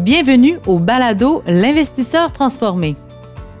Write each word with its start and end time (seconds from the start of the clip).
Bienvenue 0.00 0.58
au 0.66 0.78
balado 0.78 1.42
L'investisseur 1.46 2.32
transformé. 2.32 2.96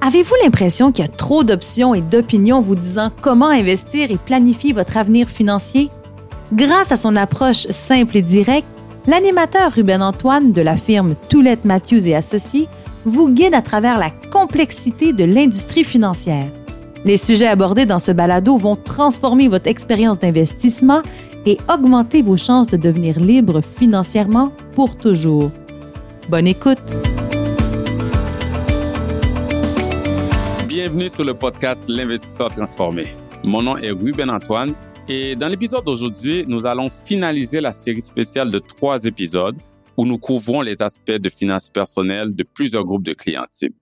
Avez-vous 0.00 0.34
l'impression 0.42 0.90
qu'il 0.90 1.04
y 1.04 1.08
a 1.08 1.10
trop 1.10 1.44
d'options 1.44 1.94
et 1.94 2.00
d'opinions 2.00 2.62
vous 2.62 2.76
disant 2.76 3.10
comment 3.20 3.50
investir 3.50 4.10
et 4.10 4.16
planifier 4.16 4.72
votre 4.72 4.96
avenir 4.96 5.28
financier? 5.28 5.90
Grâce 6.54 6.92
à 6.92 6.96
son 6.96 7.14
approche 7.14 7.66
simple 7.68 8.16
et 8.16 8.22
directe, 8.22 8.66
l'animateur 9.06 9.72
Ruben 9.72 10.00
Antoine 10.02 10.52
de 10.52 10.62
la 10.62 10.76
firme 10.76 11.14
Toulette 11.28 11.66
Matthews 11.66 12.08
et 12.08 12.16
Associés 12.16 12.68
vous 13.04 13.28
guide 13.28 13.54
à 13.54 13.60
travers 13.60 13.98
la 13.98 14.10
complexité 14.32 15.12
de 15.12 15.24
l'industrie 15.24 15.84
financière. 15.84 16.48
Les 17.04 17.18
sujets 17.18 17.48
abordés 17.48 17.84
dans 17.84 17.98
ce 17.98 18.12
balado 18.12 18.56
vont 18.56 18.76
transformer 18.76 19.48
votre 19.48 19.68
expérience 19.68 20.18
d'investissement 20.18 21.02
et 21.44 21.58
augmenter 21.70 22.22
vos 22.22 22.38
chances 22.38 22.68
de 22.68 22.78
devenir 22.78 23.20
libre 23.20 23.60
financièrement 23.76 24.52
pour 24.74 24.96
toujours. 24.96 25.50
Bonne 26.30 26.46
écoute! 26.46 26.78
Bienvenue 30.68 31.08
sur 31.08 31.24
le 31.24 31.34
podcast 31.34 31.88
L'investisseur 31.88 32.54
transformé. 32.54 33.06
Mon 33.42 33.62
nom 33.62 33.76
est 33.76 33.90
Ruben 33.90 34.30
Antoine 34.30 34.74
et 35.08 35.34
dans 35.34 35.48
l'épisode 35.48 35.84
d'aujourd'hui, 35.84 36.44
nous 36.46 36.64
allons 36.66 36.88
finaliser 36.88 37.60
la 37.60 37.72
série 37.72 38.00
spéciale 38.00 38.52
de 38.52 38.60
trois 38.60 39.04
épisodes 39.06 39.56
où 39.96 40.06
nous 40.06 40.18
couvrons 40.18 40.60
les 40.60 40.80
aspects 40.80 41.10
de 41.10 41.28
finances 41.28 41.68
personnelles 41.68 42.32
de 42.32 42.44
plusieurs 42.44 42.84
groupes 42.84 43.02
de 43.02 43.14
clients 43.14 43.46
types. 43.50 43.74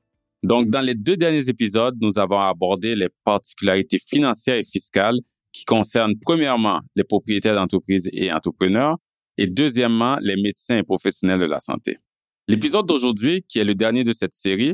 Donc, 0.43 0.71
dans 0.71 0.81
les 0.81 0.95
deux 0.95 1.19
derniers 1.19 1.51
épisodes, 1.51 1.99
nous 2.01 2.19
avons 2.19 2.41
abordé 2.41 2.97
les 2.97 3.11
particularités 3.25 3.99
financières 3.99 4.57
et 4.57 4.65
fiscales 4.65 5.19
qui 5.53 5.67
concernent 5.67 6.19
premièrement 6.19 6.81
les 6.97 7.05
propriétaires 7.05 7.57
d'entreprises 7.57 8.09
et 8.11 8.33
entrepreneurs 8.33 8.97
et 9.37 9.47
deuxièmement 9.47 10.17
les 10.23 10.41
médecins 10.41 10.79
et 10.79 10.83
professionnels 10.83 11.41
de 11.41 11.45
la 11.45 11.61
santé. 11.61 11.99
L'épisode 12.49 12.87
d'aujourd'hui, 12.87 13.45
qui 13.47 13.59
est 13.59 13.65
le 13.65 13.75
dernier 13.75 14.05
de 14.05 14.13
cette 14.13 14.33
série, 14.33 14.73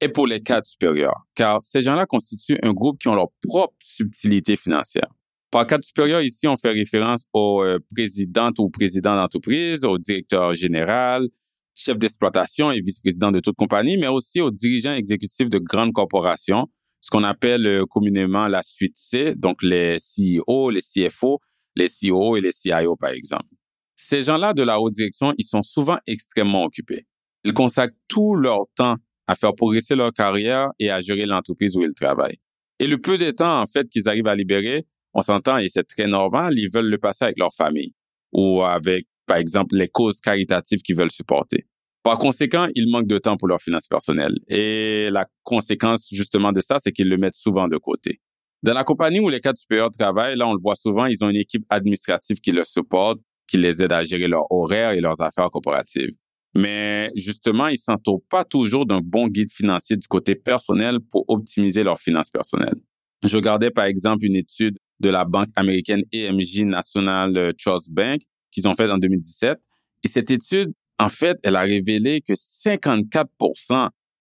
est 0.00 0.08
pour 0.08 0.28
les 0.28 0.40
cadres 0.40 0.66
supérieurs, 0.66 1.26
car 1.34 1.60
ces 1.60 1.82
gens-là 1.82 2.06
constituent 2.06 2.58
un 2.62 2.72
groupe 2.72 3.00
qui 3.00 3.08
ont 3.08 3.16
leur 3.16 3.30
propre 3.42 3.74
subtilité 3.80 4.56
financière. 4.56 5.08
Par 5.50 5.66
cadre 5.66 5.84
supérieur, 5.84 6.22
ici, 6.22 6.46
on 6.46 6.56
fait 6.56 6.70
référence 6.70 7.24
aux 7.32 7.64
euh, 7.64 7.80
présidentes 7.92 8.60
ou 8.60 8.70
présidents 8.70 9.16
d'entreprise, 9.16 9.84
au 9.84 9.98
directeur 9.98 10.54
général, 10.54 11.28
chef 11.74 11.98
d'exploitation 11.98 12.70
et 12.70 12.80
vice-président 12.80 13.32
de 13.32 13.40
toute 13.40 13.56
compagnie, 13.56 13.96
mais 13.96 14.08
aussi 14.08 14.40
aux 14.40 14.52
dirigeants 14.52 14.94
exécutifs 14.94 15.48
de 15.48 15.58
grandes 15.58 15.92
corporations, 15.92 16.68
ce 17.00 17.10
qu'on 17.10 17.24
appelle 17.24 17.66
euh, 17.66 17.84
communément 17.86 18.46
la 18.46 18.62
suite 18.62 18.96
C, 18.96 19.34
donc 19.34 19.64
les 19.64 19.96
CEO, 19.96 20.70
les 20.70 20.80
CFO, 20.80 21.40
les 21.74 21.88
CEO 21.88 22.36
et 22.36 22.40
les 22.40 22.52
CIO, 22.52 22.94
par 22.94 23.10
exemple. 23.10 23.48
Ces 23.96 24.22
gens-là 24.22 24.52
de 24.54 24.62
la 24.62 24.80
haute 24.80 24.92
direction, 24.92 25.34
ils 25.38 25.44
sont 25.44 25.62
souvent 25.62 25.98
extrêmement 26.06 26.62
occupés. 26.64 27.04
Ils 27.46 27.54
consacrent 27.54 27.94
tout 28.08 28.34
leur 28.34 28.64
temps 28.74 28.96
à 29.28 29.36
faire 29.36 29.54
progresser 29.54 29.94
leur 29.94 30.12
carrière 30.12 30.70
et 30.80 30.90
à 30.90 31.00
gérer 31.00 31.26
l'entreprise 31.26 31.76
où 31.76 31.82
ils 31.82 31.94
travaillent. 31.94 32.40
Et 32.80 32.88
le 32.88 32.98
peu 32.98 33.18
de 33.18 33.30
temps, 33.30 33.60
en 33.60 33.66
fait, 33.66 33.88
qu'ils 33.88 34.08
arrivent 34.08 34.26
à 34.26 34.34
libérer, 34.34 34.84
on 35.14 35.22
s'entend 35.22 35.56
et 35.58 35.68
c'est 35.68 35.84
très 35.84 36.08
normal, 36.08 36.58
ils 36.58 36.68
veulent 36.68 36.90
le 36.90 36.98
passer 36.98 37.24
avec 37.24 37.38
leur 37.38 37.54
famille 37.54 37.94
ou 38.32 38.64
avec, 38.64 39.06
par 39.26 39.36
exemple, 39.36 39.76
les 39.76 39.86
causes 39.86 40.20
caritatives 40.20 40.82
qu'ils 40.82 40.96
veulent 40.96 41.12
supporter. 41.12 41.68
Par 42.02 42.18
conséquent, 42.18 42.66
ils 42.74 42.90
manquent 42.90 43.06
de 43.06 43.18
temps 43.18 43.36
pour 43.36 43.46
leurs 43.46 43.62
finances 43.62 43.86
personnelles. 43.86 44.34
Et 44.48 45.08
la 45.10 45.26
conséquence, 45.44 46.08
justement, 46.10 46.50
de 46.50 46.60
ça, 46.60 46.78
c'est 46.80 46.90
qu'ils 46.90 47.08
le 47.08 47.16
mettent 47.16 47.36
souvent 47.36 47.68
de 47.68 47.76
côté. 47.76 48.20
Dans 48.64 48.74
la 48.74 48.82
compagnie 48.82 49.20
où 49.20 49.28
les 49.28 49.40
cadres 49.40 49.58
supérieurs 49.58 49.92
travaillent, 49.92 50.36
là, 50.36 50.48
on 50.48 50.52
le 50.54 50.60
voit 50.60 50.74
souvent, 50.74 51.06
ils 51.06 51.24
ont 51.24 51.30
une 51.30 51.36
équipe 51.36 51.64
administrative 51.68 52.40
qui 52.40 52.50
les 52.50 52.64
supporte, 52.64 53.20
qui 53.46 53.56
les 53.56 53.84
aide 53.84 53.92
à 53.92 54.02
gérer 54.02 54.26
leurs 54.26 54.50
horaires 54.50 54.90
et 54.90 55.00
leurs 55.00 55.22
affaires 55.22 55.48
corporatives. 55.50 56.10
Mais 56.56 57.10
justement, 57.14 57.68
ils 57.68 57.78
s'entourent 57.78 58.22
pas 58.30 58.44
toujours 58.44 58.86
d'un 58.86 59.00
bon 59.02 59.28
guide 59.28 59.52
financier 59.52 59.96
du 59.96 60.06
côté 60.06 60.34
personnel 60.34 60.98
pour 61.10 61.24
optimiser 61.28 61.84
leurs 61.84 62.00
finances 62.00 62.30
personnelles. 62.30 62.80
Je 63.22 63.36
regardais 63.36 63.70
par 63.70 63.84
exemple 63.84 64.24
une 64.24 64.36
étude 64.36 64.78
de 65.00 65.10
la 65.10 65.24
banque 65.24 65.48
américaine 65.54 66.02
EMJ 66.12 66.62
National 66.62 67.52
Trust 67.58 67.92
Bank 67.92 68.22
qu'ils 68.50 68.66
ont 68.66 68.74
faite 68.74 68.90
en 68.90 68.98
2017. 68.98 69.58
Et 70.04 70.08
cette 70.08 70.30
étude, 70.30 70.72
en 70.98 71.10
fait, 71.10 71.36
elle 71.42 71.56
a 71.56 71.62
révélé 71.62 72.22
que 72.22 72.32
54 72.34 73.30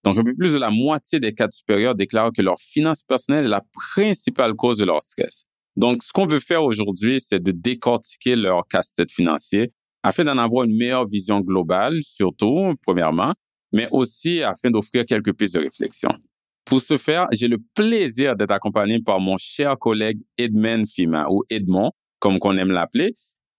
donc 0.04 0.18
un 0.18 0.24
peu 0.24 0.36
plus 0.36 0.54
de 0.54 0.60
la 0.60 0.70
moitié 0.70 1.20
des 1.20 1.34
cadres 1.34 1.54
supérieurs 1.54 1.96
déclarent 1.96 2.32
que 2.32 2.42
leur 2.44 2.60
finance 2.60 3.02
personnelle 3.02 3.46
est 3.46 3.50
la 3.50 3.64
principale 3.74 4.54
cause 4.54 4.78
de 4.78 4.86
leur 4.86 5.02
stress. 5.02 5.46
Donc, 5.78 6.04
ce 6.04 6.14
qu'on 6.14 6.28
veut 6.28 6.40
faire 6.40 6.64
aujourd'hui, 6.64 7.20
c'est 7.20 7.42
de 7.42 7.52
décortiquer 7.52 8.36
leur 8.36 8.68
casse-tête 8.68 9.12
financier 9.12 9.72
afin 10.06 10.24
d'en 10.24 10.38
avoir 10.38 10.66
une 10.66 10.78
meilleure 10.78 11.06
vision 11.06 11.42
globale, 11.42 11.98
surtout, 12.04 12.76
premièrement, 12.86 13.34
mais 13.74 13.88
aussi 13.90 14.44
afin 14.44 14.70
d'offrir 14.70 15.04
quelques 15.04 15.34
pistes 15.34 15.56
de 15.56 15.62
réflexion. 15.62 16.10
Pour 16.64 16.80
ce 16.80 16.96
faire, 16.96 17.26
j'ai 17.32 17.48
le 17.48 17.58
plaisir 17.74 18.36
d'être 18.36 18.52
accompagné 18.52 19.00
par 19.00 19.20
mon 19.20 19.38
cher 19.38 19.76
collègue 19.80 20.20
Edmond 20.38 20.84
Fima, 20.86 21.26
ou 21.32 21.44
Edmond, 21.50 21.92
comme 22.20 22.38
qu'on 22.38 22.56
aime 22.56 22.70
l'appeler. 22.70 23.14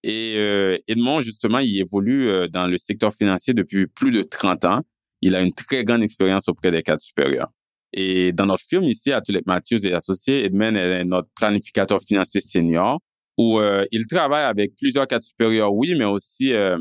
Et 0.04 0.34
euh, 0.36 0.78
Edmond, 0.86 1.20
justement, 1.20 1.58
il 1.58 1.80
évolue 1.80 2.28
euh, 2.28 2.46
dans 2.46 2.68
le 2.68 2.78
secteur 2.78 3.12
financier 3.12 3.52
depuis 3.52 3.88
plus 3.88 4.12
de 4.12 4.22
30 4.22 4.64
ans. 4.66 4.80
Il 5.22 5.34
a 5.34 5.40
une 5.40 5.52
très 5.52 5.82
grande 5.82 6.04
expérience 6.04 6.48
auprès 6.48 6.70
des 6.70 6.84
cadres 6.84 7.02
supérieurs. 7.02 7.50
Et 7.92 8.30
dans 8.30 8.46
notre 8.46 8.64
firme 8.64 8.84
ici, 8.84 9.10
à 9.10 9.20
Tulip 9.20 9.46
Matthews 9.48 9.84
et 9.84 9.92
Associés, 9.92 10.44
Edmond 10.44 10.76
est 10.76 11.04
notre 11.04 11.28
planificateur 11.34 12.00
financier 12.00 12.40
senior 12.40 13.00
où 13.36 13.60
euh, 13.60 13.84
il 13.92 14.06
travaille 14.06 14.44
avec 14.44 14.74
plusieurs 14.76 15.06
cadres 15.06 15.24
supérieurs, 15.24 15.72
oui, 15.74 15.94
mais 15.94 16.04
aussi 16.04 16.52
euh, 16.52 16.78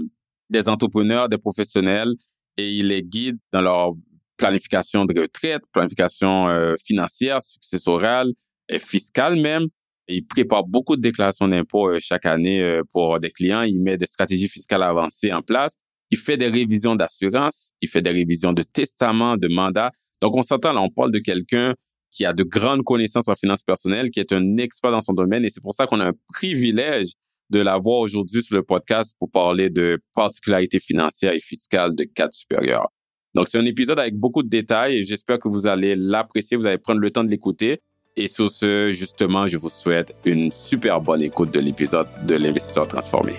des 0.49 0.69
entrepreneurs, 0.69 1.29
des 1.29 1.37
professionnels, 1.37 2.13
et 2.57 2.71
il 2.71 2.87
les 2.87 3.03
guide 3.03 3.37
dans 3.51 3.61
leur 3.61 3.93
planification 4.37 5.05
de 5.05 5.19
retraite, 5.19 5.63
planification 5.71 6.47
euh, 6.47 6.75
financière, 6.83 7.41
successorale 7.41 8.31
et 8.69 8.79
fiscale 8.79 9.35
même. 9.35 9.67
il 10.07 10.25
prépare 10.25 10.63
beaucoup 10.65 10.95
de 10.95 11.01
déclarations 11.01 11.47
d'impôts 11.47 11.99
chaque 11.99 12.25
année 12.25 12.81
pour 12.91 13.19
des 13.19 13.31
clients. 13.31 13.61
Il 13.61 13.81
met 13.81 13.97
des 13.97 14.05
stratégies 14.05 14.47
fiscales 14.47 14.83
avancées 14.83 15.31
en 15.31 15.41
place. 15.41 15.75
Il 16.11 16.17
fait 16.17 16.37
des 16.37 16.47
révisions 16.47 16.95
d'assurance. 16.95 17.71
Il 17.81 17.89
fait 17.89 18.01
des 18.01 18.11
révisions 18.11 18.53
de 18.53 18.63
testament, 18.63 19.37
de 19.37 19.47
mandat. 19.47 19.91
Donc, 20.21 20.35
on 20.35 20.43
s'entend 20.43 20.73
là, 20.73 20.81
on 20.81 20.89
parle 20.89 21.11
de 21.11 21.19
quelqu'un 21.19 21.75
qui 22.15 22.25
a 22.25 22.31
de 22.31 22.43
grandes 22.43 22.83
connaissances 22.83 23.27
en 23.27 23.35
finances 23.35 23.61
personnelles, 23.61 24.09
qui 24.09 24.21
est 24.21 24.31
un 24.31 24.57
expert 24.57 24.89
dans 24.89 25.01
son 25.01 25.11
domaine. 25.11 25.43
Et 25.43 25.49
c'est 25.49 25.61
pour 25.61 25.73
ça 25.73 25.85
qu'on 25.85 25.99
a 25.99 26.07
un 26.07 26.13
privilège 26.33 27.11
de 27.49 27.59
l'avoir 27.59 27.99
aujourd'hui 27.99 28.41
sur 28.41 28.55
le 28.55 28.63
podcast 28.63 29.13
pour 29.19 29.29
parler 29.29 29.69
de 29.69 29.99
particularités 30.13 30.79
financières 30.79 31.33
et 31.33 31.41
fiscales 31.41 31.93
de 31.93 32.05
cadre 32.05 32.33
supérieur. 32.33 32.87
Donc, 33.33 33.49
c'est 33.49 33.57
un 33.57 33.65
épisode 33.65 33.99
avec 33.99 34.15
beaucoup 34.15 34.43
de 34.43 34.47
détails 34.47 34.95
et 34.95 35.03
j'espère 35.03 35.39
que 35.39 35.49
vous 35.49 35.67
allez 35.67 35.95
l'apprécier, 35.97 36.55
vous 36.55 36.65
allez 36.65 36.77
prendre 36.77 37.01
le 37.01 37.11
temps 37.11 37.25
de 37.25 37.29
l'écouter. 37.29 37.81
Et 38.15 38.29
sur 38.29 38.49
ce, 38.49 38.93
justement, 38.93 39.49
je 39.49 39.57
vous 39.57 39.67
souhaite 39.67 40.15
une 40.23 40.53
super 40.53 41.01
bonne 41.01 41.21
écoute 41.21 41.53
de 41.53 41.59
l'épisode 41.59 42.07
de 42.25 42.35
l'investisseur 42.35 42.87
transformé. 42.87 43.33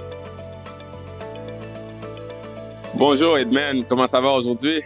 Bonjour 2.94 3.38
Edmond, 3.38 3.84
comment 3.88 4.06
ça 4.06 4.20
va 4.20 4.32
aujourd'hui? 4.32 4.82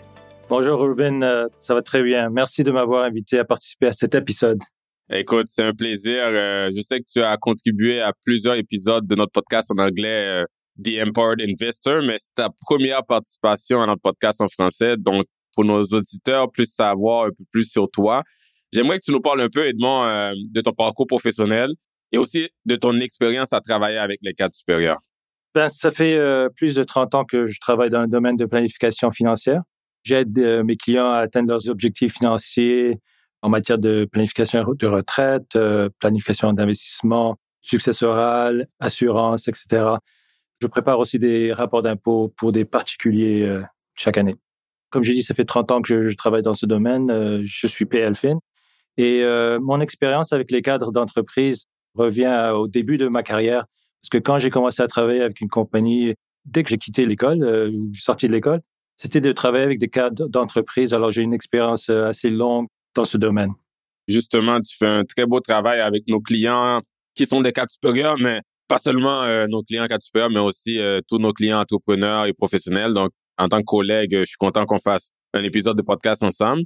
Bonjour 0.50 0.80
Ruben, 0.80 1.22
euh, 1.22 1.46
ça 1.60 1.74
va 1.74 1.82
très 1.82 2.02
bien. 2.02 2.28
Merci 2.28 2.64
de 2.64 2.72
m'avoir 2.72 3.04
invité 3.04 3.38
à 3.38 3.44
participer 3.44 3.86
à 3.86 3.92
cet 3.92 4.16
épisode. 4.16 4.58
Écoute, 5.08 5.46
c'est 5.46 5.62
un 5.62 5.72
plaisir. 5.72 6.24
Euh, 6.24 6.72
je 6.74 6.80
sais 6.82 6.98
que 6.98 7.04
tu 7.06 7.22
as 7.22 7.36
contribué 7.36 8.00
à 8.00 8.12
plusieurs 8.24 8.56
épisodes 8.56 9.06
de 9.06 9.14
notre 9.14 9.30
podcast 9.30 9.70
en 9.70 9.78
anglais, 9.80 10.42
euh, 10.42 10.44
The 10.82 11.06
Empowered 11.06 11.40
Investor, 11.40 12.02
mais 12.02 12.16
c'est 12.18 12.34
ta 12.34 12.48
première 12.62 13.04
participation 13.06 13.80
à 13.80 13.86
notre 13.86 14.02
podcast 14.02 14.40
en 14.40 14.48
français. 14.48 14.96
Donc, 14.98 15.24
pour 15.54 15.64
nos 15.64 15.84
auditeurs, 15.84 16.50
plus 16.50 16.68
savoir 16.68 17.26
un 17.26 17.28
peu 17.28 17.44
plus 17.52 17.70
sur 17.70 17.88
toi, 17.88 18.24
j'aimerais 18.72 18.98
que 18.98 19.04
tu 19.04 19.12
nous 19.12 19.20
parles 19.20 19.42
un 19.42 19.48
peu, 19.48 19.68
Edmond, 19.68 20.32
de 20.34 20.60
ton 20.62 20.72
parcours 20.72 21.06
professionnel 21.06 21.70
et 22.10 22.18
aussi 22.18 22.48
de 22.64 22.74
ton 22.74 22.98
expérience 22.98 23.52
à 23.52 23.60
travailler 23.60 23.98
avec 23.98 24.18
les 24.22 24.34
cadres 24.34 24.56
supérieurs. 24.56 24.98
Ben, 25.54 25.68
ça 25.68 25.92
fait 25.92 26.18
plus 26.56 26.74
de 26.74 26.82
30 26.82 27.14
ans 27.14 27.24
que 27.24 27.46
je 27.46 27.60
travaille 27.60 27.90
dans 27.90 28.02
le 28.02 28.08
domaine 28.08 28.36
de 28.36 28.46
planification 28.46 29.12
financière. 29.12 29.62
J'aide 30.02 30.38
euh, 30.38 30.64
mes 30.64 30.76
clients 30.76 31.10
à 31.10 31.18
atteindre 31.18 31.48
leurs 31.48 31.68
objectifs 31.68 32.14
financiers 32.14 32.98
en 33.42 33.48
matière 33.48 33.78
de 33.78 34.06
planification 34.10 34.64
de 34.78 34.86
retraite, 34.86 35.56
euh, 35.56 35.88
planification 35.98 36.52
d'investissement, 36.52 37.38
successoral, 37.60 38.68
assurance, 38.80 39.48
etc. 39.48 39.84
Je 40.60 40.66
prépare 40.66 40.98
aussi 40.98 41.18
des 41.18 41.52
rapports 41.52 41.82
d'impôts 41.82 42.32
pour 42.36 42.52
des 42.52 42.64
particuliers 42.64 43.42
euh, 43.42 43.62
chaque 43.94 44.18
année. 44.18 44.36
Comme 44.90 45.02
j'ai 45.02 45.14
dit, 45.14 45.22
ça 45.22 45.34
fait 45.34 45.44
30 45.44 45.70
ans 45.70 45.82
que 45.82 46.08
je, 46.08 46.16
travaille 46.16 46.42
dans 46.42 46.54
ce 46.54 46.66
domaine. 46.66 47.44
je 47.44 47.66
suis 47.68 47.84
PLFIN. 47.84 48.40
Et 48.96 49.22
mon 49.60 49.80
expérience 49.80 50.32
avec 50.32 50.50
les 50.50 50.62
cadres 50.62 50.90
d'entreprise 50.90 51.66
revient 51.94 52.50
au 52.52 52.66
début 52.66 52.96
de 52.96 53.06
ma 53.06 53.22
carrière. 53.22 53.66
Parce 54.02 54.10
que 54.10 54.18
quand 54.18 54.40
j'ai 54.40 54.50
commencé 54.50 54.82
à 54.82 54.88
travailler 54.88 55.22
avec 55.22 55.40
une 55.40 55.48
compagnie, 55.48 56.16
dès 56.44 56.64
que 56.64 56.70
j'ai 56.70 56.76
quitté 56.76 57.06
l'école, 57.06 57.44
ou 57.72 57.94
sorti 57.94 58.26
de 58.26 58.32
l'école, 58.32 58.62
c'était 59.00 59.22
de 59.22 59.32
travailler 59.32 59.64
avec 59.64 59.78
des 59.78 59.88
cadres 59.88 60.28
d'entreprise. 60.28 60.92
Alors, 60.92 61.10
j'ai 61.10 61.22
une 61.22 61.32
expérience 61.32 61.88
euh, 61.88 62.08
assez 62.08 62.28
longue 62.28 62.66
dans 62.94 63.06
ce 63.06 63.16
domaine. 63.16 63.52
Justement, 64.06 64.60
tu 64.60 64.76
fais 64.76 64.86
un 64.86 65.04
très 65.04 65.24
beau 65.24 65.40
travail 65.40 65.80
avec 65.80 66.06
nos 66.06 66.20
clients 66.20 66.82
qui 67.14 67.24
sont 67.24 67.40
des 67.40 67.52
cadres 67.52 67.70
supérieurs, 67.70 68.18
mais 68.18 68.42
pas 68.68 68.78
seulement 68.78 69.22
euh, 69.22 69.46
nos 69.46 69.62
clients 69.62 69.86
cadres 69.86 70.02
supérieurs, 70.02 70.28
mais 70.28 70.40
aussi 70.40 70.78
euh, 70.78 71.00
tous 71.08 71.16
nos 71.16 71.32
clients 71.32 71.60
entrepreneurs 71.60 72.26
et 72.26 72.34
professionnels. 72.34 72.92
Donc, 72.92 73.10
en 73.38 73.48
tant 73.48 73.60
que 73.60 73.64
collègue, 73.64 74.18
je 74.18 74.24
suis 74.24 74.36
content 74.38 74.66
qu'on 74.66 74.78
fasse 74.78 75.08
un 75.32 75.44
épisode 75.44 75.78
de 75.78 75.82
podcast 75.82 76.22
ensemble. 76.22 76.64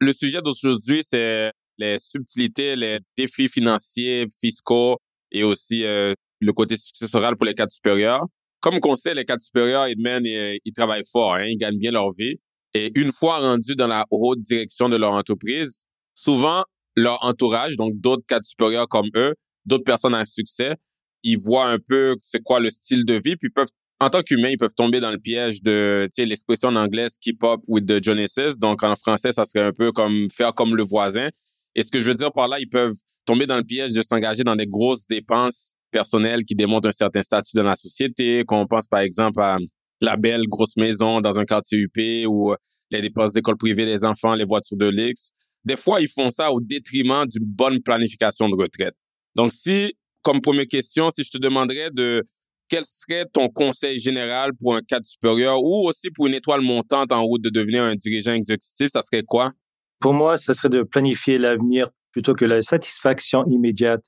Le 0.00 0.12
sujet 0.12 0.42
d'aujourd'hui, 0.42 1.04
c'est 1.04 1.52
les 1.78 2.00
subtilités, 2.00 2.74
les 2.74 2.98
défis 3.16 3.46
financiers, 3.46 4.26
fiscaux 4.40 4.96
et 5.30 5.44
aussi 5.44 5.82
le 5.84 6.52
côté 6.52 6.76
successoral 6.76 7.36
pour 7.36 7.46
les 7.46 7.54
cadres 7.54 7.70
supérieurs. 7.70 8.24
Comme 8.60 8.78
on 8.82 8.96
sait, 8.96 9.14
les 9.14 9.24
cadres 9.24 9.42
supérieurs, 9.42 9.86
mènent, 9.98 10.26
ils, 10.26 10.58
ils 10.64 10.72
travaillent 10.72 11.06
fort, 11.10 11.34
hein, 11.34 11.44
ils 11.44 11.56
gagnent 11.56 11.78
bien 11.78 11.92
leur 11.92 12.10
vie. 12.12 12.36
Et 12.74 12.90
une 12.98 13.12
fois 13.12 13.38
rendus 13.38 13.76
dans 13.76 13.86
la 13.86 14.04
haute 14.10 14.40
direction 14.40 14.88
de 14.88 14.96
leur 14.96 15.12
entreprise, 15.12 15.84
souvent, 16.14 16.64
leur 16.96 17.24
entourage, 17.24 17.76
donc 17.76 17.92
d'autres 17.94 18.24
cadres 18.26 18.44
supérieurs 18.44 18.88
comme 18.88 19.08
eux, 19.16 19.34
d'autres 19.64 19.84
personnes 19.84 20.14
à 20.14 20.24
succès, 20.24 20.74
ils 21.22 21.38
voient 21.38 21.66
un 21.66 21.78
peu 21.78 22.16
c'est 22.22 22.42
quoi 22.42 22.60
le 22.60 22.70
style 22.70 23.04
de 23.04 23.20
vie, 23.24 23.36
puis 23.36 23.50
peuvent, 23.50 23.68
en 24.00 24.10
tant 24.10 24.22
qu'humains, 24.22 24.50
ils 24.50 24.56
peuvent 24.56 24.74
tomber 24.74 25.00
dans 25.00 25.10
le 25.10 25.18
piège 25.18 25.62
de, 25.62 26.06
tu 26.06 26.22
sais, 26.22 26.26
l'expression 26.26 26.68
en 26.68 26.76
anglais 26.76 27.06
keep 27.20 27.42
up 27.42 27.60
with 27.66 27.86
the 27.86 28.02
Joneses. 28.02 28.56
Donc, 28.58 28.82
en 28.82 28.94
français, 28.94 29.32
ça 29.32 29.44
serait 29.44 29.64
un 29.64 29.72
peu 29.72 29.92
comme 29.92 30.28
faire 30.30 30.54
comme 30.54 30.76
le 30.76 30.84
voisin. 30.84 31.28
Et 31.74 31.82
ce 31.82 31.90
que 31.90 32.00
je 32.00 32.06
veux 32.06 32.14
dire 32.14 32.32
par 32.32 32.48
là, 32.48 32.60
ils 32.60 32.68
peuvent 32.68 32.94
tomber 33.24 33.46
dans 33.46 33.56
le 33.56 33.64
piège 33.64 33.92
de 33.92 34.02
s'engager 34.02 34.44
dans 34.44 34.56
des 34.56 34.66
grosses 34.66 35.06
dépenses 35.06 35.74
personnelles 35.90 36.44
qui 36.44 36.54
démontrent 36.54 36.88
un 36.88 36.92
certain 36.92 37.22
statut 37.22 37.56
dans 37.56 37.62
la 37.62 37.76
société, 37.76 38.44
qu'on 38.44 38.66
pense 38.66 38.86
par 38.86 39.00
exemple 39.00 39.40
à 39.40 39.58
la 40.00 40.16
belle 40.16 40.46
grosse 40.46 40.76
maison 40.76 41.20
dans 41.20 41.38
un 41.38 41.44
quartier 41.44 41.78
UP 41.78 42.26
ou 42.28 42.54
les 42.90 43.00
dépenses 43.00 43.32
d'école 43.32 43.56
privée 43.56 43.86
des 43.86 44.04
enfants, 44.04 44.34
les 44.34 44.44
voitures 44.44 44.76
de 44.76 44.88
luxe. 44.88 45.30
Des 45.64 45.76
fois, 45.76 46.00
ils 46.00 46.08
font 46.08 46.30
ça 46.30 46.52
au 46.52 46.60
détriment 46.60 47.26
d'une 47.26 47.44
bonne 47.44 47.82
planification 47.82 48.48
de 48.48 48.54
retraite. 48.54 48.94
Donc, 49.34 49.52
si, 49.52 49.94
comme 50.22 50.40
première 50.40 50.66
question, 50.66 51.10
si 51.10 51.22
je 51.22 51.30
te 51.30 51.38
demanderais 51.38 51.90
de 51.92 52.24
quel 52.68 52.84
serait 52.84 53.26
ton 53.32 53.48
conseil 53.48 53.98
général 53.98 54.52
pour 54.60 54.76
un 54.76 54.82
cadre 54.82 55.06
supérieur 55.06 55.62
ou 55.62 55.88
aussi 55.88 56.10
pour 56.10 56.26
une 56.26 56.34
étoile 56.34 56.60
montante 56.60 57.12
en 57.12 57.22
route 57.24 57.42
de 57.42 57.50
devenir 57.50 57.82
un 57.82 57.96
dirigeant 57.96 58.32
exécutif, 58.32 58.88
ça 58.92 59.02
serait 59.02 59.22
quoi? 59.22 59.52
Pour 60.00 60.14
moi, 60.14 60.38
ce 60.38 60.52
serait 60.52 60.68
de 60.68 60.82
planifier 60.82 61.38
l'avenir 61.38 61.88
plutôt 62.12 62.34
que 62.34 62.44
la 62.44 62.62
satisfaction 62.62 63.44
immédiate. 63.46 64.02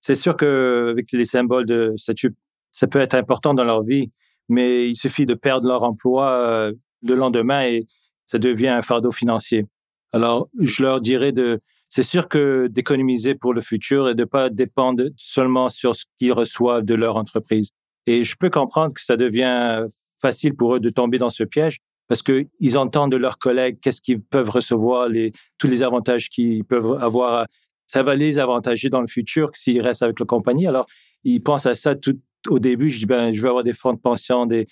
C'est 0.00 0.14
sûr 0.14 0.36
qu'avec 0.36 1.10
les 1.12 1.24
symboles 1.24 1.66
de 1.66 1.94
statut, 1.96 2.34
ça 2.72 2.86
peut 2.86 3.00
être 3.00 3.14
important 3.14 3.54
dans 3.54 3.64
leur 3.64 3.82
vie, 3.82 4.10
mais 4.48 4.88
il 4.88 4.94
suffit 4.94 5.26
de 5.26 5.34
perdre 5.34 5.66
leur 5.66 5.82
emploi 5.82 6.30
euh, 6.30 6.72
le 7.02 7.14
lendemain 7.14 7.64
et 7.64 7.86
ça 8.26 8.38
devient 8.38 8.68
un 8.68 8.82
fardeau 8.82 9.10
financier. 9.10 9.66
Alors, 10.12 10.48
je 10.58 10.82
leur 10.82 11.00
dirais 11.00 11.32
de, 11.32 11.60
c'est 11.88 12.02
sûr 12.02 12.28
que 12.28 12.68
d'économiser 12.68 13.34
pour 13.34 13.54
le 13.54 13.60
futur 13.60 14.08
et 14.08 14.14
de 14.14 14.24
pas 14.24 14.50
dépendre 14.50 15.04
seulement 15.16 15.68
sur 15.68 15.96
ce 15.96 16.04
qu'ils 16.18 16.32
reçoivent 16.32 16.84
de 16.84 16.94
leur 16.94 17.16
entreprise. 17.16 17.70
Et 18.06 18.24
je 18.24 18.36
peux 18.36 18.50
comprendre 18.50 18.94
que 18.94 19.02
ça 19.02 19.16
devient 19.16 19.86
facile 20.20 20.54
pour 20.54 20.76
eux 20.76 20.80
de 20.80 20.90
tomber 20.90 21.18
dans 21.18 21.30
ce 21.30 21.44
piège 21.44 21.78
parce 22.08 22.22
qu'ils 22.22 22.78
entendent 22.78 23.12
de 23.12 23.16
leurs 23.16 23.38
collègues 23.38 23.78
qu'est-ce 23.80 24.00
qu'ils 24.00 24.22
peuvent 24.22 24.48
recevoir, 24.48 25.08
les, 25.08 25.32
tous 25.58 25.68
les 25.68 25.82
avantages 25.82 26.30
qu'ils 26.30 26.64
peuvent 26.64 26.98
avoir. 27.00 27.46
Ça 27.88 28.04
va 28.04 28.14
les 28.14 28.38
avantager 28.38 28.90
dans 28.90 29.00
le 29.00 29.08
futur 29.08 29.50
s'ils 29.54 29.80
restent 29.80 30.04
avec 30.04 30.20
la 30.20 30.26
compagnie. 30.26 30.68
Alors, 30.68 30.86
ils 31.24 31.40
pensent 31.40 31.66
à 31.66 31.74
ça 31.74 31.96
tout 31.96 32.20
au 32.46 32.60
début. 32.60 32.90
Je 32.90 33.00
dis, 33.00 33.06
ben, 33.06 33.32
je 33.32 33.42
vais 33.42 33.48
avoir 33.48 33.64
des 33.64 33.72
fonds 33.72 33.94
de 33.94 33.98
pension, 33.98 34.46
des, 34.46 34.68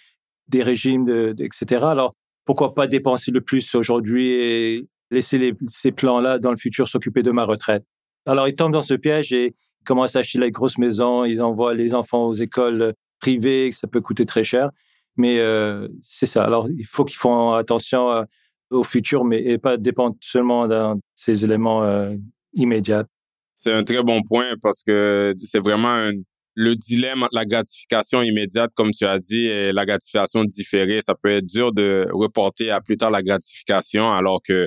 des 0.49 0.63
régimes, 0.63 1.35
etc. 1.39 1.83
Alors, 1.83 2.15
pourquoi 2.45 2.75
pas 2.75 2.87
dépenser 2.87 3.33
le 3.33 3.41
plus 3.41 3.75
aujourd'hui 3.75 4.31
et 4.31 4.87
laisser 5.11 5.55
ces 5.67 5.93
plans-là 5.93 6.39
dans 6.39 6.51
le 6.51 6.57
futur 6.57 6.89
s'occuper 6.89 7.23
de 7.23 7.33
ma 7.33 7.45
retraite? 7.45 7.85
Alors, 8.27 8.49
ils 8.49 8.55
tombent 8.55 8.73
dans 8.73 8.83
ce 8.83 8.95
piège 8.95 9.33
et 9.33 9.55
ils 9.81 9.85
commencent 9.85 10.15
à 10.15 10.21
acheter 10.21 10.39
la 10.39 10.51
grosse 10.51 10.79
maison, 10.79 11.25
ils 11.25 11.43
envoient 11.43 11.75
les 11.75 11.95
enfants 11.95 12.27
aux 12.27 12.35
écoles 12.35 12.95
privées, 13.19 13.73
ça 13.73 13.89
peut 13.89 14.01
coûter 14.01 14.27
très 14.27 14.45
cher. 14.45 14.71
Mais 15.17 15.39
euh, 15.39 15.89
c'est 16.03 16.27
ça. 16.27 16.45
Alors, 16.45 16.69
il 16.69 16.87
faut 16.87 17.05
qu'ils 17.05 17.17
font 17.17 17.53
attention 17.53 18.11
euh, 18.11 18.25
au 18.71 18.83
futur, 18.83 19.25
mais 19.25 19.43
et 19.43 19.59
pas 19.59 19.77
dépendre 19.77 20.17
seulement 20.21 20.69
de 20.69 21.01
ces 21.15 21.45
éléments 21.45 21.83
euh, 21.85 22.15
immédiats. 22.57 23.07
C'est 23.55 23.73
un 23.73 23.85
très 23.85 24.03
bon 24.03 24.23
point 24.23 24.55
parce 24.61 24.83
que 24.83 25.35
c'est 25.39 25.61
vraiment 25.61 25.89
un, 25.89 26.13
le 26.57 26.75
dilemme 26.75 27.29
la 27.33 27.45
gratification 27.45 28.23
immédiate, 28.23 28.71
comme 28.75 28.91
tu 28.91 29.05
as 29.05 29.19
dit, 29.19 29.47
et 29.47 29.73
la 29.73 29.85
gratification 29.87 30.45
différée. 30.45 31.01
Ça 31.03 31.15
peut 31.15 31.31
être 31.31 31.47
dur 31.47 31.73
de 31.73 32.09
reporter 32.13 32.71
à 32.71 32.81
plus 32.81 32.97
tard 32.97 33.11
la 33.11 33.23
gratification 33.23 34.11
alors 34.11 34.41
que 34.43 34.67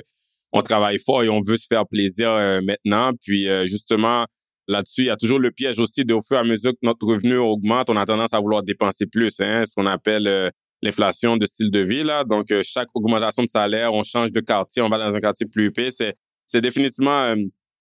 on 0.52 0.62
travaille 0.62 0.98
fort 0.98 1.22
et 1.22 1.28
on 1.28 1.40
veut 1.40 1.56
se 1.56 1.66
faire 1.66 1.86
plaisir 1.86 2.30
euh, 2.30 2.60
maintenant. 2.62 3.12
Puis 3.24 3.48
euh, 3.48 3.66
justement, 3.66 4.26
là-dessus, 4.68 5.02
il 5.02 5.06
y 5.06 5.10
a 5.10 5.16
toujours 5.16 5.38
le 5.38 5.50
piège 5.50 5.78
aussi 5.78 6.04
de 6.04 6.14
au 6.14 6.22
fur 6.22 6.36
et 6.36 6.40
à 6.40 6.44
mesure 6.44 6.72
que 6.72 6.78
notre 6.82 7.06
revenu 7.06 7.36
augmente, 7.36 7.90
on 7.90 7.96
a 7.96 8.04
tendance 8.06 8.34
à 8.34 8.40
vouloir 8.40 8.62
dépenser 8.62 9.06
plus, 9.06 9.38
hein, 9.40 9.62
ce 9.64 9.74
qu'on 9.74 9.86
appelle 9.86 10.26
euh, 10.26 10.50
l'inflation 10.82 11.36
de 11.36 11.44
style 11.44 11.70
de 11.70 11.80
vie. 11.80 12.02
Là. 12.02 12.24
Donc, 12.24 12.46
chaque 12.62 12.88
augmentation 12.94 13.42
de 13.42 13.48
salaire, 13.48 13.92
on 13.92 14.02
change 14.02 14.32
de 14.32 14.40
quartier, 14.40 14.80
on 14.80 14.88
va 14.88 14.98
dans 14.98 15.14
un 15.14 15.20
quartier 15.20 15.46
plus 15.46 15.66
épais. 15.66 15.90
C'est, 15.90 16.14
c'est 16.46 16.60
définitivement 16.60 17.34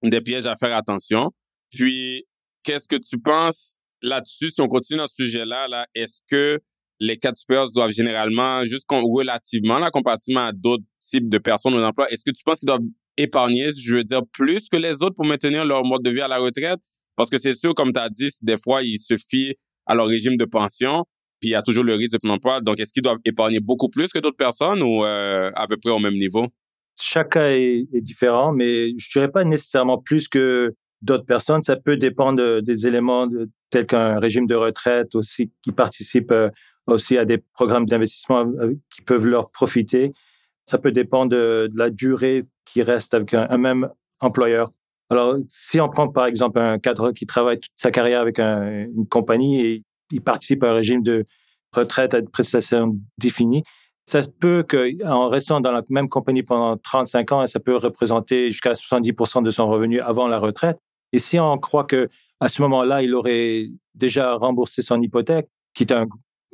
des 0.03 0.21
pièges 0.21 0.45
à 0.45 0.55
faire 0.55 0.75
attention. 0.75 1.31
Puis, 1.71 2.25
qu'est-ce 2.63 2.87
que 2.87 2.95
tu 2.95 3.19
penses 3.19 3.77
là-dessus, 4.01 4.49
si 4.49 4.61
on 4.61 4.67
continue 4.67 4.97
dans 4.97 5.07
ce 5.07 5.15
sujet-là, 5.15 5.67
là, 5.67 5.87
est-ce 5.93 6.21
que 6.29 6.59
les 6.99 7.17
supérieurs 7.35 7.71
doivent 7.71 7.91
généralement, 7.91 8.63
juste 8.63 8.85
relativement, 8.89 9.79
là, 9.79 9.89
comparativement 9.89 10.47
à 10.47 10.51
d'autres 10.51 10.83
types 10.99 11.29
de 11.29 11.37
personnes 11.37 11.73
aux 11.73 11.83
emplois, 11.83 12.09
est-ce 12.11 12.23
que 12.25 12.31
tu 12.31 12.43
penses 12.43 12.59
qu'ils 12.59 12.67
doivent 12.67 12.81
épargner, 13.17 13.69
je 13.71 13.95
veux 13.95 14.03
dire, 14.03 14.21
plus 14.33 14.67
que 14.69 14.77
les 14.77 15.01
autres 15.01 15.15
pour 15.15 15.25
maintenir 15.25 15.65
leur 15.65 15.83
mode 15.85 16.03
de 16.03 16.09
vie 16.09 16.21
à 16.21 16.27
la 16.27 16.37
retraite? 16.37 16.79
Parce 17.15 17.29
que 17.29 17.37
c'est 17.37 17.53
sûr, 17.53 17.73
comme 17.73 17.93
tu 17.93 17.99
as 17.99 18.09
dit, 18.09 18.29
des 18.41 18.57
fois, 18.57 18.81
ils 18.83 18.99
se 18.99 19.15
fient 19.17 19.55
à 19.85 19.95
leur 19.95 20.07
régime 20.07 20.37
de 20.37 20.45
pension, 20.45 21.05
puis 21.39 21.49
il 21.49 21.51
y 21.51 21.55
a 21.55 21.61
toujours 21.61 21.83
le 21.83 21.95
risque 21.95 22.13
de 22.13 22.19
son 22.21 22.29
emploi. 22.29 22.61
Donc, 22.61 22.79
est-ce 22.79 22.91
qu'ils 22.91 23.03
doivent 23.03 23.19
épargner 23.25 23.59
beaucoup 23.59 23.89
plus 23.89 24.11
que 24.11 24.19
d'autres 24.19 24.37
personnes 24.37 24.81
ou 24.81 25.03
euh, 25.03 25.51
à 25.55 25.67
peu 25.67 25.77
près 25.77 25.91
au 25.91 25.99
même 25.99 26.15
niveau? 26.15 26.47
Cas 27.29 27.49
est, 27.51 27.87
est 27.93 28.01
différent, 28.01 28.51
mais 28.51 28.97
je 28.97 29.09
dirais 29.11 29.31
pas 29.31 29.43
nécessairement 29.43 29.97
plus 29.97 30.27
que 30.27 30.73
d'autres 31.01 31.25
personnes. 31.25 31.63
Ça 31.63 31.75
peut 31.75 31.97
dépendre 31.97 32.61
des 32.61 32.87
éléments 32.87 33.27
tels 33.69 33.85
qu'un 33.85 34.19
régime 34.19 34.47
de 34.47 34.55
retraite 34.55 35.15
aussi 35.15 35.51
qui 35.63 35.71
participe 35.71 36.31
euh, 36.31 36.49
aussi 36.87 37.17
à 37.17 37.25
des 37.25 37.37
programmes 37.37 37.85
d'investissement 37.85 38.45
euh, 38.45 38.73
qui 38.93 39.01
peuvent 39.01 39.25
leur 39.25 39.51
profiter. 39.51 40.11
Ça 40.65 40.77
peut 40.77 40.91
dépendre 40.91 41.31
de, 41.31 41.69
la 41.75 41.89
durée 41.89 42.45
qui 42.65 42.81
reste 42.81 43.13
avec 43.13 43.33
un, 43.33 43.57
même 43.57 43.89
employeur. 44.19 44.71
Alors, 45.09 45.37
si 45.49 45.79
on 45.81 45.89
prend 45.89 46.07
par 46.07 46.27
exemple 46.27 46.59
un 46.59 46.77
cadre 46.77 47.11
qui 47.11 47.25
travaille 47.25 47.59
toute 47.59 47.71
sa 47.75 47.89
carrière 47.89 48.21
avec 48.21 48.37
une 48.39 49.07
compagnie 49.09 49.65
et 49.65 49.83
il 50.11 50.21
participe 50.21 50.63
à 50.63 50.71
un 50.71 50.73
régime 50.73 51.01
de 51.01 51.25
retraite 51.73 52.13
à 52.13 52.21
des 52.21 52.27
prestations 52.27 52.99
définies, 53.18 53.63
ça 54.09 54.23
peut 54.39 54.66
qu'en 54.68 55.30
restant 55.30 55.61
dans 55.61 55.71
la 55.71 55.83
même 55.89 56.09
compagnie 56.09 56.42
pendant 56.42 56.78
35 56.78 57.31
ans, 57.31 57.45
ça 57.45 57.59
peut 57.59 57.75
représenter 57.75 58.47
jusqu'à 58.51 58.73
70% 58.73 59.44
de 59.44 59.51
son 59.51 59.69
revenu 59.69 60.01
avant 60.01 60.28
la 60.28 60.39
retraite. 60.39 60.80
Et 61.13 61.19
si 61.19 61.39
on 61.39 61.59
croit 61.59 61.83
que 61.83 62.09
à 62.39 62.49
ce 62.49 62.63
moment-là, 62.63 63.04
il 63.04 63.13
aurait 63.13 63.68
déjà 63.94 64.33
remboursé 64.33 64.81
son 64.81 64.99
hypothèque, 64.99 65.47
qui 65.75 65.83
est 65.83 65.94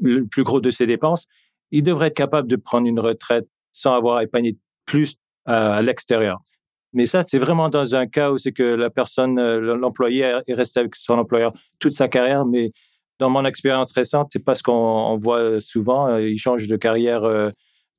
le 0.02 0.26
plus 0.26 0.44
gros 0.44 0.60
de 0.60 0.70
ses 0.70 0.86
dépenses, 0.86 1.28
il 1.72 1.84
devrait 1.84 2.08
être 2.08 2.16
capable 2.16 2.50
de 2.50 2.58
prendre 2.58 2.88
une 2.88 3.00
retraite 3.00 3.48
sans 3.72 3.94
avoir 3.94 4.20
épargné 4.20 4.58
plus 4.86 5.16
à, 5.46 5.82
l'extérieur. 5.82 6.40
Mais 6.92 7.06
ça, 7.06 7.24
c'est 7.24 7.40
vraiment 7.40 7.70
dans 7.70 7.96
un 7.96 8.06
cas 8.08 8.32
où 8.32 8.38
c'est 8.38 8.52
que 8.52 8.64
la 8.64 8.90
personne, 8.90 9.40
euh, 9.40 9.78
l'employé 9.78 10.42
est 10.46 10.54
resté 10.54 10.82
avec 10.82 10.96
son 10.98 11.20
employeur 11.20 11.54
toute 11.80 11.94
sa 11.94 12.10
carrière, 12.10 12.46
mais 12.46 12.72
dans 13.20 13.30
mon 13.30 13.46
expérience 13.46 13.92
récente, 13.94 14.30
c'est 14.32 14.44
pas 14.44 14.56
ce 14.56 14.64
qu'on 14.64 15.18
voit 15.18 15.62
souvent. 15.62 16.08
Euh, 16.08 16.30
il 16.30 16.38
change 16.38 16.68
de 16.68 16.76
carrière 16.76 17.24
euh, 17.24 17.50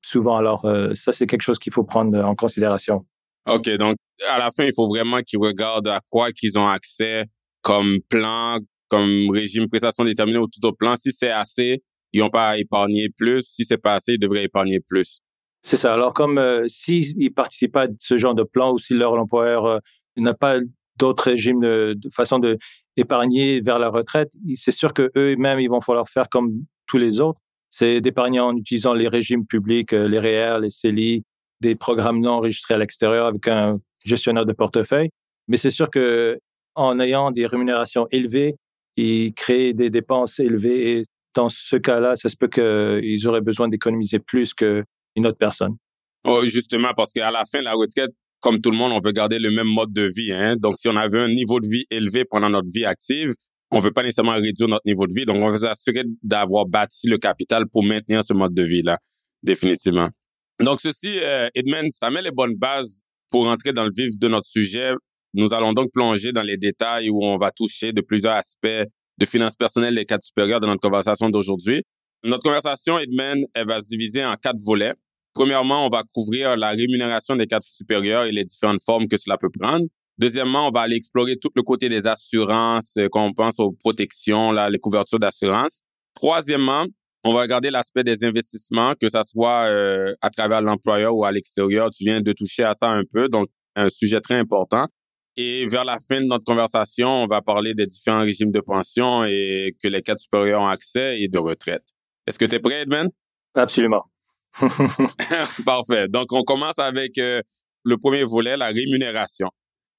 souvent. 0.02 0.36
Alors, 0.36 0.66
ça, 0.94 1.12
c'est 1.12 1.26
quelque 1.26 1.42
chose 1.42 1.58
qu'il 1.58 1.72
faut 1.72 1.84
prendre 1.84 2.18
en 2.18 2.34
considération. 2.34 3.04
OK, 3.48 3.68
donc 3.76 3.96
à 4.28 4.38
la 4.38 4.50
fin, 4.50 4.64
il 4.64 4.72
faut 4.74 4.88
vraiment 4.88 5.20
qu'ils 5.22 5.38
regardent 5.38 5.88
à 5.88 6.00
quoi 6.10 6.32
qu'ils 6.32 6.58
ont 6.58 6.66
accès 6.66 7.24
comme 7.62 7.98
plan, 8.08 8.58
comme 8.88 9.30
régime 9.30 9.68
prestation 9.68 10.04
déterminée 10.04 10.38
ou 10.38 10.46
tout 10.46 10.64
autre 10.64 10.76
plan. 10.76 10.96
Si 10.96 11.12
c'est 11.12 11.30
assez, 11.30 11.82
ils 12.12 12.20
n'ont 12.20 12.30
pas 12.30 12.50
à 12.50 12.58
épargner 12.58 13.08
plus. 13.08 13.42
Si 13.42 13.64
c'est 13.64 13.78
pas 13.78 13.94
assez, 13.94 14.14
ils 14.14 14.18
devraient 14.18 14.44
épargner 14.44 14.80
plus. 14.80 15.20
C'est 15.62 15.76
ça. 15.76 15.94
Alors, 15.94 16.14
comme 16.14 16.38
euh, 16.38 16.68
s'ils 16.68 17.18
ne 17.18 17.28
participent 17.28 17.72
pas 17.72 17.84
à 17.84 17.88
ce 17.98 18.16
genre 18.16 18.34
de 18.34 18.44
plan 18.44 18.72
ou 18.72 18.78
si 18.78 18.94
leur 18.94 19.14
employeur 19.14 19.66
euh, 19.66 19.78
n'a 20.16 20.32
pas 20.32 20.58
d'autres 20.96 21.24
régimes 21.24 21.60
de, 21.60 21.98
façon 22.12 22.38
de 22.38 22.56
épargner 22.96 23.60
vers 23.60 23.78
la 23.78 23.88
retraite, 23.88 24.32
c'est 24.54 24.70
sûr 24.70 24.92
que 24.94 25.10
eux-mêmes, 25.16 25.60
ils 25.60 25.68
vont 25.68 25.80
falloir 25.80 26.08
faire 26.08 26.28
comme 26.28 26.64
tous 26.86 26.98
les 26.98 27.20
autres. 27.20 27.40
C'est 27.70 28.00
d'épargner 28.00 28.40
en 28.40 28.56
utilisant 28.56 28.94
les 28.94 29.08
régimes 29.08 29.46
publics, 29.46 29.92
euh, 29.92 30.08
les 30.08 30.18
REER, 30.18 30.60
les 30.60 30.70
CELI, 30.70 31.24
des 31.60 31.74
programmes 31.74 32.20
non 32.20 32.32
enregistrés 32.32 32.74
à 32.74 32.78
l'extérieur 32.78 33.26
avec 33.26 33.48
un 33.48 33.78
gestionnaire 34.04 34.46
de 34.46 34.52
portefeuille. 34.52 35.10
Mais 35.48 35.56
c'est 35.56 35.70
sûr 35.70 35.90
que 35.90 36.38
en 36.74 37.00
ayant 37.00 37.30
des 37.30 37.46
rémunérations 37.46 38.06
élevées, 38.10 38.54
ils 38.96 39.32
créent 39.34 39.72
des 39.72 39.90
dépenses 39.90 40.38
élevées. 40.38 40.98
Et 40.98 41.04
dans 41.34 41.48
ce 41.48 41.76
cas-là, 41.76 42.16
ça 42.16 42.28
se 42.28 42.36
peut 42.36 42.48
qu'ils 42.48 43.26
auraient 43.26 43.40
besoin 43.40 43.68
d'économiser 43.68 44.18
plus 44.18 44.54
qu'une 44.54 44.84
autre 45.18 45.38
personne. 45.38 45.76
Oh, 46.24 46.44
justement, 46.44 46.92
parce 46.94 47.12
qu'à 47.12 47.30
la 47.30 47.44
fin, 47.44 47.60
la 47.62 47.74
retraite, 47.74 48.12
comme 48.40 48.60
tout 48.60 48.70
le 48.70 48.76
monde, 48.76 48.92
on 48.92 49.00
veut 49.00 49.12
garder 49.12 49.38
le 49.38 49.50
même 49.50 49.66
mode 49.66 49.92
de 49.92 50.02
vie. 50.02 50.32
Hein? 50.32 50.56
Donc, 50.56 50.76
si 50.78 50.88
on 50.88 50.96
avait 50.96 51.20
un 51.20 51.28
niveau 51.28 51.60
de 51.60 51.68
vie 51.68 51.86
élevé 51.90 52.24
pendant 52.24 52.50
notre 52.50 52.68
vie 52.72 52.84
active, 52.84 53.32
on 53.70 53.80
veut 53.80 53.90
pas 53.90 54.02
nécessairement 54.02 54.34
réduire 54.34 54.68
notre 54.68 54.86
niveau 54.86 55.06
de 55.06 55.12
vie. 55.14 55.24
Donc, 55.24 55.36
on 55.38 55.50
veut 55.50 55.58
s'assurer 55.58 56.04
d'avoir 56.22 56.66
bâti 56.66 57.08
le 57.08 57.18
capital 57.18 57.64
pour 57.72 57.82
maintenir 57.82 58.22
ce 58.22 58.32
mode 58.32 58.54
de 58.54 58.62
vie-là. 58.62 58.98
définitivement. 59.42 60.08
Donc, 60.60 60.80
ceci, 60.80 61.18
euh, 61.18 61.48
Edmund, 61.54 61.90
ça 61.92 62.10
met 62.10 62.22
les 62.22 62.30
bonnes 62.30 62.54
bases 62.54 63.02
pour 63.30 63.46
entrer 63.46 63.72
dans 63.72 63.84
le 63.84 63.90
vif 63.94 64.18
de 64.18 64.28
notre 64.28 64.46
sujet. 64.46 64.92
Nous 65.34 65.52
allons 65.52 65.72
donc 65.72 65.90
plonger 65.92 66.32
dans 66.32 66.42
les 66.42 66.56
détails 66.56 67.10
où 67.10 67.22
on 67.22 67.36
va 67.36 67.50
toucher 67.50 67.92
de 67.92 68.00
plusieurs 68.00 68.34
aspects 68.34 68.66
de 69.18 69.24
finances 69.26 69.56
personnelles 69.56 69.94
des 69.94 70.04
cadres 70.04 70.22
supérieurs 70.22 70.60
dans 70.60 70.68
notre 70.68 70.80
conversation 70.80 71.28
d'aujourd'hui. 71.28 71.82
Notre 72.24 72.42
conversation, 72.42 72.98
Edmund, 72.98 73.44
elle 73.54 73.66
va 73.66 73.80
se 73.80 73.88
diviser 73.88 74.24
en 74.24 74.34
quatre 74.36 74.58
volets. 74.64 74.94
Premièrement, 75.36 75.84
on 75.84 75.90
va 75.90 76.02
couvrir 76.14 76.56
la 76.56 76.70
rémunération 76.70 77.36
des 77.36 77.46
cadres 77.46 77.66
supérieurs 77.66 78.24
et 78.24 78.32
les 78.32 78.44
différentes 78.44 78.80
formes 78.82 79.06
que 79.06 79.18
cela 79.18 79.36
peut 79.36 79.50
prendre. 79.50 79.84
Deuxièmement, 80.16 80.66
on 80.66 80.70
va 80.70 80.80
aller 80.80 80.96
explorer 80.96 81.36
tout 81.36 81.50
le 81.54 81.62
côté 81.62 81.90
des 81.90 82.06
assurances, 82.06 82.94
euh, 82.96 83.08
quand 83.12 83.22
on 83.22 83.34
pense 83.34 83.60
aux 83.60 83.72
protections, 83.72 84.50
là, 84.50 84.70
les 84.70 84.78
couvertures 84.78 85.18
d'assurance. 85.18 85.82
Troisièmement, 86.14 86.86
on 87.22 87.34
va 87.34 87.42
regarder 87.42 87.70
l'aspect 87.70 88.02
des 88.02 88.24
investissements, 88.24 88.94
que 88.98 89.10
ça 89.10 89.22
soit 89.24 89.68
euh, 89.68 90.14
à 90.22 90.30
travers 90.30 90.62
l'employeur 90.62 91.14
ou 91.14 91.26
à 91.26 91.32
l'extérieur. 91.32 91.90
Tu 91.90 92.04
viens 92.04 92.22
de 92.22 92.32
toucher 92.32 92.64
à 92.64 92.72
ça 92.72 92.86
un 92.86 93.02
peu, 93.04 93.28
donc 93.28 93.48
un 93.74 93.90
sujet 93.90 94.22
très 94.22 94.36
important. 94.36 94.86
Et 95.36 95.66
vers 95.66 95.84
la 95.84 95.98
fin 95.98 96.22
de 96.22 96.26
notre 96.28 96.44
conversation, 96.44 97.08
on 97.08 97.26
va 97.26 97.42
parler 97.42 97.74
des 97.74 97.84
différents 97.84 98.20
régimes 98.20 98.52
de 98.52 98.60
pension 98.60 99.22
et 99.24 99.76
que 99.82 99.88
les 99.88 100.00
cadres 100.00 100.20
supérieurs 100.20 100.62
ont 100.62 100.68
accès 100.68 101.20
et 101.20 101.28
de 101.28 101.38
retraite. 101.38 101.84
Est-ce 102.26 102.38
que 102.38 102.46
tu 102.46 102.54
es 102.54 102.58
prêt, 102.58 102.80
Edmund? 102.80 103.10
Absolument. 103.54 104.04
Parfait. 105.64 106.08
Donc, 106.08 106.32
on 106.32 106.42
commence 106.42 106.78
avec 106.78 107.18
euh, 107.18 107.42
le 107.84 107.96
premier 107.96 108.24
volet, 108.24 108.56
la 108.56 108.66
rémunération. 108.66 109.48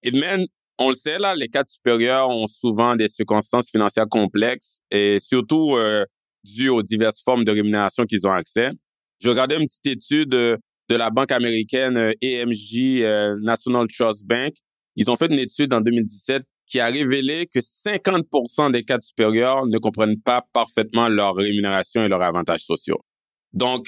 Edmund, 0.04 0.48
on 0.78 0.90
le 0.90 0.96
sait, 0.96 1.18
là, 1.18 1.36
les 1.36 1.48
cadres 1.48 1.70
supérieurs 1.70 2.30
ont 2.30 2.48
souvent 2.48 2.96
des 2.96 3.08
circonstances 3.08 3.70
financières 3.70 4.08
complexes 4.10 4.82
et 4.92 5.18
surtout 5.20 5.76
euh, 5.76 6.06
dues 6.44 6.70
aux 6.70 6.84
diverses 6.84 7.22
formes 7.24 7.44
de 7.44 7.52
rémunération 7.52 8.06
qu'ils 8.06 8.28
ont 8.28 8.34
accès. 8.34 8.70
Je 9.20 9.30
regardais 9.30 9.58
une 9.58 9.66
petite 9.66 9.88
étude 9.88 10.34
euh, 10.34 10.58
de 10.90 10.96
la 10.96 11.10
banque 11.10 11.32
américaine 11.32 11.98
AMG 11.98 13.04
National 13.42 13.88
Trust 13.88 14.26
Bank 14.26 14.54
ils 14.98 15.12
ont 15.12 15.16
fait 15.16 15.28
une 15.28 15.40
étude 15.40 15.72
en 15.74 15.80
2017 15.80 16.44
qui 16.66 16.80
a 16.80 16.88
révélé 16.88 17.46
que 17.46 17.60
50% 17.60 18.72
des 18.72 18.84
cadres 18.84 19.04
supérieurs 19.04 19.68
ne 19.68 19.78
comprennent 19.78 20.20
pas 20.20 20.44
parfaitement 20.52 21.08
leur 21.08 21.36
rémunération 21.36 22.04
et 22.04 22.10
leurs 22.10 22.24
avantages 22.24 22.64
sociaux. 22.64 23.00
Donc, 23.54 23.88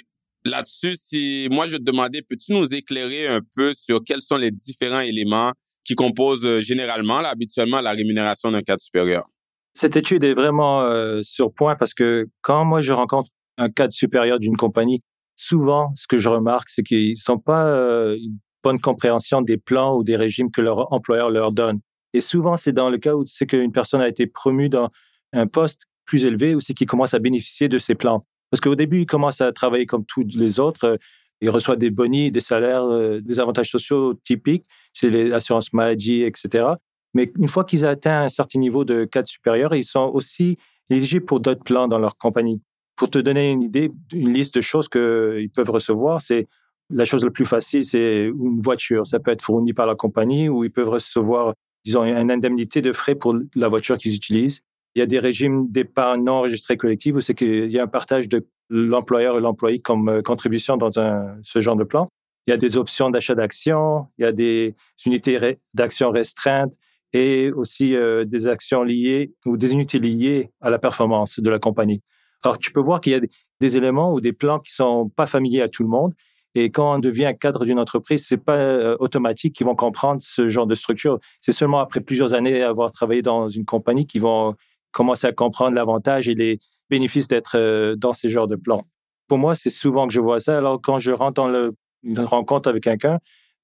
là-dessus, 0.49 0.93
si 0.95 1.47
moi 1.51 1.67
je 1.67 1.77
te 1.77 1.83
demandais, 1.83 2.21
peux-tu 2.21 2.53
nous 2.53 2.73
éclairer 2.73 3.27
un 3.27 3.41
peu 3.55 3.73
sur 3.73 4.03
quels 4.03 4.21
sont 4.21 4.37
les 4.37 4.51
différents 4.51 4.99
éléments 4.99 5.53
qui 5.85 5.95
composent 5.95 6.45
euh, 6.45 6.61
généralement, 6.61 7.17
habituellement, 7.17 7.81
la 7.81 7.91
rémunération 7.91 8.51
d'un 8.51 8.61
cadre 8.61 8.81
supérieur? 8.81 9.25
Cette 9.73 9.95
étude 9.95 10.23
est 10.23 10.33
vraiment 10.33 10.81
euh, 10.81 11.21
sur 11.23 11.53
point 11.53 11.75
parce 11.75 11.93
que 11.93 12.27
quand 12.41 12.65
moi 12.65 12.81
je 12.81 12.91
rencontre 12.91 13.29
un 13.57 13.69
cadre 13.69 13.93
supérieur 13.93 14.39
d'une 14.39 14.57
compagnie, 14.57 15.01
souvent 15.35 15.91
ce 15.95 16.07
que 16.07 16.17
je 16.17 16.29
remarque, 16.29 16.69
c'est 16.69 16.83
qu'ils 16.83 17.17
sont 17.17 17.37
pas 17.37 17.65
euh, 17.67 18.17
bonne 18.63 18.79
compréhension 18.79 19.41
des 19.41 19.57
plans 19.57 19.95
ou 19.95 20.03
des 20.03 20.15
régimes 20.15 20.51
que 20.51 20.61
leur 20.61 20.91
employeur 20.91 21.29
leur 21.29 21.51
donne. 21.51 21.79
Et 22.13 22.21
souvent, 22.21 22.57
c'est 22.57 22.73
dans 22.73 22.89
le 22.89 22.97
cas 22.97 23.13
où 23.13 23.23
c'est 23.25 23.45
qu'une 23.45 23.71
personne 23.71 24.01
a 24.01 24.07
été 24.07 24.27
promue 24.27 24.69
dans 24.69 24.89
un 25.31 25.47
poste 25.47 25.83
plus 26.05 26.25
élevé 26.25 26.55
ou 26.55 26.59
c'est 26.59 26.73
qu'il 26.73 26.87
commence 26.87 27.13
à 27.13 27.19
bénéficier 27.19 27.67
de 27.67 27.77
ces 27.77 27.95
plans. 27.95 28.25
Parce 28.51 28.61
qu'au 28.61 28.75
début, 28.75 29.01
il 29.01 29.05
commence 29.05 29.41
à 29.41 29.51
travailler 29.51 29.85
comme 29.85 30.05
tous 30.05 30.25
les 30.35 30.59
autres. 30.59 30.85
Euh, 30.85 30.97
il 31.41 31.49
reçoit 31.49 31.75
des 31.75 31.89
bonis, 31.89 32.31
des 32.31 32.41
salaires, 32.41 32.83
euh, 32.83 33.21
des 33.21 33.39
avantages 33.39 33.69
sociaux 33.69 34.13
typiques, 34.13 34.65
c'est 34.93 35.09
les 35.09 35.31
assurances 35.31 35.71
maladie, 35.71 36.23
etc. 36.23 36.65
Mais 37.13 37.31
une 37.37 37.47
fois 37.47 37.63
qu'ils 37.63 37.85
atteignent 37.85 38.25
un 38.25 38.29
certain 38.29 38.59
niveau 38.59 38.83
de 38.83 39.05
cadre 39.05 39.27
supérieur, 39.27 39.73
ils 39.73 39.83
sont 39.83 40.11
aussi 40.13 40.57
éligibles 40.89 41.25
pour 41.25 41.39
d'autres 41.39 41.63
plans 41.63 41.87
dans 41.87 41.99
leur 41.99 42.17
compagnie. 42.17 42.61
Pour 42.95 43.09
te 43.09 43.19
donner 43.19 43.51
une 43.51 43.61
idée, 43.61 43.91
une 44.11 44.33
liste 44.33 44.55
de 44.55 44.61
choses 44.61 44.89
qu'ils 44.89 45.49
peuvent 45.55 45.69
recevoir, 45.69 46.21
c'est 46.21 46.47
la 46.89 47.05
chose 47.05 47.23
la 47.23 47.31
plus 47.31 47.45
facile, 47.45 47.85
c'est 47.85 48.25
une 48.25 48.61
voiture. 48.61 49.07
Ça 49.07 49.19
peut 49.19 49.31
être 49.31 49.41
fourni 49.41 49.73
par 49.73 49.85
la 49.85 49.95
compagnie 49.95 50.49
ou 50.49 50.63
ils 50.63 50.71
peuvent 50.71 50.89
recevoir, 50.89 51.53
disons, 51.85 52.03
une 52.03 52.31
indemnité 52.31 52.81
de 52.81 52.91
frais 52.91 53.15
pour 53.15 53.35
la 53.55 53.67
voiture 53.67 53.97
qu'ils 53.97 54.15
utilisent. 54.15 54.61
Il 54.96 55.00
y 55.00 55.01
a 55.01 55.05
des 55.05 55.19
régimes 55.19 55.72
d'épargne 55.72 56.24
non 56.24 56.34
enregistrés 56.34 56.77
collectifs 56.77 57.15
où 57.15 57.22
c'est 57.22 57.36
qu'il 57.36 57.72
y 57.72 57.79
a 57.79 57.84
un 57.84 57.88
partage 57.88 58.27
de 58.27 58.48
l'employeur 58.69 59.38
et 59.38 59.41
l'employé 59.41 59.79
comme 59.79 60.10
euh, 60.10 60.22
contribution 60.22 60.77
dans 60.77 61.00
un, 61.00 61.38
ce 61.43 61.60
genre 61.60 61.75
de 61.75 61.84
plan? 61.84 62.10
Il 62.48 62.51
y 62.51 62.53
a 62.53 62.58
des 62.58 62.77
options 62.77 63.10
d'achat 63.10 63.36
d'actions, 63.36 64.08
il 64.17 64.24
y 64.24 64.25
a 64.25 64.31
des 64.31 64.75
unités 65.05 65.60
d'actions 65.74 66.12
restreintes 66.12 66.74
et 67.13 67.51
aussi 67.51 67.96
euh, 67.96 68.25
des 68.25 68.48
actions 68.48 68.84
liées 68.84 69.34
ou 69.46 69.58
des 69.58 69.74
unités 69.74 70.00
liées 70.00 70.51
à 70.62 70.69
la 70.69 70.79
performance 70.79 71.39
de 71.39 71.50
la 71.50 71.60
compagnie. 71.60 72.01
Alors, 72.43 72.58
tu 72.58 72.72
peux 72.72 72.79
voir 72.79 73.01
qu'il 73.01 73.12
y 73.12 73.15
a 73.15 73.22
des 73.60 73.77
éléments 73.77 74.13
ou 74.13 74.22
des 74.22 74.34
plans 74.34 74.60
qui 74.60 74.74
sont 74.74 75.10
pas 75.10 75.25
familiers 75.25 75.62
à 75.62 75.69
tout 75.69 75.84
le 75.84 75.89
monde 75.89 76.13
et 76.55 76.72
quand 76.72 76.96
on 76.96 77.00
devient 77.00 77.34
cadre 77.39 77.63
d'une 77.63 77.79
entreprise, 77.79 78.25
c'est 78.27 78.38
pas 78.38 78.55
euh, 78.55 78.98
automatique 79.00 79.55
qu'ils 79.55 79.67
vont 79.67 79.75
comprendre 79.75 80.22
ce 80.22 80.50
genre 80.50 80.65
de 80.65 80.74
structure. 80.74 81.19
C'est 81.41 81.51
seulement 81.51 81.79
après 81.79 82.01
plusieurs 82.01 82.34
années 82.34 82.60
d'avoir 82.60 82.91
travaillé 82.91 83.22
dans 83.22 83.48
une 83.50 83.65
compagnie 83.65 84.08
qu'ils 84.08 84.22
vont 84.22 84.55
commencer 84.91 85.27
à 85.27 85.31
comprendre 85.31 85.75
l'avantage 85.75 86.29
et 86.29 86.36
les 86.36 86.60
bénéfices 86.89 87.27
d'être 87.27 87.58
euh, 87.58 87.96
dans 87.96 88.13
ces 88.13 88.29
genres 88.29 88.48
de 88.48 88.55
plans. 88.55 88.86
Pour 89.27 89.38
moi, 89.38 89.55
c'est 89.55 89.69
souvent 89.69 90.08
que 90.08 90.13
je 90.13 90.19
vois 90.19 90.39
ça. 90.39 90.58
Alors, 90.58 90.81
quand 90.81 90.98
je 90.98 91.12
rentre 91.12 91.41
dans 91.41 91.72
une 92.03 92.19
rencontre 92.19 92.69
avec 92.69 92.84
quelqu'un, 92.84 93.19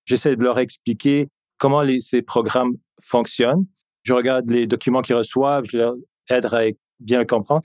j'essaie 0.05 0.36
de 0.36 0.44
leur 0.44 0.60
expliquer 0.60 1.29
comment 1.58 1.84
ces 2.00 2.22
programmes 2.22 2.74
fonctionnent. 3.01 3.65
Je 4.03 4.13
regarde 4.13 4.50
les 4.50 4.67
documents 4.67 5.01
qu'ils 5.01 5.15
reçoivent, 5.15 5.65
je 5.65 5.77
leur 5.77 5.96
aide 6.29 6.46
à 6.46 6.65
bien 7.00 7.25
comprendre. 7.25 7.63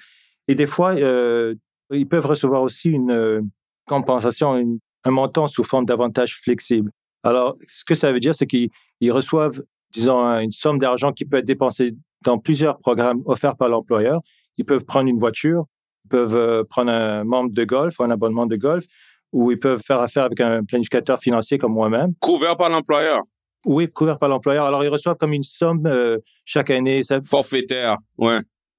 Et 0.49 0.55
des 0.55 0.67
fois, 0.67 0.95
euh, 0.95 1.55
ils 1.91 2.09
peuvent 2.09 2.25
recevoir 2.25 2.63
aussi 2.63 2.89
une 2.89 3.51
compensation, 3.87 4.57
une 4.57 4.79
un 5.05 5.11
montant 5.11 5.47
sous 5.47 5.65
forme 5.65 5.87
d'avantages 5.87 6.37
flexibles. 6.37 6.91
Alors, 7.23 7.57
ce 7.67 7.85
que 7.85 7.95
ça 7.95 8.13
veut 8.13 8.21
dire, 8.21 8.35
c'est 8.35 8.47
qu'ils 8.47 8.71
reçoivent, 9.13 9.63
disons, 9.93 10.23
une 10.39 10.53
somme 10.53 10.79
d'argent 10.79 11.13
qui 11.13 11.25
peut 11.25 11.39
être 11.39 11.47
dépensée 11.47 11.95
dans 12.25 12.39
plusieurs 12.39 12.79
programmes 12.79 13.23
offerts 13.27 13.57
par 13.57 13.69
l'employeur. 13.69 14.21
Ils 14.57 14.65
peuvent 14.65 14.85
prendre 14.85 15.09
une 15.09 15.19
voiture, 15.19 15.65
ils 16.05 16.09
peuvent 16.09 16.37
euh, 16.37 16.65
prendre 16.65 16.91
un 16.91 17.25
membre 17.25 17.53
de 17.53 17.65
golf, 17.65 18.01
un 18.01 18.11
abonnement 18.11 18.47
de 18.47 18.57
golf, 18.57 18.85
ou 19.33 19.51
ils 19.51 19.59
peuvent 19.59 19.83
faire 19.83 20.01
affaire 20.01 20.25
avec 20.25 20.41
un 20.41 20.65
planificateur 20.65 21.19
financier 21.19 21.59
comme 21.59 21.73
moi-même. 21.73 22.15
Couvert 22.21 22.57
par 22.57 22.69
l'employeur. 22.69 23.23
Oui, 23.65 23.91
couvert 23.91 24.19
par 24.19 24.29
l'employeur. 24.29 24.65
Alors, 24.65 24.83
ils 24.85 24.89
reçoivent 24.89 25.17
comme 25.17 25.33
une 25.33 25.43
somme 25.43 25.87
euh, 25.87 26.19
chaque 26.45 26.71
année. 26.71 27.03
Ça... 27.03 27.21
Forfaitaire, 27.25 27.99
ouais. 28.19 28.39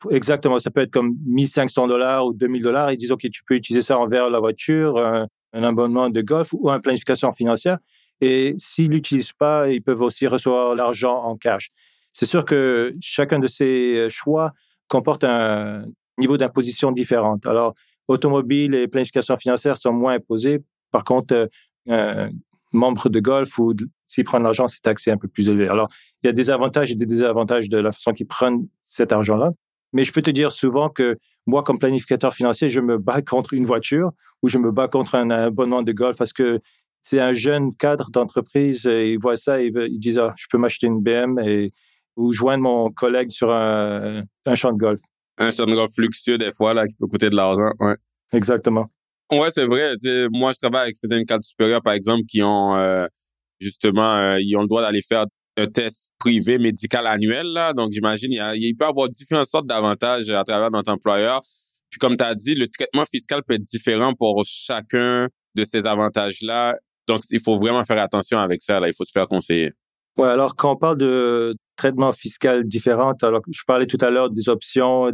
Exactement. 0.10 0.58
Ça 0.58 0.72
peut 0.72 0.82
être 0.82 0.92
comme 0.92 1.16
1500 1.28 1.88
dollars 1.88 2.26
ou 2.26 2.34
2000 2.34 2.64
dollars. 2.64 2.92
Ils 2.92 2.98
disent, 2.98 3.12
OK, 3.12 3.30
tu 3.32 3.44
peux 3.44 3.56
utiliser 3.56 3.84
ça 3.84 4.00
envers 4.00 4.32
la 4.32 4.40
voiture, 4.40 4.98
un 4.98 5.64
abonnement 5.64 6.10
de 6.10 6.22
golf 6.22 6.54
ou 6.54 6.72
une 6.72 6.82
planification 6.82 7.32
financière. 7.32 7.78
Et 8.22 8.56
s'ils 8.58 8.90
l'utilisent 8.90 9.34
pas, 9.34 9.70
ils 9.70 9.82
peuvent 9.82 10.02
aussi 10.02 10.28
recevoir 10.28 10.76
l'argent 10.76 11.24
en 11.24 11.36
cash. 11.36 11.70
C'est 12.14 12.26
sûr 12.26 12.46
que 12.46 12.94
chacun 13.02 13.40
de 13.40 13.48
ces 13.48 14.08
choix 14.10 14.54
comporte 14.88 15.24
un 15.24 15.86
niveau 16.18 16.38
d'imposition 16.38 16.92
différent. 16.92 17.38
Alors, 17.46 17.74
automobile 18.08 18.76
et 18.76 18.88
planification 18.88 19.38
financière 19.38 19.78
sont 19.78 19.94
moins 19.94 20.16
imposés. 20.16 20.60
Par 20.92 21.04
contre, 21.04 21.50
un 21.88 22.30
membre 22.74 23.10
de 23.10 23.20
golf 23.20 23.58
ou 23.60 23.74
s'ils 24.08 24.24
prennent 24.24 24.44
l'argent, 24.44 24.68
c'est 24.68 24.82
taxé 24.82 25.12
un 25.12 25.18
peu 25.18 25.28
plus 25.28 25.48
élevé. 25.48 25.68
Alors, 25.68 25.90
il 26.22 26.28
y 26.28 26.30
a 26.30 26.34
des 26.34 26.50
avantages 26.50 26.92
et 26.92 26.96
des 26.96 27.06
désavantages 27.06 27.70
de 27.70 27.78
la 27.78 27.92
façon 27.92 28.12
qu'ils 28.14 28.28
prennent 28.28 28.68
cet 28.84 29.12
argent-là. 29.12 29.52
Mais 29.94 30.04
je 30.04 30.12
peux 30.12 30.22
te 30.22 30.32
dire 30.32 30.52
souvent 30.52 30.90
que 30.90 31.18
moi, 31.48 31.64
comme 31.64 31.80
planificateur 31.80 32.34
financier, 32.34 32.70
je 32.70 32.80
me 32.80 32.98
bats 32.98 33.22
contre 33.22 33.54
une 33.54 33.66
voiture 33.66 34.12
ou 34.42 34.48
je 34.48 34.58
me 34.58 34.72
bats 34.72 34.88
contre 34.88 35.16
un 35.16 35.30
abonnement 35.32 35.82
de 35.82 35.92
golf 35.92 36.18
parce 36.18 36.34
que 36.34 36.60
c'est 37.04 37.20
un 37.20 37.34
jeune 37.34 37.76
cadre 37.76 38.12
d'entreprise 38.12 38.84
il 38.86 39.18
voit 39.18 39.36
ça 39.36 39.62
et 39.62 39.72
il 39.74 40.00
dit 40.00 40.18
ah, 40.20 40.34
je 40.38 40.46
peux 40.52 40.60
m'acheter 40.60 40.86
une 40.86 41.02
BM 41.02 41.40
ou 42.16 42.34
joindre 42.34 42.64
mon 42.64 42.92
collègue 42.92 43.32
sur 43.32 43.52
un, 43.52 44.24
champ 44.56 44.72
de 44.74 44.78
golf. 44.78 45.00
Un 45.38 45.52
champ 45.52 45.66
de 45.66 45.74
golf 45.74 45.92
luxueux 45.98 46.38
des 46.38 46.52
fois 46.52 46.74
là 46.74 46.86
qui 46.86 46.96
peut 46.96 47.08
coûter 47.08 47.30
de 47.30 47.36
l'argent, 47.36 47.72
ouais. 47.80 47.96
Exactement. 48.34 48.88
Ouais, 49.32 49.50
c'est 49.52 49.66
vrai. 49.66 49.96
moi, 50.32 50.52
je 50.52 50.58
travaille 50.58 50.84
avec 50.84 50.96
certains 50.98 51.24
cadres 51.24 51.44
supérieurs, 51.44 51.82
par 51.82 51.94
exemple, 51.94 52.24
qui 52.28 52.44
ont 52.44 52.76
euh, 52.76 53.08
justement, 53.60 54.16
euh, 54.16 54.42
ils 54.42 54.56
ont 54.58 54.62
le 54.62 54.68
droit 54.68 54.82
d'aller 54.82 55.02
faire 55.02 55.26
un 55.58 55.68
test 55.68 56.12
privé 56.20 56.58
médical 56.58 57.08
annuel. 57.08 57.48
Là. 57.48 57.74
Donc, 57.74 57.92
j'imagine, 57.92 58.34
il, 58.34 58.42
il, 58.56 58.76
peut 58.76 58.86
y 58.86 58.88
avoir 58.90 59.08
différentes 59.10 59.48
sortes 59.48 59.68
d'avantages 59.68 60.30
à 60.30 60.44
travers 60.44 60.70
notre 60.72 60.92
employeur. 60.92 61.42
Puis, 61.90 62.00
comme 62.00 62.18
tu 62.18 62.24
as 62.24 62.36
dit, 62.36 62.56
le 62.56 62.68
traitement 62.68 63.06
fiscal 63.06 63.42
peut 63.46 63.54
être 63.54 63.64
différent 63.64 64.14
pour 64.14 64.44
chacun 64.46 65.28
de 65.56 65.64
ces 65.64 65.88
avantages-là. 65.88 66.76
Donc, 67.08 67.22
il 67.30 67.40
faut 67.40 67.58
vraiment 67.58 67.84
faire 67.84 68.02
attention 68.02 68.40
avec 68.40 68.62
ça. 68.62 68.80
Là. 68.80 68.90
Il 68.90 68.94
faut 68.94 69.06
se 69.06 69.12
faire 69.12 69.28
conseiller. 69.28 69.72
Ouais, 70.18 70.28
alors 70.28 70.56
quand 70.58 70.74
on 70.74 70.76
parle 70.76 70.98
de 70.98 71.56
traitement 71.82 72.12
fiscal 72.12 72.64
différent, 72.64 73.14
alors 73.24 73.42
je 73.50 73.64
parlais 73.66 73.88
tout 73.88 73.98
à 74.02 74.12
l'heure 74.12 74.30
des 74.30 74.50
options 74.50 75.12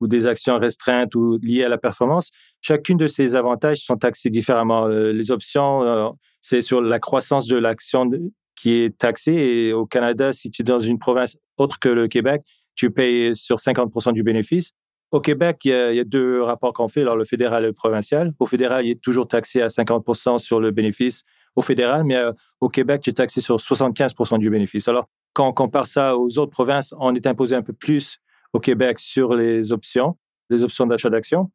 ou 0.00 0.08
des 0.08 0.26
actions 0.26 0.58
restreintes 0.58 1.14
ou 1.14 1.38
liées 1.42 1.64
à 1.64 1.68
la 1.68 1.76
performance, 1.76 2.30
chacune 2.62 2.96
de 2.96 3.06
ces 3.06 3.36
avantages 3.36 3.80
sont 3.80 3.96
taxés 3.98 4.30
différemment. 4.30 4.86
Euh, 4.86 5.12
les 5.12 5.30
options, 5.30 5.82
euh, 5.82 6.08
c'est 6.40 6.62
sur 6.62 6.80
la 6.80 6.98
croissance 6.98 7.46
de 7.46 7.58
l'action 7.58 8.10
qui 8.56 8.78
est 8.78 8.96
taxé. 8.96 9.32
Et 9.32 9.72
au 9.74 9.84
Canada, 9.84 10.32
si 10.32 10.50
tu 10.50 10.62
es 10.62 10.64
dans 10.64 10.80
une 10.80 10.98
province 10.98 11.36
autre 11.58 11.78
que 11.78 11.90
le 11.90 12.08
Québec, 12.08 12.40
tu 12.76 12.90
payes 12.90 13.36
sur 13.36 13.60
50 13.60 14.14
du 14.14 14.22
bénéfice. 14.22 14.72
Au 15.10 15.20
Québec, 15.20 15.58
il 15.64 15.70
y, 15.70 16.00
a, 16.00 16.04
deux 16.04 16.40
rapports 16.40 16.72
qu'on 16.72 16.88
fait, 16.88 17.02
alors 17.02 17.16
le 17.16 17.26
fédéral 17.26 17.64
et 17.64 17.66
le 17.66 17.72
provincial. 17.74 18.32
Au 18.38 18.46
fédéral, 18.46 18.86
il 18.86 18.92
est 18.92 19.02
toujours 19.02 19.28
taxé 19.28 19.60
à 19.60 19.66
50% 19.66 20.38
sur 20.38 20.60
le 20.60 20.70
bénéfice 20.70 21.24
au 21.56 21.62
fédéral, 21.62 22.04
mais 22.04 22.16
euh, 22.16 22.32
au 22.60 22.68
Québec, 22.68 23.02
tu 23.02 23.10
es 23.10 23.12
taxé 23.12 23.40
sur 23.40 23.56
75% 23.56 24.38
du 24.38 24.50
bénéfice. 24.50 24.88
Alors, 24.88 25.08
quand 25.32 25.48
on 25.48 25.52
compare 25.52 25.86
ça 25.86 26.16
aux 26.16 26.38
autres 26.38 26.52
provinces, 26.52 26.94
on 26.98 27.14
est 27.14 27.26
imposé 27.26 27.54
un 27.54 27.62
peu 27.62 27.72
plus 27.72 28.18
au 28.52 28.60
Québec 28.60 28.98
sur 28.98 29.34
les 29.34 29.72
options, 29.72 30.16
les 30.48 30.62
options 30.62 30.86
d'achat 30.86 31.10
d'actions. 31.10 31.50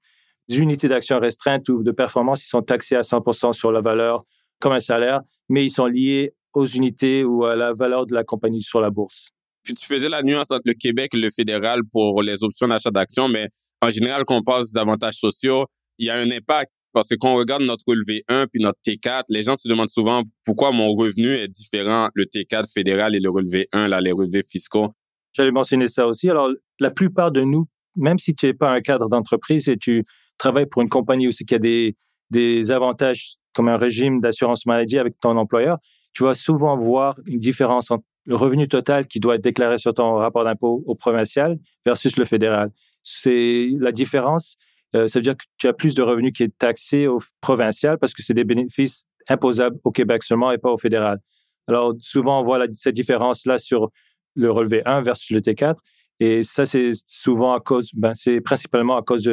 Les 0.47 0.59
unités 0.59 0.87
d'action 0.87 1.19
restreintes 1.19 1.67
ou 1.69 1.83
de 1.83 1.91
performance, 1.91 2.43
ils 2.45 2.49
sont 2.49 2.61
taxés 2.61 2.95
à 2.95 3.01
100% 3.01 3.53
sur 3.53 3.71
la 3.71 3.81
valeur 3.81 4.23
comme 4.59 4.73
un 4.73 4.79
salaire, 4.79 5.21
mais 5.49 5.65
ils 5.65 5.71
sont 5.71 5.87
liés 5.87 6.33
aux 6.53 6.65
unités 6.65 7.23
ou 7.23 7.45
à 7.45 7.55
la 7.55 7.73
valeur 7.73 8.05
de 8.05 8.13
la 8.13 8.23
compagnie 8.23 8.61
sur 8.61 8.79
la 8.79 8.89
bourse. 8.89 9.29
Puis 9.63 9.73
tu 9.73 9.85
faisais 9.85 10.07
la 10.07 10.21
nuance 10.21 10.51
entre 10.51 10.63
le 10.65 10.75
Québec 10.75 11.11
et 11.13 11.17
le 11.17 11.29
fédéral 11.31 11.81
pour 11.91 12.21
les 12.21 12.43
options 12.43 12.67
d'achat 12.67 12.91
d'actions, 12.91 13.27
mais 13.27 13.49
en 13.81 13.89
général, 13.89 14.23
quand 14.25 14.37
on 14.37 14.43
passe 14.43 14.71
d'avantages 14.71 15.15
sociaux, 15.15 15.65
il 15.97 16.07
y 16.07 16.09
a 16.09 16.15
un 16.15 16.29
impact 16.31 16.71
parce 16.95 17.09
que 17.09 17.15
quand 17.15 17.33
on 17.33 17.35
regarde 17.35 17.61
notre 17.61 17.83
relevé 17.85 18.23
1 18.29 18.47
puis 18.47 18.63
notre 18.63 18.79
T4, 18.79 19.23
les 19.27 19.43
gens 19.43 19.55
se 19.55 19.67
demandent 19.67 19.89
souvent 19.89 20.23
pourquoi 20.45 20.71
mon 20.71 20.95
revenu 20.95 21.27
est 21.33 21.49
différent, 21.49 22.07
le 22.13 22.23
T4 22.23 22.71
fédéral 22.73 23.13
et 23.13 23.19
le 23.19 23.29
relevé 23.29 23.67
1, 23.73 23.89
là, 23.89 23.99
les 23.99 24.13
relevés 24.13 24.43
fiscaux. 24.49 24.93
J'allais 25.33 25.51
mentionner 25.51 25.89
ça 25.89 26.07
aussi. 26.07 26.29
Alors, 26.29 26.49
la 26.79 26.91
plupart 26.91 27.33
de 27.33 27.41
nous, 27.41 27.67
même 27.97 28.17
si 28.17 28.33
tu 28.33 28.45
n'es 28.45 28.53
pas 28.53 28.71
un 28.71 28.79
cadre 28.79 29.09
d'entreprise 29.09 29.67
et 29.67 29.75
tu 29.75 30.05
travailles 30.37 30.67
pour 30.67 30.81
une 30.81 30.87
compagnie 30.87 31.27
aussi 31.27 31.43
qui 31.43 31.55
a 31.55 31.59
des, 31.59 31.97
des 32.29 32.71
avantages 32.71 33.35
comme 33.53 33.67
un 33.67 33.77
régime 33.77 34.21
d'assurance 34.21 34.65
maladie 34.65 34.97
avec 34.97 35.19
ton 35.19 35.35
employeur, 35.35 35.79
tu 36.13 36.23
vas 36.23 36.33
souvent 36.33 36.77
voir 36.77 37.19
une 37.25 37.41
différence 37.41 37.91
entre 37.91 38.05
le 38.23 38.37
revenu 38.37 38.69
total 38.69 39.05
qui 39.05 39.19
doit 39.19 39.35
être 39.35 39.43
déclaré 39.43 39.77
sur 39.77 39.93
ton 39.93 40.15
rapport 40.15 40.45
d'impôt 40.45 40.81
au 40.87 40.95
provincial 40.95 41.59
versus 41.85 42.15
le 42.15 42.23
fédéral. 42.23 42.71
C'est 43.03 43.67
la 43.79 43.91
différence. 43.91 44.57
Euh, 44.95 45.07
ça 45.07 45.19
veut 45.19 45.23
dire 45.23 45.37
que 45.37 45.43
tu 45.57 45.67
as 45.67 45.73
plus 45.73 45.93
de 45.93 46.01
revenus 46.01 46.33
qui 46.33 46.43
est 46.43 46.57
taxé 46.57 47.07
au 47.07 47.21
provincial 47.41 47.97
parce 47.99 48.13
que 48.13 48.23
c'est 48.23 48.33
des 48.33 48.43
bénéfices 48.43 49.05
imposables 49.27 49.77
au 49.83 49.91
Québec 49.91 50.23
seulement 50.23 50.51
et 50.51 50.57
pas 50.57 50.71
au 50.71 50.77
fédéral. 50.77 51.19
Alors 51.67 51.93
souvent 51.99 52.41
on 52.41 52.43
voit 52.43 52.65
cette 52.73 52.95
différence 52.95 53.45
là 53.45 53.57
sur 53.57 53.89
le 54.35 54.51
relevé 54.51 54.81
1 54.85 55.01
versus 55.01 55.31
le 55.31 55.41
T4 55.41 55.75
et 56.19 56.43
ça 56.43 56.65
c'est 56.65 56.91
souvent 57.07 57.53
à 57.53 57.59
cause, 57.59 57.89
ben, 57.93 58.13
c'est 58.13 58.39
principalement 58.41 58.97
à 58.97 59.01
cause 59.01 59.23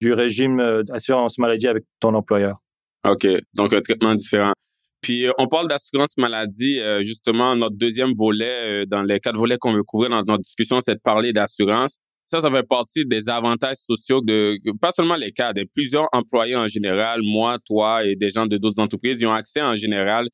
du 0.00 0.12
régime 0.12 0.60
euh, 0.60 0.82
d'assurance 0.82 1.38
maladie 1.38 1.68
avec 1.68 1.84
ton 2.00 2.14
employeur. 2.14 2.56
OK, 3.06 3.26
donc 3.54 3.72
un 3.72 3.80
traitement 3.80 4.14
différent. 4.14 4.52
Puis 5.00 5.26
euh, 5.26 5.32
on 5.38 5.46
parle 5.46 5.68
d'assurance 5.68 6.16
maladie, 6.16 6.78
euh, 6.80 7.02
justement, 7.02 7.54
notre 7.54 7.76
deuxième 7.76 8.14
volet, 8.14 8.82
euh, 8.82 8.86
dans 8.86 9.02
les 9.02 9.20
quatre 9.20 9.36
volets 9.36 9.58
qu'on 9.58 9.72
veut 9.72 9.84
couvrir 9.84 10.10
dans 10.10 10.22
notre 10.22 10.42
discussion, 10.42 10.80
c'est 10.80 10.94
de 10.94 11.00
parler 11.00 11.32
d'assurance. 11.32 11.98
Ça, 12.28 12.42
ça 12.42 12.50
fait 12.50 12.62
partie 12.62 13.06
des 13.06 13.30
avantages 13.30 13.78
sociaux 13.78 14.20
de, 14.20 14.58
pas 14.82 14.92
seulement 14.92 15.16
les 15.16 15.32
cadres, 15.32 15.62
plusieurs 15.74 16.08
employés 16.12 16.56
en 16.56 16.68
général, 16.68 17.22
moi, 17.22 17.56
toi 17.64 18.04
et 18.04 18.16
des 18.16 18.28
gens 18.28 18.44
de 18.44 18.58
d'autres 18.58 18.80
entreprises, 18.80 19.22
ils 19.22 19.26
ont 19.26 19.32
accès 19.32 19.62
en 19.62 19.78
général 19.78 20.28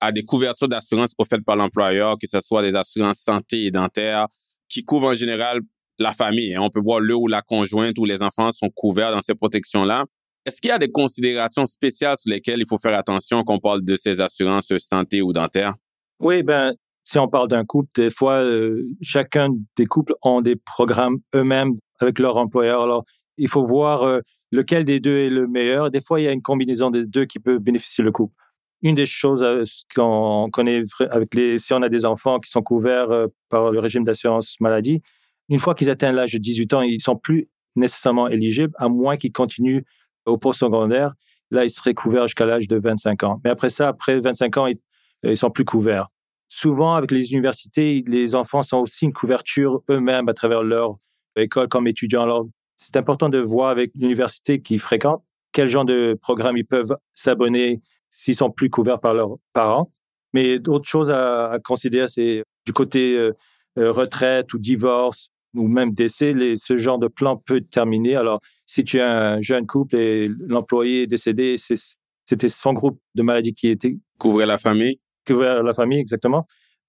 à 0.00 0.10
des 0.10 0.24
couvertures 0.24 0.68
d'assurance 0.68 1.12
offertes 1.18 1.44
par 1.44 1.54
l'employeur, 1.54 2.16
que 2.20 2.26
ce 2.26 2.40
soit 2.40 2.62
des 2.62 2.74
assurances 2.74 3.20
santé 3.20 3.66
et 3.66 3.70
dentaires, 3.70 4.26
qui 4.68 4.82
couvrent 4.82 5.10
en 5.10 5.14
général 5.14 5.60
la 6.00 6.12
famille. 6.12 6.58
On 6.58 6.68
peut 6.68 6.80
voir 6.80 6.98
le 6.98 7.14
ou 7.14 7.28
la 7.28 7.42
conjointe 7.42 7.96
ou 8.00 8.04
les 8.04 8.24
enfants 8.24 8.50
sont 8.50 8.68
couverts 8.74 9.12
dans 9.12 9.22
ces 9.22 9.36
protections-là. 9.36 10.04
Est-ce 10.44 10.60
qu'il 10.60 10.70
y 10.70 10.72
a 10.72 10.78
des 10.78 10.90
considérations 10.90 11.64
spéciales 11.64 12.16
sur 12.16 12.28
lesquelles 12.28 12.58
il 12.58 12.66
faut 12.66 12.78
faire 12.78 12.98
attention 12.98 13.44
quand 13.44 13.54
on 13.54 13.60
parle 13.60 13.84
de 13.84 13.94
ces 13.94 14.20
assurances 14.20 14.76
santé 14.78 15.22
ou 15.22 15.32
dentaire? 15.32 15.74
Oui, 16.18 16.42
ben, 16.42 16.72
si 17.06 17.18
on 17.20 17.28
parle 17.28 17.48
d'un 17.48 17.64
couple, 17.64 17.88
des 17.94 18.10
fois, 18.10 18.42
euh, 18.42 18.84
chacun 19.00 19.50
des 19.76 19.86
couples 19.86 20.14
ont 20.22 20.40
des 20.40 20.56
programmes 20.56 21.18
eux-mêmes 21.34 21.74
avec 22.00 22.18
leur 22.18 22.36
employeur. 22.36 22.82
Alors, 22.82 23.04
il 23.38 23.48
faut 23.48 23.64
voir 23.64 24.02
euh, 24.02 24.20
lequel 24.50 24.84
des 24.84 24.98
deux 24.98 25.16
est 25.18 25.30
le 25.30 25.46
meilleur. 25.46 25.90
Des 25.92 26.00
fois, 26.00 26.20
il 26.20 26.24
y 26.24 26.28
a 26.28 26.32
une 26.32 26.42
combinaison 26.42 26.90
des 26.90 27.06
deux 27.06 27.24
qui 27.24 27.38
peut 27.38 27.60
bénéficier 27.60 28.02
le 28.02 28.10
couple. 28.10 28.34
Une 28.82 28.96
des 28.96 29.06
choses 29.06 29.44
euh, 29.44 29.62
qu'on 29.94 30.48
connaît 30.52 30.82
avec 31.10 31.32
les, 31.36 31.60
si 31.60 31.72
on 31.72 31.82
a 31.82 31.88
des 31.88 32.04
enfants 32.04 32.40
qui 32.40 32.50
sont 32.50 32.62
couverts 32.62 33.28
par 33.50 33.70
le 33.70 33.78
régime 33.78 34.02
d'assurance 34.02 34.56
maladie, 34.60 35.00
une 35.48 35.60
fois 35.60 35.76
qu'ils 35.76 35.90
atteignent 35.90 36.16
l'âge 36.16 36.32
de 36.32 36.38
18 36.38 36.74
ans, 36.74 36.82
ils 36.82 37.00
sont 37.00 37.16
plus 37.16 37.46
nécessairement 37.76 38.26
éligibles, 38.26 38.72
à 38.78 38.88
moins 38.88 39.16
qu'ils 39.16 39.32
continuent 39.32 39.84
au 40.24 40.38
post-secondaire, 40.38 41.12
là, 41.52 41.64
ils 41.64 41.70
seraient 41.70 41.94
couverts 41.94 42.26
jusqu'à 42.26 42.46
l'âge 42.46 42.66
de 42.66 42.76
25 42.76 43.22
ans. 43.22 43.40
Mais 43.44 43.50
après 43.50 43.68
ça, 43.68 43.88
après 43.88 44.18
25 44.18 44.56
ans, 44.56 44.66
ils, 44.66 44.78
ils 45.22 45.36
sont 45.36 45.50
plus 45.50 45.64
couverts. 45.64 46.08
Souvent, 46.48 46.94
avec 46.94 47.10
les 47.10 47.32
universités, 47.32 48.04
les 48.06 48.34
enfants 48.34 48.62
sont 48.62 48.78
aussi 48.78 49.04
une 49.04 49.12
couverture 49.12 49.82
eux-mêmes 49.90 50.28
à 50.28 50.34
travers 50.34 50.62
leur 50.62 50.96
école 51.36 51.68
comme 51.68 51.86
étudiants. 51.86 52.22
Alors, 52.22 52.46
c'est 52.76 52.96
important 52.96 53.28
de 53.28 53.38
voir 53.38 53.70
avec 53.70 53.90
l'université 53.94 54.60
qu'ils 54.60 54.80
fréquentent 54.80 55.24
quel 55.52 55.68
genre 55.68 55.84
de 55.84 56.18
programme 56.20 56.56
ils 56.56 56.66
peuvent 56.66 56.96
s'abonner 57.14 57.80
s'ils 58.10 58.34
sont 58.34 58.50
plus 58.50 58.70
couverts 58.70 59.00
par 59.00 59.14
leurs 59.14 59.36
parents. 59.52 59.92
Mais 60.34 60.58
d'autres 60.58 60.86
choses 60.86 61.10
à, 61.10 61.58
considérer, 61.64 62.08
c'est 62.08 62.44
du 62.66 62.72
côté 62.72 63.16
euh, 63.16 63.32
euh, 63.78 63.90
retraite 63.90 64.52
ou 64.52 64.58
divorce 64.58 65.30
ou 65.54 65.68
même 65.68 65.94
décès, 65.94 66.34
ce 66.56 66.76
genre 66.76 66.98
de 66.98 67.08
plan 67.08 67.36
peut 67.38 67.62
terminer. 67.62 68.16
Alors, 68.16 68.40
si 68.66 68.84
tu 68.84 68.98
es 68.98 69.02
un 69.02 69.40
jeune 69.40 69.66
couple 69.66 69.96
et 69.96 70.28
l'employé 70.28 71.02
est 71.02 71.06
décédé, 71.06 71.56
c'était 71.58 72.48
son 72.48 72.74
groupe 72.74 73.00
de 73.14 73.22
maladies 73.22 73.54
qui 73.54 73.68
était... 73.68 73.96
Couvrir 74.18 74.46
la 74.46 74.58
famille? 74.58 74.98
Couvrir 75.26 75.62
la 75.62 75.74
famille, 75.74 75.98
exactement. 75.98 76.46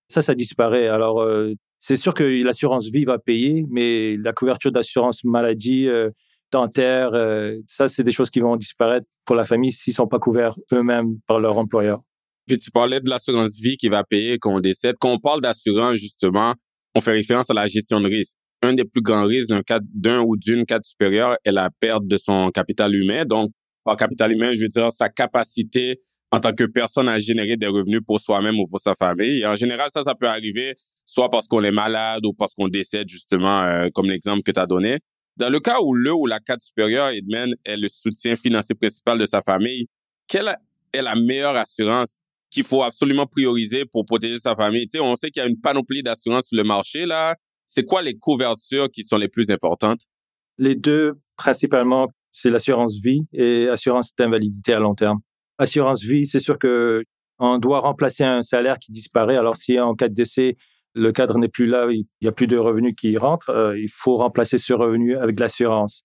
Ça, 0.10 0.22
ça 0.22 0.36
disparaît. 0.36 0.88
Alors, 0.88 1.22
euh, 1.22 1.54
c'est 1.80 1.96
sûr 1.96 2.14
que 2.14 2.24
l'assurance 2.24 2.90
vie 2.90 3.06
va 3.06 3.18
payer, 3.18 3.66
mais 3.70 4.18
la 4.18 4.34
couverture 4.34 4.72
d'assurance 4.72 5.24
maladie, 5.24 5.88
euh, 5.88 6.10
dentaire, 6.52 7.14
euh, 7.14 7.58
ça, 7.68 7.88
c'est 7.88 8.04
des 8.04 8.12
choses 8.12 8.30
qui 8.30 8.40
vont 8.40 8.56
disparaître 8.56 9.06
pour 9.26 9.36
la 9.36 9.46
famille 9.46 9.72
s'ils 9.72 9.94
sont 9.94 10.08
pas 10.08 10.20
couverts 10.20 10.56
eux-mêmes 10.72 11.18
par 11.28 11.40
leur 11.40 11.58
employeur. 11.58 12.02
Puis 12.48 12.58
tu 12.58 12.72
parlais 12.72 13.02
de 13.02 13.10
l'assurance 13.10 13.60
vie 13.60 13.76
qui 13.76 13.90
va 13.90 14.04
payer 14.04 14.38
quand 14.40 14.56
on 14.56 14.60
décède. 14.62 14.96
Quand 15.00 15.12
on 15.12 15.20
parle 15.20 15.42
d'assurance, 15.42 15.96
justement, 15.98 16.54
on 16.96 17.02
fait 17.02 17.12
référence 17.12 17.50
à 17.50 17.54
la 17.54 17.68
gestion 17.68 18.00
de 18.00 18.08
risque 18.08 18.38
un 18.62 18.74
des 18.74 18.86
plus 18.86 19.02
grands 19.02 19.26
risques 19.26 19.50
d'un 19.50 19.62
d'un 19.94 20.22
ou 20.22 20.36
d'une 20.36 20.66
cadre 20.66 20.86
supérieure 20.86 21.38
est 21.44 21.52
la 21.52 21.70
perte 21.70 22.08
de 22.08 22.18
son 22.18 22.50
capital 22.52 22.94
humain. 22.96 23.26
Donc, 23.26 23.52
par 23.84 23.96
capital 23.96 24.32
humain, 24.32 24.54
je 24.54 24.62
veux 24.62 24.68
dire 24.68 24.92
sa 24.92 25.10
capacité 25.10 26.02
en 26.32 26.40
tant 26.40 26.54
que 26.54 26.66
personne 26.66 27.08
à 27.10 27.20
générer 27.20 27.56
des 27.58 27.68
revenus 27.68 28.02
pour 28.06 28.20
soi-même 28.20 28.60
ou 28.60 28.68
pour 28.68 28.80
sa 28.80 28.96
famille. 28.96 29.46
En 29.46 29.56
général, 29.56 29.90
ça, 29.92 30.02
ça 30.02 30.16
peut 30.16 30.28
arriver 30.28 30.76
soit 31.06 31.30
parce 31.30 31.48
qu'on 31.48 31.64
est 31.64 31.72
malade 31.72 32.26
ou 32.26 32.34
parce 32.34 32.54
qu'on 32.54 32.68
décède, 32.68 33.08
justement, 33.08 33.64
euh, 33.64 33.88
comme 33.94 34.10
l'exemple 34.10 34.44
que 34.44 34.52
tu 34.52 34.60
as 34.60 34.66
donné. 34.66 35.00
Dans 35.38 35.50
le 35.50 35.60
cas 35.60 35.80
où 35.82 35.94
le 35.94 36.14
ou 36.14 36.26
la 36.26 36.40
cadre 36.40 36.62
supérieure, 36.62 37.10
Edmond, 37.10 37.54
est 37.64 37.78
le 37.78 37.88
soutien 37.88 38.36
financier 38.36 38.76
principal 38.76 39.18
de 39.18 39.26
sa 39.26 39.42
famille, 39.42 39.88
quelle 40.28 40.54
est 40.92 41.02
la 41.02 41.16
meilleure 41.16 41.56
assurance 41.56 42.18
qu'il 42.50 42.64
faut 42.64 42.84
absolument 42.84 43.26
prioriser 43.26 43.86
pour 43.86 44.06
protéger 44.06 44.38
sa 44.38 44.56
famille? 44.56 44.88
Tu 44.88 44.98
sais, 44.98 45.00
on 45.00 45.16
sait 45.16 45.30
qu'il 45.30 45.42
y 45.42 45.46
a 45.46 45.48
une 45.48 45.60
panoplie 45.60 46.04
d'assurances 46.04 46.48
sur 46.48 46.58
le 46.58 46.64
marché, 46.64 47.06
là 47.06 47.36
c'est 47.68 47.84
quoi 47.84 48.02
les 48.02 48.18
couvertures 48.18 48.90
qui 48.90 49.04
sont 49.04 49.18
les 49.18 49.28
plus 49.28 49.52
importantes? 49.52 50.02
Les 50.58 50.74
deux, 50.74 51.20
principalement, 51.36 52.08
c'est 52.32 52.50
l'assurance 52.50 52.98
vie 52.98 53.28
et 53.34 53.68
assurance 53.68 54.16
d'invalidité 54.16 54.74
à 54.74 54.80
long 54.80 54.96
terme. 54.96 55.20
Assurance 55.58 56.04
vie, 56.04 56.26
c'est 56.26 56.40
sûr 56.40 56.60
que 56.60 57.04
on 57.40 57.60
doit 57.60 57.80
remplacer 57.80 58.24
un 58.24 58.42
salaire 58.42 58.80
qui 58.80 58.92
disparaît. 58.92 59.38
Alors, 59.38 59.56
si 59.56 59.80
en 59.80 59.94
cas 59.94 60.08
de 60.08 60.14
décès, 60.14 60.58
le 60.96 61.12
cadre 61.12 61.38
n'est 61.38 61.50
plus 61.50 61.68
là, 61.68 61.88
il 61.92 62.06
n'y 62.22 62.28
a 62.28 62.32
plus 62.32 62.48
de 62.48 62.58
revenus 62.58 62.96
qui 62.96 63.16
rentrent, 63.18 63.52
euh, 63.52 63.78
il 63.78 63.90
faut 63.90 64.18
remplacer 64.18 64.58
ce 64.58 64.74
revenu 64.74 65.16
avec 65.16 65.40
l'assurance. 65.40 66.04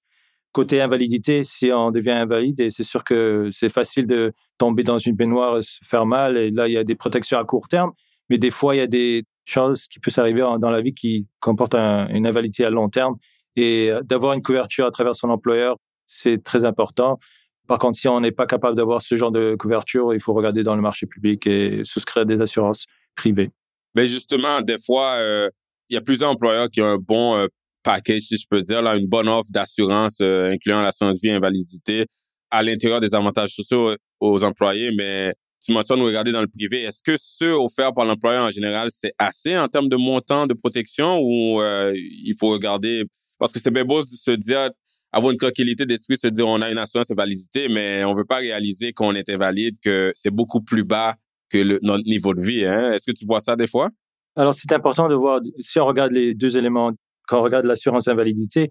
Côté 0.52 0.82
invalidité, 0.82 1.44
si 1.44 1.72
on 1.72 1.90
devient 1.90 2.10
invalide, 2.10 2.70
c'est 2.70 2.84
sûr 2.84 3.02
que 3.04 3.48
c'est 3.52 3.70
facile 3.70 4.06
de 4.06 4.34
tomber 4.58 4.82
dans 4.82 4.98
une 4.98 5.16
baignoire, 5.16 5.62
se 5.62 5.78
faire 5.82 6.04
mal, 6.04 6.36
et 6.36 6.50
là, 6.50 6.68
il 6.68 6.72
y 6.72 6.76
a 6.76 6.84
des 6.84 6.94
protections 6.94 7.38
à 7.38 7.44
court 7.44 7.68
terme, 7.68 7.92
mais 8.28 8.36
des 8.36 8.50
fois, 8.50 8.74
il 8.74 8.78
y 8.78 8.82
a 8.82 8.86
des 8.86 9.24
chose 9.44 9.86
qui 9.88 9.98
peut 9.98 10.10
s'arriver 10.10 10.40
dans 10.60 10.70
la 10.70 10.80
vie 10.80 10.94
qui 10.94 11.26
comporte 11.40 11.74
une 11.74 12.26
invalidité 12.26 12.64
à 12.64 12.70
long 12.70 12.88
terme. 12.88 13.16
Et 13.56 13.90
euh, 13.90 14.00
d'avoir 14.02 14.32
une 14.32 14.42
couverture 14.42 14.86
à 14.86 14.90
travers 14.90 15.14
son 15.14 15.30
employeur, 15.30 15.76
c'est 16.06 16.42
très 16.42 16.64
important. 16.64 17.18
Par 17.72 17.78
contre, 17.78 17.98
si 17.98 18.06
on 18.06 18.20
n'est 18.20 18.32
pas 18.32 18.44
capable 18.44 18.76
d'avoir 18.76 19.00
ce 19.00 19.14
genre 19.14 19.32
de 19.32 19.56
couverture, 19.58 20.12
il 20.12 20.20
faut 20.20 20.34
regarder 20.34 20.62
dans 20.62 20.76
le 20.76 20.82
marché 20.82 21.06
public 21.06 21.46
et 21.46 21.80
souscrire 21.84 22.26
des 22.26 22.42
assurances 22.42 22.84
privées. 23.16 23.48
Mais 23.94 24.06
justement, 24.06 24.60
des 24.60 24.76
fois, 24.76 25.12
euh, 25.12 25.48
il 25.88 25.94
y 25.94 25.96
a 25.96 26.02
plusieurs 26.02 26.30
employeurs 26.30 26.68
qui 26.68 26.82
ont 26.82 26.86
un 26.86 26.98
bon 26.98 27.34
euh, 27.34 27.46
package, 27.82 28.20
si 28.20 28.36
je 28.36 28.46
peux 28.46 28.60
dire, 28.60 28.82
là, 28.82 28.94
une 28.96 29.06
bonne 29.06 29.26
offre 29.26 29.48
d'assurance, 29.50 30.20
incluant 30.20 30.82
l'assurance 30.82 31.18
vie 31.22 31.30
invalidité, 31.30 32.04
à 32.50 32.62
l'intérieur 32.62 33.00
des 33.00 33.14
avantages 33.14 33.54
sociaux 33.54 33.96
aux 34.20 34.44
employés, 34.44 34.90
mais 34.94 35.32
tu 35.64 35.72
mentionnes 35.72 36.02
regarder 36.02 36.30
dans 36.30 36.42
le 36.42 36.48
privé. 36.48 36.82
Est-ce 36.82 37.02
que 37.02 37.16
ceux 37.18 37.54
offerts 37.54 37.94
par 37.94 38.04
l'employeur 38.04 38.44
en 38.44 38.50
général, 38.50 38.90
c'est 38.94 39.14
assez 39.16 39.56
en 39.56 39.68
termes 39.68 39.88
de 39.88 39.96
montant 39.96 40.46
de 40.46 40.52
protection 40.52 41.20
ou 41.22 41.62
euh, 41.62 41.94
il 41.96 42.36
faut 42.38 42.50
regarder? 42.50 43.04
Parce 43.38 43.50
que 43.50 43.60
c'est 43.60 43.70
bien 43.70 43.86
beau 43.86 44.02
de 44.02 44.08
se 44.08 44.32
dire 44.32 44.68
avoir 45.12 45.32
une 45.32 45.38
tranquillité 45.38 45.86
d'esprit, 45.86 46.16
se 46.16 46.26
dire 46.28 46.48
on 46.48 46.62
a 46.62 46.70
une 46.70 46.78
assurance 46.78 47.10
invalidité, 47.10 47.68
mais 47.68 48.04
on 48.04 48.14
veut 48.14 48.24
pas 48.24 48.36
réaliser 48.36 48.92
qu'on 48.92 49.14
est 49.14 49.28
invalide, 49.28 49.76
que 49.82 50.12
c'est 50.16 50.30
beaucoup 50.30 50.62
plus 50.62 50.84
bas 50.84 51.16
que 51.50 51.78
notre 51.84 52.04
niveau 52.04 52.34
de 52.34 52.40
vie. 52.40 52.64
Hein? 52.64 52.92
Est-ce 52.92 53.10
que 53.10 53.16
tu 53.16 53.26
vois 53.26 53.40
ça 53.40 53.54
des 53.56 53.66
fois? 53.66 53.90
Alors, 54.36 54.54
c'est 54.54 54.72
important 54.72 55.08
de 55.08 55.14
voir, 55.14 55.40
si 55.60 55.78
on 55.78 55.86
regarde 55.86 56.12
les 56.12 56.34
deux 56.34 56.56
éléments, 56.56 56.92
quand 57.28 57.40
on 57.40 57.42
regarde 57.42 57.66
l'assurance 57.66 58.08
invalidité, 58.08 58.70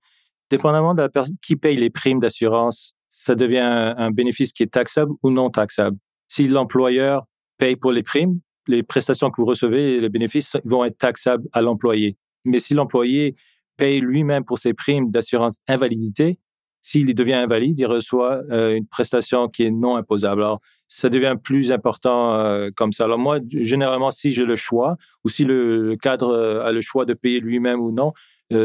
dépendamment 0.49 0.95
de 0.95 1.01
la 1.03 1.09
qui 1.41 1.55
paye 1.55 1.75
les 1.75 1.91
primes 1.91 2.19
d'assurance, 2.19 2.95
ça 3.09 3.35
devient 3.35 3.59
un, 3.59 4.09
bénéfice 4.09 4.51
qui 4.51 4.63
est 4.63 4.71
taxable 4.71 5.11
ou 5.21 5.29
non 5.29 5.51
taxable. 5.51 5.97
Si 6.27 6.47
l'employeur 6.47 7.25
paye 7.57 7.75
pour 7.75 7.91
les 7.91 8.03
primes, 8.03 8.39
les 8.67 8.81
prestations 8.83 9.29
que 9.29 9.39
vous 9.39 9.45
recevez 9.45 9.99
les 9.99 10.09
bénéfices 10.09 10.57
vont 10.63 10.83
être 10.85 10.97
taxables 10.97 11.47
à 11.51 11.61
l'employé. 11.61 12.17
Mais 12.45 12.59
si 12.59 12.73
l'employé 12.73 13.35
paye 13.81 13.99
lui-même 13.99 14.45
pour 14.45 14.59
ses 14.59 14.75
primes 14.75 15.09
d'assurance 15.09 15.57
invalidité, 15.67 16.37
s'il 16.83 17.15
devient 17.15 17.33
invalide, 17.33 17.79
il 17.79 17.87
reçoit 17.87 18.41
euh, 18.51 18.75
une 18.75 18.85
prestation 18.85 19.47
qui 19.47 19.63
est 19.63 19.71
non 19.71 19.95
imposable. 19.95 20.43
Alors, 20.43 20.61
ça 20.87 21.09
devient 21.09 21.35
plus 21.43 21.71
important 21.71 22.35
euh, 22.35 22.69
comme 22.75 22.93
ça. 22.93 23.05
Alors 23.05 23.17
moi, 23.17 23.39
généralement, 23.49 24.11
si 24.11 24.33
j'ai 24.33 24.45
le 24.45 24.55
choix 24.55 24.97
ou 25.23 25.29
si 25.29 25.45
le, 25.45 25.95
cadre 25.99 26.29
euh, 26.29 26.63
a 26.63 26.71
le 26.71 26.81
choix 26.81 27.05
de 27.05 27.15
payer 27.15 27.39
lui-même 27.39 27.79
ou 27.79 27.91
non, 27.91 28.13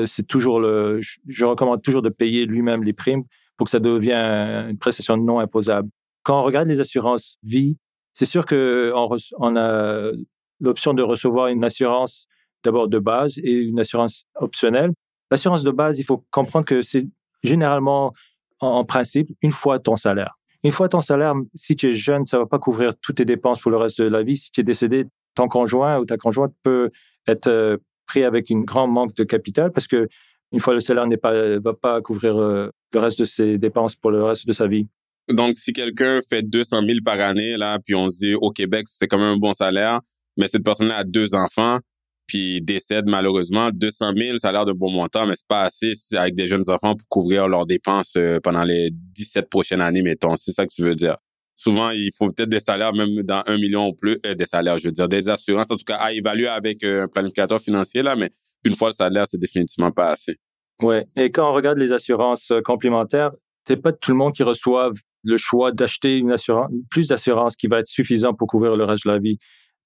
c'est 0.07 0.27
toujours 0.27 0.59
le. 0.59 1.01
Je, 1.29 1.45
recommande 1.45 1.81
toujours 1.81 2.03
de 2.03 2.09
payer 2.09 2.45
lui-même 2.45 2.83
les 2.83 2.93
primes 2.93 3.23
pour 3.57 3.67
que 3.67 3.71
ça 3.71 3.79
devienne 3.79 4.71
une 4.71 4.79
prestation 4.79 5.17
non 5.17 5.39
imposable. 5.39 5.89
Quand 6.25 6.41
on 6.41 6.43
regarde 6.43 6.67
les 6.67 6.81
assurances 6.81 7.39
vie, 7.45 7.77
c'est 8.13 8.25
sûr 8.27 8.47
qu'on 8.47 9.09
on 9.39 9.57
a 9.57 10.11
l'option 10.59 10.93
de 10.93 11.05
recevoir 11.05 11.47
une 11.47 11.63
assurance 11.63 12.27
d'abord 12.65 12.89
de 12.89 12.99
base 12.99 13.39
et 13.39 13.53
une 13.53 13.79
assurance 13.79 14.25
optionnelle. 14.35 14.91
L'assurance 15.31 15.63
de 15.63 15.71
base, 15.71 15.99
il 15.99 16.05
faut 16.05 16.25
comprendre 16.31 16.65
que 16.65 16.83
c'est 16.83 17.07
généralement, 17.43 18.13
en, 18.61 18.85
principe, 18.85 19.29
une 19.43 19.53
fois 19.53 19.79
ton 19.79 19.97
salaire. 19.97 20.39
Une 20.65 20.71
fois 20.71 20.89
ton 20.89 21.01
salaire, 21.01 21.35
si 21.55 21.77
tu 21.77 21.91
es 21.91 21.95
jeune, 21.95 22.27
ça 22.27 22.39
va 22.39 22.47
pas 22.47 22.59
couvrir 22.59 22.95
toutes 23.01 23.17
tes 23.17 23.25
dépenses 23.25 23.61
pour 23.61 23.71
le 23.71 23.77
reste 23.77 24.01
de 24.01 24.09
la 24.09 24.23
vie. 24.23 24.37
Si 24.37 24.51
tu 24.51 24.61
es 24.61 24.65
décédé, 24.65 25.05
ton 25.35 25.49
conjoint 25.49 25.99
ou 25.99 26.05
ta 26.05 26.17
conjointe 26.17 26.53
peut 26.63 26.91
être 27.29 27.49
euh, 27.49 27.77
pris 28.07 28.25
avec 28.25 28.51
une 28.51 28.65
grand 28.65 28.89
manque 28.89 29.15
de 29.15 29.25
capital 29.25 29.71
parce 29.73 29.87
que 29.87 30.09
une 30.53 30.61
fois 30.61 30.75
le 30.75 30.81
salaire 30.81 31.07
n'est 31.07 31.17
pas 31.17 31.59
va 31.59 31.75
pas 31.75 32.01
couvrir 32.01 32.37
euh, 32.37 32.71
le 32.93 33.01
reste 33.01 33.19
de 33.19 33.25
ses 33.25 33.59
dépenses 33.59 33.97
pour 33.97 34.11
le 34.11 34.23
reste 34.23 34.47
de 34.47 34.53
sa 34.53 34.67
vie. 34.67 34.89
Donc, 35.29 35.57
si 35.57 35.73
quelqu'un 35.73 36.21
fait 36.29 36.43
200 36.43 36.83
000 36.87 36.99
par 37.05 37.21
année, 37.21 37.57
là, 37.57 37.79
puis 37.85 37.95
on 37.95 38.09
se 38.09 38.19
dit, 38.19 38.35
au 38.35 38.51
Québec, 38.51 38.87
c'est 38.89 39.09
quand 39.09 39.19
même 39.19 39.35
un 39.35 39.37
bon 39.37 39.53
salaire, 39.53 40.01
mais 40.37 40.47
cette 40.47 40.63
personne-là 40.63 40.99
a 40.99 41.05
deux 41.05 41.35
enfants, 41.35 41.79
puis 42.27 42.61
décède 42.61 43.07
malheureusement, 43.07 43.71
200 43.73 44.13
000, 44.17 44.39
ça 44.39 44.49
a 44.49 44.53
l'air 44.53 44.65
de 44.65 44.73
bon 44.73 44.91
montant, 44.91 45.27
mais 45.27 45.35
c'est 45.35 45.47
pas 45.47 45.63
assez 45.63 45.93
avec 46.15 46.35
des 46.35 46.47
jeunes 46.47 46.69
enfants 46.69 46.95
pour 46.95 47.09
couvrir 47.09 47.49
leurs 47.49 47.67
dépenses 47.67 48.15
euh, 48.17 48.41
pendant 48.43 48.65
les 48.65 48.91
17 48.93 49.49
prochaines 49.49 49.81
années, 49.81 50.03
mettons. 50.03 50.37
C'est 50.37 50.53
ça 50.53 50.67
que 50.67 50.73
tu 50.73 50.83
veux 50.83 50.95
dire. 50.95 51.17
Souvent, 51.55 51.91
il 51.91 52.11
faut 52.17 52.31
peut-être 52.31 52.51
des 52.51 52.61
salaires, 52.61 52.93
même 52.93 53.23
dans 53.23 53.43
un 53.47 53.57
million 53.57 53.89
ou 53.89 53.95
plus, 53.95 54.19
euh, 54.27 54.35
des 54.35 54.47
salaires, 54.47 54.79
je 54.79 54.87
veux 54.87 54.93
dire, 54.93 55.09
des 55.09 55.29
assurances, 55.29 55.71
en 55.71 55.77
tout 55.77 55.85
cas, 55.87 55.97
à 55.97 56.13
évaluer 56.13 56.49
avec 56.49 56.85
euh, 56.85 57.05
un 57.05 57.09
planificateur 57.09 57.61
financier, 57.61 58.03
là, 58.03 58.17
mais 58.17 58.31
une 58.65 58.75
fois 58.75 58.89
le 58.89 58.95
salaire, 58.95 59.27
c'est 59.27 59.39
définitivement 59.39 59.93
pas 59.93 60.09
assez. 60.09 60.37
Ouais. 60.83 61.07
Et 61.17 61.31
quand 61.31 61.51
on 61.51 61.55
regarde 61.55 61.79
les 61.79 61.93
assurances 61.93 62.53
complémentaires, 62.65 63.31
c'est 63.67 63.77
pas 63.77 63.93
tout 63.93 64.11
le 64.11 64.17
monde 64.17 64.35
qui 64.35 64.43
reçoit 64.43 64.93
le 65.27 65.37
choix 65.39 65.73
d'acheter 65.73 66.17
une 66.17 66.31
assurance, 66.31 66.71
plus 66.91 67.09
d'assurance 67.09 67.57
qui 67.57 67.67
va 67.67 67.81
être 67.81 67.89
suffisant 67.89 68.33
pour 68.33 68.47
couvrir 68.47 68.77
le 68.77 68.85
reste 68.85 69.07
de 69.07 69.11
la 69.11 69.19
vie. 69.19 69.39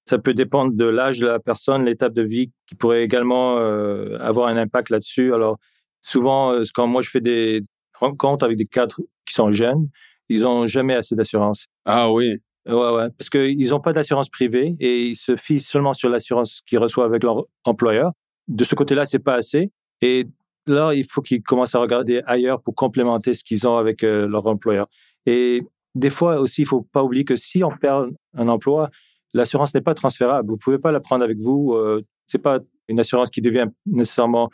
Ça 0.05 0.17
peut 0.17 0.33
dépendre 0.33 0.73
de 0.73 0.85
l'âge 0.85 1.19
de 1.19 1.27
la 1.27 1.39
personne, 1.39 1.85
l'étape 1.85 2.13
de 2.13 2.23
vie 2.23 2.51
qui 2.67 2.75
pourrait 2.75 3.03
également 3.03 3.57
euh, 3.57 4.17
avoir 4.19 4.47
un 4.47 4.57
impact 4.57 4.89
là-dessus. 4.89 5.33
Alors, 5.33 5.57
souvent, 6.01 6.53
euh, 6.53 6.63
quand 6.73 6.87
moi 6.87 7.01
je 7.01 7.09
fais 7.09 7.21
des 7.21 7.61
rencontres 7.93 8.43
avec 8.43 8.57
des 8.57 8.65
cadres 8.65 8.99
qui 9.25 9.33
sont 9.33 9.51
jeunes, 9.51 9.89
ils 10.29 10.41
n'ont 10.41 10.65
jamais 10.65 10.95
assez 10.95 11.15
d'assurance. 11.15 11.67
Ah 11.85 12.11
oui. 12.11 12.37
Ouais, 12.67 12.73
ouais. 12.73 13.07
Parce 13.17 13.29
qu'ils 13.29 13.69
n'ont 13.69 13.79
pas 13.79 13.93
d'assurance 13.93 14.29
privée 14.29 14.75
et 14.79 15.07
ils 15.07 15.15
se 15.15 15.35
fient 15.35 15.59
seulement 15.59 15.93
sur 15.93 16.09
l'assurance 16.09 16.61
qu'ils 16.65 16.79
reçoivent 16.79 17.09
avec 17.09 17.23
leur 17.23 17.45
employeur. 17.63 18.11
De 18.47 18.63
ce 18.63 18.75
côté-là, 18.75 19.05
c'est 19.05 19.19
pas 19.19 19.35
assez. 19.35 19.71
Et 20.01 20.27
là, 20.67 20.93
il 20.93 21.05
faut 21.05 21.21
qu'ils 21.21 21.41
commencent 21.41 21.75
à 21.75 21.79
regarder 21.79 22.21
ailleurs 22.25 22.61
pour 22.61 22.75
complémenter 22.75 23.33
ce 23.33 23.43
qu'ils 23.43 23.67
ont 23.67 23.77
avec 23.77 24.03
euh, 24.03 24.27
leur 24.27 24.45
employeur. 24.47 24.87
Et 25.25 25.63
des 25.95 26.09
fois 26.09 26.39
aussi, 26.39 26.61
il 26.61 26.67
faut 26.67 26.81
pas 26.81 27.03
oublier 27.03 27.25
que 27.25 27.35
si 27.35 27.63
on 27.63 27.71
perd 27.71 28.11
un 28.35 28.47
emploi, 28.47 28.89
l'assurance 29.33 29.73
n'est 29.73 29.81
pas 29.81 29.93
transférable. 29.93 30.49
Vous 30.49 30.57
pouvez 30.57 30.79
pas 30.79 30.91
la 30.91 30.99
prendre 30.99 31.23
avec 31.23 31.37
vous. 31.37 31.73
Euh, 31.73 32.03
c'est 32.27 32.41
pas 32.41 32.59
une 32.87 32.99
assurance 32.99 33.29
qui 33.29 33.41
devient 33.41 33.67
nécessairement 33.85 34.49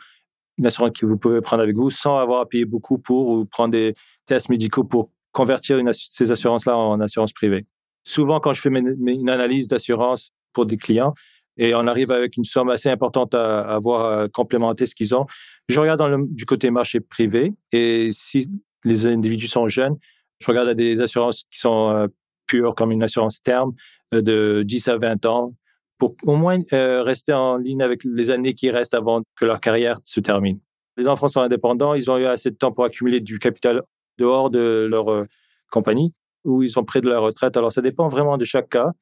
une 0.58 0.66
assurance 0.66 0.92
que 0.98 1.06
vous 1.06 1.16
pouvez 1.16 1.40
prendre 1.40 1.62
avec 1.62 1.76
vous 1.76 1.90
sans 1.90 2.18
avoir 2.18 2.40
à 2.40 2.46
payer 2.46 2.64
beaucoup 2.64 2.98
pour 2.98 3.28
ou 3.28 3.44
prendre 3.44 3.72
des 3.72 3.94
tests 4.26 4.48
médicaux 4.48 4.84
pour 4.84 5.10
convertir 5.32 5.80
ces 5.92 6.32
assurances-là 6.32 6.76
en 6.76 7.00
assurance 7.00 7.32
privée. 7.32 7.66
Souvent, 8.04 8.40
quand 8.40 8.52
je 8.52 8.60
fais 8.60 8.70
une 8.70 9.30
analyse 9.30 9.68
d'assurance 9.68 10.32
pour 10.52 10.66
des 10.66 10.76
clients 10.76 11.14
et 11.56 11.74
on 11.74 11.86
arrive 11.86 12.10
avec 12.10 12.36
une 12.36 12.44
somme 12.44 12.70
assez 12.70 12.88
importante 12.88 13.34
à, 13.34 13.60
avoir 13.60 14.22
à 14.22 14.28
complémenter 14.28 14.86
ce 14.86 14.94
qu'ils 14.94 15.14
ont, 15.14 15.26
je 15.68 15.78
regarde 15.78 15.98
dans 15.98 16.08
le, 16.08 16.26
du 16.28 16.46
côté 16.46 16.70
marché 16.70 17.00
privé 17.00 17.52
et 17.72 18.10
si 18.12 18.48
les 18.84 19.06
individus 19.06 19.48
sont 19.48 19.68
jeunes, 19.68 19.96
je 20.40 20.46
regarde 20.46 20.68
à 20.68 20.74
des 20.74 21.00
assurances 21.00 21.44
qui 21.50 21.58
sont 21.58 21.90
euh, 21.90 22.06
pures, 22.46 22.74
comme 22.74 22.90
une 22.92 23.02
assurance 23.02 23.42
terme 23.42 23.72
euh, 23.72 23.74
de 24.12 24.62
10 24.64 24.88
à 24.88 24.96
20 24.96 25.26
ans, 25.26 25.54
pour 25.98 26.14
au 26.24 26.36
moins 26.36 26.60
euh, 26.72 27.02
rester 27.02 27.32
en 27.32 27.56
ligne 27.56 27.82
avec 27.82 28.04
les 28.04 28.30
années 28.30 28.54
qui 28.54 28.70
restent 28.70 28.94
avant 28.94 29.22
que 29.36 29.44
leur 29.44 29.60
carrière 29.60 29.98
se 30.04 30.20
termine. 30.20 30.60
Les 30.96 31.08
enfants 31.08 31.28
sont 31.28 31.40
indépendants, 31.40 31.94
ils 31.94 32.10
ont 32.10 32.18
eu 32.18 32.26
assez 32.26 32.50
de 32.50 32.56
temps 32.56 32.72
pour 32.72 32.84
accumuler 32.84 33.20
du 33.20 33.38
capital 33.38 33.82
dehors 34.18 34.50
de 34.50 34.86
leur 34.90 35.26
compagnie 35.70 36.12
ou 36.44 36.62
ils 36.62 36.70
sont 36.70 36.84
près 36.84 37.00
de 37.00 37.08
la 37.08 37.20
retraite. 37.20 37.56
Alors 37.56 37.70
ça 37.70 37.82
dépend 37.82 38.08
vraiment 38.08 38.36
de 38.36 38.44
chaque 38.44 38.68
cas, 38.70 38.92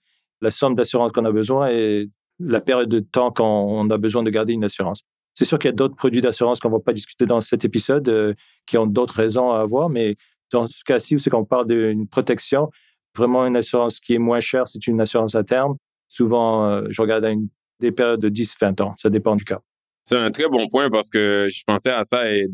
la 0.40 0.50
somme 0.50 0.74
d'assurance 0.74 1.12
qu'on 1.12 1.24
a 1.24 1.32
besoin 1.32 1.68
et 1.68 2.08
la 2.38 2.60
période 2.60 2.88
de 2.88 3.00
temps 3.00 3.30
qu'on 3.30 3.88
a 3.88 3.96
besoin 3.96 4.22
de 4.22 4.30
garder 4.30 4.52
une 4.52 4.64
assurance. 4.64 5.02
C'est 5.34 5.44
sûr 5.44 5.58
qu'il 5.58 5.68
y 5.68 5.72
a 5.72 5.76
d'autres 5.76 5.96
produits 5.96 6.20
d'assurance 6.20 6.60
qu'on 6.60 6.68
ne 6.68 6.74
va 6.74 6.80
pas 6.80 6.92
discuter 6.92 7.26
dans 7.26 7.40
cet 7.40 7.64
épisode 7.64 8.36
qui 8.66 8.78
ont 8.78 8.86
d'autres 8.86 9.14
raisons 9.14 9.52
à 9.52 9.60
avoir, 9.60 9.88
mais 9.88 10.16
dans 10.52 10.66
ce 10.66 10.84
cas-ci, 10.84 11.18
c'est 11.18 11.30
qu'on 11.30 11.44
parle 11.44 11.66
d'une 11.66 12.08
protection, 12.08 12.70
vraiment 13.16 13.46
une 13.46 13.56
assurance 13.56 14.00
qui 14.00 14.14
est 14.14 14.18
moins 14.18 14.40
chère, 14.40 14.68
c'est 14.68 14.86
une 14.86 15.00
assurance 15.00 15.34
à 15.34 15.44
terme. 15.44 15.76
Souvent, 16.08 16.68
euh, 16.68 16.86
je 16.90 17.02
regarde 17.02 17.24
à 17.24 17.32
des 17.80 17.92
périodes 17.92 18.20
de 18.20 18.28
10-20 18.28 18.82
ans. 18.82 18.94
Ça 18.98 19.10
dépend 19.10 19.36
du 19.36 19.44
cas. 19.44 19.60
C'est 20.04 20.16
un 20.16 20.30
très 20.30 20.48
bon 20.48 20.68
point 20.68 20.88
parce 20.88 21.10
que 21.10 21.48
je 21.50 21.62
pensais 21.66 21.90
à 21.90 22.04
ça 22.04 22.30
et 22.30 22.46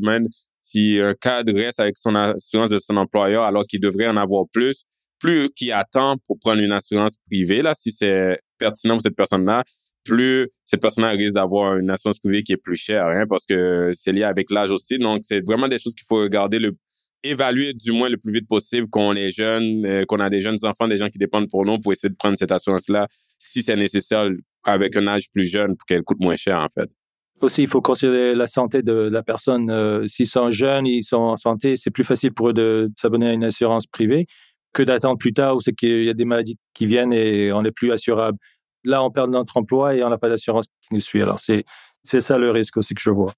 si 0.63 0.99
un 0.99 1.15
cadre 1.15 1.53
reste 1.53 1.81
avec 1.81 1.99
son 1.99 2.15
assurance 2.15 2.71
de 2.71 2.79
son 2.79 2.97
employeur 2.97 3.43
alors 3.43 3.65
qu'il 3.65 3.81
devrait 3.81 4.09
en 4.09 4.17
avoir 4.17 4.45
plus, 4.51 4.85
plus 5.19 5.51
qu'il 5.51 5.71
attend 5.73 6.17
pour 6.27 6.39
prendre 6.39 6.63
une 6.63 6.73
assurance 6.73 7.17
privée, 7.27 7.61
là, 7.61 7.75
si 7.75 7.93
c'est 7.93 8.41
pertinent 8.59 8.95
pour 8.95 9.03
cette 9.03 9.17
personne-là, 9.17 9.65
plus 10.05 10.49
cette 10.65 10.81
personne-là 10.81 11.11
risque 11.11 11.35
d'avoir 11.35 11.77
une 11.77 11.91
assurance 11.91 12.19
privée 12.19 12.43
qui 12.43 12.53
est 12.53 12.57
plus 12.57 12.75
chère, 12.75 13.07
hein, 13.07 13.25
parce 13.29 13.45
que 13.47 13.91
c'est 13.93 14.13
lié 14.13 14.25
avec 14.25 14.51
l'âge 14.51 14.71
aussi. 14.71 14.99
Donc, 14.99 15.21
c'est 15.23 15.45
vraiment 15.45 15.69
des 15.69 15.79
choses 15.79 15.95
qu'il 15.95 16.07
faut 16.09 16.21
regarder 16.21 16.59
le 16.59 16.77
évaluer 17.23 17.73
du 17.75 17.93
moins 17.93 18.09
le 18.09 18.17
plus 18.17 18.33
vite 18.33 18.49
possible 18.49 18.89
qu'on 18.89 19.15
est 19.15 19.31
jeune, 19.31 19.85
euh, 19.87 20.05
qu'on 20.05 20.21
a 20.21 20.31
des 20.31 20.41
jeunes 20.41 20.59
enfants, 20.63 20.89
des 20.89 20.97
gens 20.97 21.09
qui 21.09 21.19
dépendent 21.19 21.49
pour 21.49 21.65
nous 21.65 21.79
pour 21.79 21.93
essayer 21.93 22.11
de 22.11 22.17
prendre 22.17 22.37
cette 22.37 22.53
assurance-là 22.53 23.09
si 23.39 23.63
c'est 23.63 23.77
nécessaire 23.77 24.29
avec 24.65 24.97
un 24.97 25.07
âge 25.07 25.31
plus 25.33 25.47
jeune 25.47 25.77
pour 25.77 25.87
qu'elle 25.87 26.03
coûte 26.03 26.21
moins 26.21 26.37
cher 26.37 26.59
en 26.59 26.69
fait. 26.69 26.91
Aussi, 27.41 27.63
il 27.63 27.69
faut 27.69 27.81
considérer 27.81 28.37
la 28.37 28.47
santé 28.47 28.83
de 28.83 28.93
la 28.93 29.25
personne. 29.25 29.69
Euh, 29.69 30.07
s'ils 30.07 30.29
sont 30.29 30.53
jeunes, 30.53 30.87
ils 30.87 31.03
sont 31.03 31.17
en 31.17 31.37
santé, 31.37 31.75
c'est 31.75 31.91
plus 31.91 32.05
facile 32.05 32.33
pour 32.33 32.51
eux 32.51 32.53
de 32.53 32.89
s'abonner 32.97 33.31
à 33.31 33.33
une 33.33 33.43
assurance 33.43 33.87
privée 33.87 34.27
que 34.73 34.83
d'attendre 34.83 35.19
plus 35.19 35.35
tard 35.35 35.57
où 35.57 35.61
c'est 35.61 35.73
qu'il 35.73 36.05
y 36.05 36.09
a 36.09 36.15
des 36.15 36.25
maladies 36.25 36.59
qui 36.73 36.87
viennent 36.87 37.13
et 37.13 37.53
on 37.53 37.63
n'est 37.63 37.73
plus 37.73 37.93
assurable. 37.93 38.39
Là, 38.85 39.05
on 39.05 39.11
perd 39.11 39.31
notre 39.31 39.57
emploi 39.57 39.95
et 39.95 40.03
on 40.03 40.09
n'a 40.09 40.19
pas 40.19 40.29
d'assurance 40.29 40.67
qui 40.67 40.95
nous 40.95 41.01
suit. 41.01 41.23
Alors, 41.23 41.39
c'est, 41.39 41.65
ça 42.05 42.39
le 42.39 42.51
risque 42.51 42.77
aussi 42.77 42.95
que 42.95 43.03
je 43.03 43.11
vois 43.11 43.33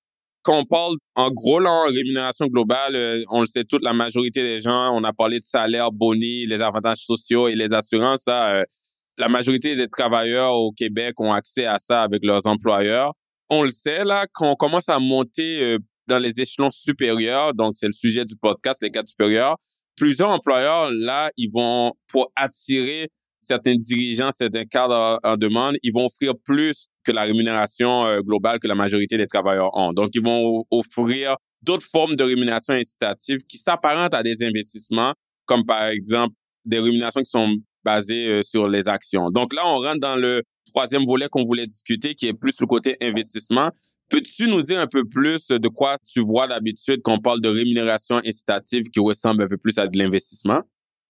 quand 0.44 0.58
on 0.58 0.64
parle 0.66 0.96
en 1.16 1.30
gros 1.30 1.58
là, 1.58 1.70
en 1.70 1.86
rémunération 1.86 2.46
globale, 2.46 2.94
euh, 2.94 3.24
on 3.30 3.40
le 3.40 3.46
sait 3.46 3.64
toute 3.64 3.82
la 3.82 3.94
majorité 3.94 4.42
des 4.42 4.60
gens, 4.60 4.94
on 4.94 5.02
a 5.02 5.12
parlé 5.12 5.40
de 5.40 5.44
salaire, 5.44 5.90
boni, 5.90 6.46
les 6.46 6.60
avantages 6.60 6.98
sociaux 6.98 7.48
et 7.48 7.54
les 7.54 7.72
assurances. 7.72 8.20
Ça, 8.24 8.50
euh, 8.50 8.64
la 9.16 9.28
majorité 9.28 9.74
des 9.74 9.88
travailleurs 9.88 10.54
au 10.54 10.70
Québec 10.70 11.18
ont 11.18 11.32
accès 11.32 11.64
à 11.64 11.78
ça 11.78 12.02
avec 12.02 12.22
leurs 12.24 12.46
employeurs. 12.46 13.14
On 13.48 13.62
le 13.62 13.70
sait 13.70 14.04
là, 14.04 14.26
quand 14.32 14.52
on 14.52 14.54
commence 14.54 14.88
à 14.88 14.98
monter 14.98 15.62
euh, 15.62 15.78
dans 16.06 16.18
les 16.18 16.38
échelons 16.38 16.70
supérieurs, 16.70 17.54
donc 17.54 17.74
c'est 17.74 17.86
le 17.86 17.92
sujet 17.92 18.26
du 18.26 18.36
podcast, 18.36 18.82
les 18.82 18.90
cadres 18.90 19.08
supérieurs, 19.08 19.56
plusieurs 19.96 20.28
employeurs 20.28 20.90
là, 20.90 21.30
ils 21.38 21.50
vont 21.50 21.94
pour 22.08 22.30
attirer 22.36 23.08
certains 23.40 23.76
dirigeants, 23.76 24.30
certains 24.30 24.66
cadres 24.66 25.20
en 25.22 25.36
demande, 25.38 25.76
ils 25.82 25.92
vont 25.92 26.04
offrir 26.04 26.34
plus 26.44 26.86
que 27.04 27.12
la 27.12 27.22
rémunération 27.22 28.06
euh, 28.06 28.20
globale 28.20 28.58
que 28.58 28.68
la 28.68 28.74
majorité 28.74 29.16
des 29.16 29.26
travailleurs 29.26 29.70
ont. 29.76 29.92
Donc, 29.92 30.10
ils 30.14 30.22
vont 30.22 30.64
offrir 30.70 31.36
d'autres 31.62 31.86
formes 31.86 32.16
de 32.16 32.24
rémunération 32.24 32.74
incitative 32.74 33.38
qui 33.48 33.58
s'apparentent 33.58 34.14
à 34.14 34.22
des 34.22 34.42
investissements, 34.44 35.14
comme 35.46 35.64
par 35.64 35.86
exemple 35.86 36.34
des 36.64 36.78
rémunérations 36.78 37.22
qui 37.22 37.30
sont 37.30 37.56
basées 37.84 38.26
euh, 38.28 38.42
sur 38.42 38.68
les 38.68 38.88
actions. 38.88 39.30
Donc 39.30 39.54
là, 39.54 39.62
on 39.66 39.78
rentre 39.78 40.00
dans 40.00 40.16
le 40.16 40.42
troisième 40.66 41.04
volet 41.04 41.28
qu'on 41.30 41.44
voulait 41.44 41.66
discuter, 41.66 42.14
qui 42.14 42.26
est 42.26 42.34
plus 42.34 42.58
le 42.60 42.66
côté 42.66 42.96
investissement. 43.00 43.70
Peux-tu 44.10 44.48
nous 44.48 44.62
dire 44.62 44.80
un 44.80 44.86
peu 44.86 45.04
plus 45.04 45.48
de 45.48 45.68
quoi 45.68 45.96
tu 46.06 46.20
vois 46.20 46.46
d'habitude 46.46 47.00
quand 47.02 47.14
on 47.14 47.20
parle 47.20 47.40
de 47.40 47.48
rémunération 47.48 48.16
incitative 48.16 48.84
qui 48.90 49.00
ressemble 49.00 49.44
un 49.44 49.48
peu 49.48 49.56
plus 49.56 49.78
à 49.78 49.86
de 49.86 49.96
l'investissement? 49.96 50.60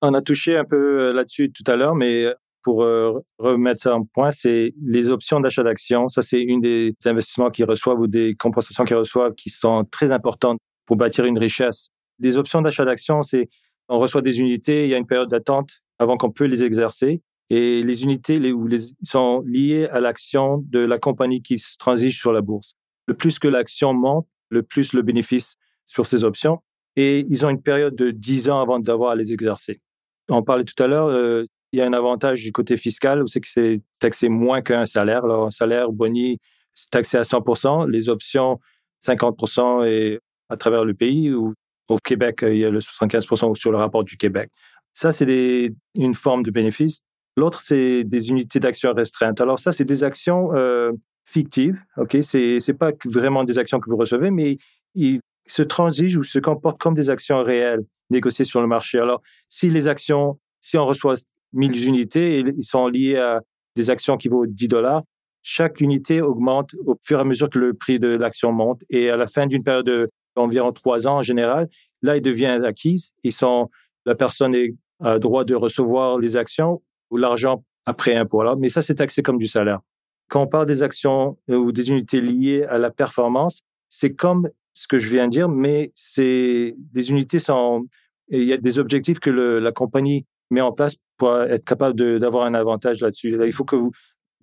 On 0.02 0.14
a 0.14 0.22
touché 0.22 0.56
un 0.56 0.64
peu 0.64 0.76
euh, 0.76 1.12
là-dessus 1.12 1.50
tout 1.50 1.64
à 1.70 1.76
l'heure, 1.76 1.94
mais 1.94 2.26
pour 2.64 2.82
euh, 2.82 3.20
remettre 3.38 3.82
ça 3.82 3.94
en 3.94 4.04
point, 4.04 4.30
c'est 4.32 4.74
les 4.82 5.10
options 5.10 5.38
d'achat 5.38 5.62
d'actions. 5.62 6.08
Ça, 6.08 6.22
c'est 6.22 6.40
une 6.40 6.60
des 6.60 6.94
investissements 7.04 7.50
qu'ils 7.50 7.66
reçoivent 7.66 8.00
ou 8.00 8.08
des 8.08 8.34
compensations 8.36 8.84
qu'ils 8.84 8.96
reçoivent 8.96 9.34
qui 9.34 9.50
sont 9.50 9.84
très 9.90 10.10
importantes 10.10 10.58
pour 10.86 10.96
bâtir 10.96 11.26
une 11.26 11.38
richesse. 11.38 11.90
Les 12.18 12.38
options 12.38 12.62
d'achat 12.62 12.84
d'actions, 12.84 13.22
c'est 13.22 13.48
on 13.88 13.98
reçoit 13.98 14.22
des 14.22 14.40
unités, 14.40 14.84
il 14.84 14.90
y 14.90 14.94
a 14.94 14.98
une 14.98 15.06
période 15.06 15.28
d'attente 15.28 15.70
avant 15.98 16.16
qu'on 16.16 16.30
peut 16.30 16.46
les 16.46 16.64
exercer. 16.64 17.22
Et 17.50 17.82
les 17.82 18.02
unités 18.02 18.38
les, 18.38 18.54
les, 18.66 18.78
sont 19.02 19.42
liées 19.46 19.86
à 19.92 20.00
l'action 20.00 20.64
de 20.66 20.78
la 20.78 20.98
compagnie 20.98 21.42
qui 21.42 21.58
se 21.58 21.76
transige 21.76 22.18
sur 22.18 22.32
la 22.32 22.40
bourse. 22.40 22.74
Le 23.06 23.14
plus 23.14 23.38
que 23.38 23.46
l'action 23.46 23.92
monte, 23.92 24.26
le 24.48 24.62
plus 24.62 24.94
le 24.94 25.02
bénéfice 25.02 25.56
sur 25.84 26.06
ces 26.06 26.24
options. 26.24 26.60
Et 26.96 27.26
ils 27.28 27.44
ont 27.44 27.50
une 27.50 27.60
période 27.60 27.94
de 27.94 28.10
10 28.10 28.48
ans 28.48 28.60
avant 28.60 28.78
d'avoir 28.78 29.10
à 29.10 29.16
les 29.16 29.32
exercer. 29.32 29.82
On 30.30 30.42
parlait 30.42 30.64
tout 30.64 30.80
à 30.82 30.86
l'heure, 30.86 31.08
euh, 31.08 31.44
il 31.74 31.78
y 31.78 31.80
a 31.80 31.86
un 31.86 31.92
avantage 31.92 32.44
du 32.44 32.52
côté 32.52 32.76
fiscal, 32.76 33.24
c'est 33.26 33.40
que 33.40 33.48
c'est 33.48 33.80
taxé 33.98 34.28
moins 34.28 34.62
qu'un 34.62 34.86
salaire. 34.86 35.24
Alors, 35.24 35.48
un 35.48 35.50
salaire 35.50 35.90
boni, 35.90 36.38
c'est 36.72 36.88
taxé 36.88 37.16
à 37.16 37.22
100%. 37.22 37.90
Les 37.90 38.08
options, 38.08 38.60
50% 39.04 39.84
et 39.84 40.20
à 40.48 40.56
travers 40.56 40.84
le 40.84 40.94
pays. 40.94 41.32
Ou 41.32 41.52
au 41.88 41.98
Québec, 41.98 42.44
il 42.46 42.58
y 42.58 42.64
a 42.64 42.70
le 42.70 42.78
75% 42.78 43.56
sur 43.56 43.72
le 43.72 43.78
rapport 43.78 44.04
du 44.04 44.16
Québec. 44.16 44.50
Ça, 44.92 45.10
c'est 45.10 45.74
une 45.96 46.14
forme 46.14 46.44
de 46.44 46.52
bénéfice. 46.52 47.00
L'autre, 47.36 47.60
c'est 47.60 48.04
des 48.04 48.30
unités 48.30 48.60
d'action 48.60 48.94
restreintes. 48.94 49.40
Alors 49.40 49.58
ça, 49.58 49.72
c'est 49.72 49.84
des 49.84 50.04
actions 50.04 50.54
euh, 50.54 50.92
fictives. 51.24 51.82
Ok, 51.96 52.18
c'est 52.22 52.60
c'est 52.60 52.74
pas 52.74 52.92
vraiment 53.04 53.42
des 53.42 53.58
actions 53.58 53.80
que 53.80 53.90
vous 53.90 53.96
recevez, 53.96 54.30
mais 54.30 54.58
ils 54.94 55.18
se 55.46 55.64
transigent 55.64 56.20
ou 56.20 56.22
se 56.22 56.38
comportent 56.38 56.80
comme 56.80 56.94
des 56.94 57.10
actions 57.10 57.42
réelles 57.42 57.82
négociées 58.10 58.44
sur 58.44 58.60
le 58.60 58.68
marché. 58.68 59.00
Alors, 59.00 59.20
si 59.48 59.68
les 59.68 59.88
actions, 59.88 60.38
si 60.60 60.78
on 60.78 60.86
reçoit 60.86 61.16
1000 61.54 61.88
unités 61.88 62.38
et 62.38 62.44
ils 62.56 62.64
sont 62.64 62.86
liés 62.88 63.16
à 63.16 63.40
des 63.74 63.90
actions 63.90 64.16
qui 64.16 64.28
vaut 64.28 64.46
10 64.46 64.68
dollars, 64.68 65.02
chaque 65.42 65.80
unité 65.80 66.22
augmente 66.22 66.74
au 66.86 66.98
fur 67.02 67.18
et 67.18 67.20
à 67.20 67.24
mesure 67.24 67.50
que 67.50 67.58
le 67.58 67.74
prix 67.74 67.98
de 67.98 68.08
l'action 68.08 68.52
monte. 68.52 68.82
Et 68.90 69.10
à 69.10 69.16
la 69.16 69.26
fin 69.26 69.46
d'une 69.46 69.62
période 69.62 70.10
d'environ 70.36 70.72
trois 70.72 71.06
ans 71.06 71.18
en 71.18 71.22
général, 71.22 71.68
là, 72.02 72.16
il 72.16 72.22
devient 72.22 72.60
acquise. 72.64 73.12
Ils 73.24 73.32
sont, 73.32 73.68
la 74.06 74.14
personne 74.14 74.54
est 74.54 74.74
a 75.00 75.18
droit 75.18 75.44
de 75.44 75.54
recevoir 75.54 76.18
les 76.18 76.36
actions 76.36 76.82
ou 77.10 77.16
l'argent 77.16 77.64
après 77.86 78.14
impôt. 78.14 78.40
Alors, 78.40 78.56
mais 78.56 78.68
ça, 78.68 78.80
c'est 78.80 78.94
taxé 78.94 79.22
comme 79.22 79.38
du 79.38 79.46
salaire. 79.46 79.80
Quand 80.28 80.42
on 80.42 80.46
parle 80.46 80.66
des 80.66 80.82
actions 80.82 81.36
euh, 81.50 81.56
ou 81.56 81.72
des 81.72 81.90
unités 81.90 82.20
liées 82.20 82.64
à 82.64 82.78
la 82.78 82.90
performance, 82.90 83.62
c'est 83.88 84.14
comme 84.14 84.48
ce 84.72 84.88
que 84.88 84.98
je 84.98 85.10
viens 85.10 85.26
de 85.26 85.32
dire, 85.32 85.48
mais 85.48 85.92
c'est 85.94 86.74
des 86.78 87.10
unités 87.10 87.38
sont, 87.38 87.86
il 88.28 88.44
y 88.44 88.52
a 88.52 88.56
des 88.56 88.78
objectifs 88.78 89.20
que 89.20 89.30
le, 89.30 89.58
la 89.58 89.72
compagnie 89.72 90.26
met 90.54 90.60
en 90.60 90.72
place 90.72 90.96
pour 91.18 91.36
être 91.42 91.64
capable 91.64 92.18
d'avoir 92.18 92.44
un 92.46 92.54
avantage 92.54 93.00
là-dessus. 93.00 93.36
Là, 93.36 93.46
il 93.46 93.52
faut 93.52 93.64
que 93.64 93.76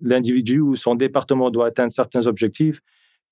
l'individu 0.00 0.60
ou 0.60 0.76
son 0.76 0.94
département 0.94 1.50
doit 1.50 1.66
atteindre 1.66 1.92
certains 1.92 2.26
objectifs 2.26 2.80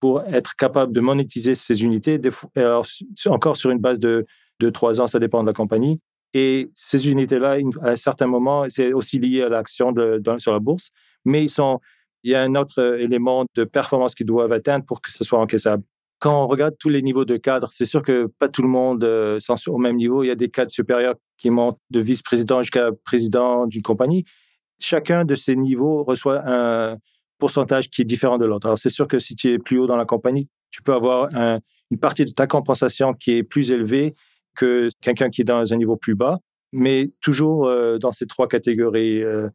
pour 0.01 0.23
être 0.23 0.57
capable 0.57 0.93
de 0.93 1.01
monétiser 1.01 1.55
ces 1.55 1.83
unités. 1.83 2.21
Alors, 2.57 2.87
encore 3.27 3.57
sur 3.57 3.71
une 3.71 3.79
base 3.79 3.99
de, 3.99 4.27
de 4.61 4.71
trois 4.71 5.01
ans, 5.01 5.07
ça 5.07 5.19
dépend 5.19 5.43
de 5.43 5.49
la 5.49 5.53
compagnie. 5.53 6.01
Et 6.33 6.71
ces 6.75 7.11
unités-là, 7.11 7.59
à 7.83 7.91
un 7.91 7.97
certain 7.97 8.27
moment, 8.27 8.67
c'est 8.69 8.93
aussi 8.93 9.19
lié 9.19 9.43
à 9.43 9.49
l'action 9.49 9.93
sur 10.39 10.53
la 10.53 10.59
bourse, 10.59 10.91
mais 11.25 11.43
ils 11.43 11.51
sont, 11.51 11.81
il 12.23 12.31
y 12.31 12.35
a 12.35 12.43
un 12.43 12.55
autre 12.55 12.99
élément 12.99 13.45
de 13.55 13.65
performance 13.65 14.15
qu'ils 14.15 14.27
doivent 14.27 14.53
atteindre 14.53 14.85
pour 14.87 15.01
que 15.01 15.11
ce 15.11 15.25
soit 15.25 15.41
encaissable. 15.41 15.83
Quand 16.21 16.45
on 16.45 16.47
regarde 16.47 16.77
tous 16.79 16.91
les 16.91 17.01
niveaux 17.01 17.25
de 17.25 17.39
cadre, 17.39 17.71
c'est 17.73 17.87
sûr 17.87 18.03
que 18.03 18.27
pas 18.39 18.49
tout 18.49 18.61
le 18.63 18.69
monde 18.69 19.03
euh, 19.05 19.41
sont 19.41 19.57
au 19.69 19.79
même 19.79 19.97
niveau. 19.97 20.23
Il 20.23 20.27
y 20.27 20.31
a 20.31 20.35
des 20.35 20.51
cadres 20.51 20.71
supérieurs 20.71 21.15
qui 21.39 21.49
montent 21.49 21.81
de 21.91 21.99
vice-président 22.01 22.63
jusqu'à 22.63 22.91
président 23.05 23.67
d'une 23.67 23.83
compagnie. 23.83 24.25
Chacun 24.79 25.25
de 25.25 25.35
ces 25.35 25.57
niveaux 25.57 26.05
reçoit 26.05 26.43
un 26.47 26.99
pourcentage 27.39 27.89
qui 27.89 28.03
est 28.03 28.05
différent 28.05 28.37
de 28.37 28.45
l'autre. 28.45 28.67
Alors, 28.67 28.79
c'est 28.79 28.91
sûr 28.91 29.09
que 29.09 29.19
si 29.19 29.35
tu 29.35 29.51
es 29.51 29.59
plus 29.59 29.79
haut 29.79 29.87
dans 29.87 29.97
la 29.97 30.05
compagnie, 30.05 30.49
tu 30.71 30.83
peux 30.83 30.93
avoir 30.93 31.31
une 31.91 31.99
partie 31.99 32.27
de 32.27 32.31
ta 32.31 32.47
compensation 32.47 33.15
qui 33.15 33.33
est 33.33 33.43
plus 33.43 33.73
élevée 33.73 34.15
que 34.55 34.91
quelqu'un 35.01 35.31
qui 35.31 35.41
est 35.41 35.45
dans 35.45 35.73
un 35.73 35.77
niveau 35.77 35.97
plus 35.97 36.15
bas, 36.15 36.39
mais 36.73 37.11
toujours 37.21 37.67
euh, 37.67 37.99
dans 37.99 38.13
ces 38.13 38.27
trois 38.27 38.47
catégories, 38.47 39.23
euh, 39.23 39.49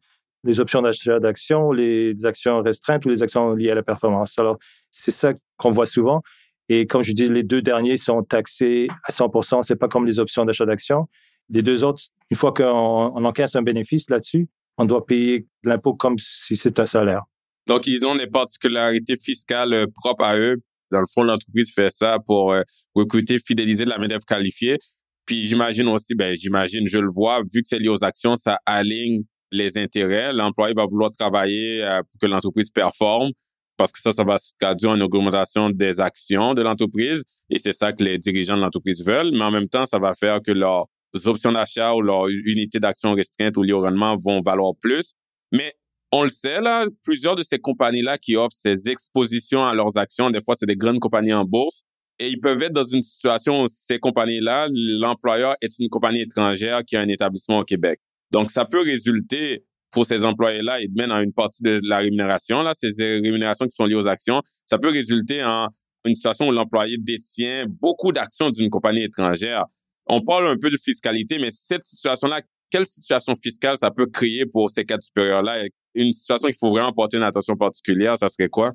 les 0.44 0.60
options 0.60 0.82
d'achat 0.82 1.20
d'actions, 1.20 1.72
les 1.72 2.24
actions 2.24 2.60
restreintes 2.62 3.06
ou 3.06 3.08
les 3.08 3.22
actions 3.22 3.54
liées 3.54 3.70
à 3.70 3.74
la 3.74 3.82
performance. 3.82 4.38
Alors, 4.38 4.58
c'est 4.90 5.10
ça 5.10 5.32
qu'on 5.56 5.70
voit 5.70 5.86
souvent. 5.86 6.22
Et 6.68 6.86
comme 6.86 7.02
je 7.02 7.12
dis, 7.12 7.28
les 7.28 7.42
deux 7.42 7.62
derniers 7.62 7.96
sont 7.96 8.22
taxés 8.22 8.88
à 9.04 9.12
100%. 9.12 9.62
C'est 9.62 9.76
pas 9.76 9.88
comme 9.88 10.06
les 10.06 10.18
options 10.18 10.44
d'achat 10.44 10.66
d'actions. 10.66 11.06
Les 11.48 11.62
deux 11.62 11.84
autres, 11.84 12.02
une 12.30 12.36
fois 12.36 12.52
qu'on 12.52 12.64
on 12.64 13.24
encaisse 13.24 13.54
un 13.54 13.62
bénéfice 13.62 14.10
là-dessus, 14.10 14.48
on 14.78 14.84
doit 14.84 15.06
payer 15.06 15.46
l'impôt 15.62 15.94
comme 15.94 16.18
si 16.18 16.56
c'était 16.56 16.82
un 16.82 16.86
salaire. 16.86 17.22
Donc, 17.66 17.86
ils 17.86 18.04
ont 18.04 18.14
des 18.14 18.26
particularités 18.26 19.16
fiscales 19.16 19.72
euh, 19.72 19.86
propres 20.02 20.24
à 20.24 20.38
eux, 20.38 20.58
dans 20.92 21.00
le 21.00 21.06
fond, 21.12 21.22
l'entreprise 21.22 21.72
fait 21.72 21.90
ça 21.90 22.18
pour 22.24 22.52
euh, 22.52 22.62
recruter, 22.94 23.38
fidéliser 23.38 23.84
la 23.84 23.98
main-d'œuvre 23.98 24.24
qualifiée. 24.24 24.78
Puis 25.26 25.44
j'imagine 25.44 25.88
aussi, 25.88 26.14
ben 26.14 26.36
j'imagine, 26.36 26.86
je 26.86 26.98
le 26.98 27.10
vois, 27.10 27.42
vu 27.52 27.62
que 27.62 27.68
c'est 27.68 27.80
lié 27.80 27.88
aux 27.88 28.04
actions, 28.04 28.36
ça 28.36 28.58
aligne 28.64 29.24
les 29.50 29.76
intérêts. 29.78 30.32
L'employé 30.32 30.74
va 30.74 30.86
vouloir 30.86 31.10
travailler 31.10 31.82
euh, 31.82 32.02
pour 32.02 32.20
que 32.20 32.26
l'entreprise 32.26 32.70
performe 32.70 33.30
parce 33.76 33.92
que 33.92 34.00
ça, 34.00 34.12
ça 34.12 34.24
va 34.24 34.38
se 34.38 34.52
traduire 34.58 34.92
en 34.92 35.00
augmentation 35.00 35.70
des 35.70 36.00
actions 36.00 36.54
de 36.54 36.62
l'entreprise 36.62 37.24
et 37.50 37.58
c'est 37.58 37.72
ça 37.72 37.92
que 37.92 38.02
les 38.02 38.18
dirigeants 38.18 38.56
de 38.56 38.62
l'entreprise 38.62 39.04
veulent. 39.04 39.32
Mais 39.32 39.42
en 39.42 39.50
même 39.50 39.68
temps, 39.68 39.86
ça 39.86 39.98
va 39.98 40.14
faire 40.14 40.40
que 40.42 40.52
leurs 40.52 40.86
options 41.24 41.52
d'achat 41.52 41.94
ou 41.94 42.02
leurs 42.02 42.28
unités 42.28 42.80
d'action 42.80 43.14
restreintes 43.14 43.56
ou 43.56 43.62
liées 43.62 43.72
au 43.72 43.82
rendement 43.82 44.16
vont 44.16 44.40
valoir 44.40 44.72
plus. 44.80 45.12
Mais 45.52 45.74
on 46.12 46.24
le 46.24 46.30
sait, 46.30 46.60
là, 46.60 46.86
plusieurs 47.02 47.34
de 47.34 47.42
ces 47.42 47.58
compagnies-là 47.58 48.18
qui 48.18 48.36
offrent 48.36 48.56
ces 48.56 48.88
expositions 48.88 49.64
à 49.64 49.74
leurs 49.74 49.98
actions, 49.98 50.30
des 50.30 50.40
fois, 50.40 50.54
c'est 50.54 50.66
des 50.66 50.76
grandes 50.76 51.00
compagnies 51.00 51.32
en 51.32 51.44
bourse, 51.44 51.82
et 52.18 52.28
ils 52.28 52.40
peuvent 52.40 52.62
être 52.62 52.72
dans 52.72 52.84
une 52.84 53.02
situation 53.02 53.62
où 53.62 53.66
ces 53.68 53.98
compagnies-là, 53.98 54.68
l'employeur 54.70 55.56
est 55.60 55.78
une 55.78 55.88
compagnie 55.88 56.22
étrangère 56.22 56.82
qui 56.84 56.96
a 56.96 57.00
un 57.00 57.08
établissement 57.08 57.58
au 57.58 57.64
Québec. 57.64 58.00
Donc, 58.30 58.50
ça 58.50 58.64
peut 58.64 58.82
résulter 58.82 59.64
pour 59.96 60.04
ces 60.04 60.26
employés-là 60.26 60.82
et 60.82 60.88
même 60.94 61.08
dans 61.08 61.22
une 61.22 61.32
partie 61.32 61.62
de 61.62 61.80
la 61.82 61.96
rémunération, 61.96 62.62
là, 62.62 62.72
ces 62.74 62.92
rémunérations 63.02 63.64
qui 63.64 63.74
sont 63.74 63.86
liées 63.86 63.94
aux 63.94 64.06
actions, 64.06 64.42
ça 64.66 64.76
peut 64.76 64.90
résulter 64.90 65.42
en 65.42 65.68
une 66.04 66.14
situation 66.14 66.48
où 66.48 66.52
l'employé 66.52 66.98
détient 66.98 67.64
beaucoup 67.66 68.12
d'actions 68.12 68.50
d'une 68.50 68.68
compagnie 68.68 69.04
étrangère. 69.04 69.64
On 70.06 70.20
parle 70.20 70.48
un 70.48 70.58
peu 70.58 70.68
de 70.68 70.76
fiscalité, 70.76 71.38
mais 71.38 71.48
cette 71.50 71.86
situation-là, 71.86 72.42
quelle 72.68 72.84
situation 72.84 73.36
fiscale 73.42 73.78
ça 73.78 73.90
peut 73.90 74.04
créer 74.04 74.44
pour 74.44 74.68
ces 74.68 74.84
cadres 74.84 75.02
supérieurs-là? 75.02 75.64
Une 75.94 76.12
situation 76.12 76.48
qu'il 76.48 76.58
faut 76.58 76.68
vraiment 76.68 76.92
porter 76.92 77.16
une 77.16 77.22
attention 77.22 77.56
particulière, 77.56 78.18
ça 78.18 78.28
serait 78.28 78.50
quoi? 78.50 78.72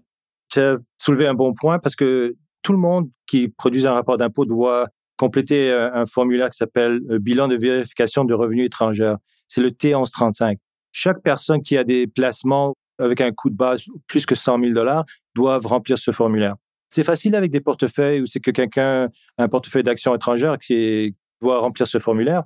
Tu 0.49 0.59
as 0.59 0.77
soulevé 0.97 1.27
un 1.27 1.35
bon 1.35 1.53
point 1.53 1.77
parce 1.77 1.95
que 1.95 2.35
tout 2.63 2.71
le 2.71 2.79
monde 2.79 3.11
qui 3.27 3.47
produit 3.47 3.85
un 3.85 3.93
rapport 3.93 4.17
d'impôt 4.17 4.45
doit 4.45 4.87
compléter 5.17 5.69
euh, 5.69 5.93
un 5.93 6.07
formulaire 6.07 6.49
qui 6.49 6.57
s'appelle 6.57 6.99
euh, 7.11 7.19
bilan 7.19 7.47
de 7.47 7.57
vérification 7.57 8.25
de 8.25 8.33
revenus 8.33 8.65
étrangers. 8.65 9.13
C'est 9.47 9.61
le 9.61 9.69
T1135. 9.69 10.57
Chaque 10.91 11.21
personne 11.21 11.61
qui 11.61 11.77
a 11.77 11.83
des 11.83 12.07
placements 12.07 12.75
avec 12.99 13.21
un 13.21 13.31
coût 13.31 13.49
de 13.49 13.55
base 13.55 13.83
plus 14.07 14.25
que 14.25 14.35
100 14.35 14.59
000 14.59 14.73
dollars 14.73 15.05
doivent 15.35 15.65
remplir 15.65 15.97
ce 15.97 16.11
formulaire. 16.11 16.55
C'est 16.89 17.03
facile 17.03 17.35
avec 17.35 17.51
des 17.51 17.61
portefeuilles 17.61 18.21
où 18.21 18.25
c'est 18.25 18.41
que 18.41 18.51
quelqu'un 18.51 19.09
a 19.37 19.43
un 19.43 19.47
portefeuille 19.47 19.83
d'actions 19.83 20.13
étrangères 20.13 20.57
qui 20.57 21.15
doit 21.41 21.59
remplir 21.59 21.87
ce 21.87 21.99
formulaire. 21.99 22.43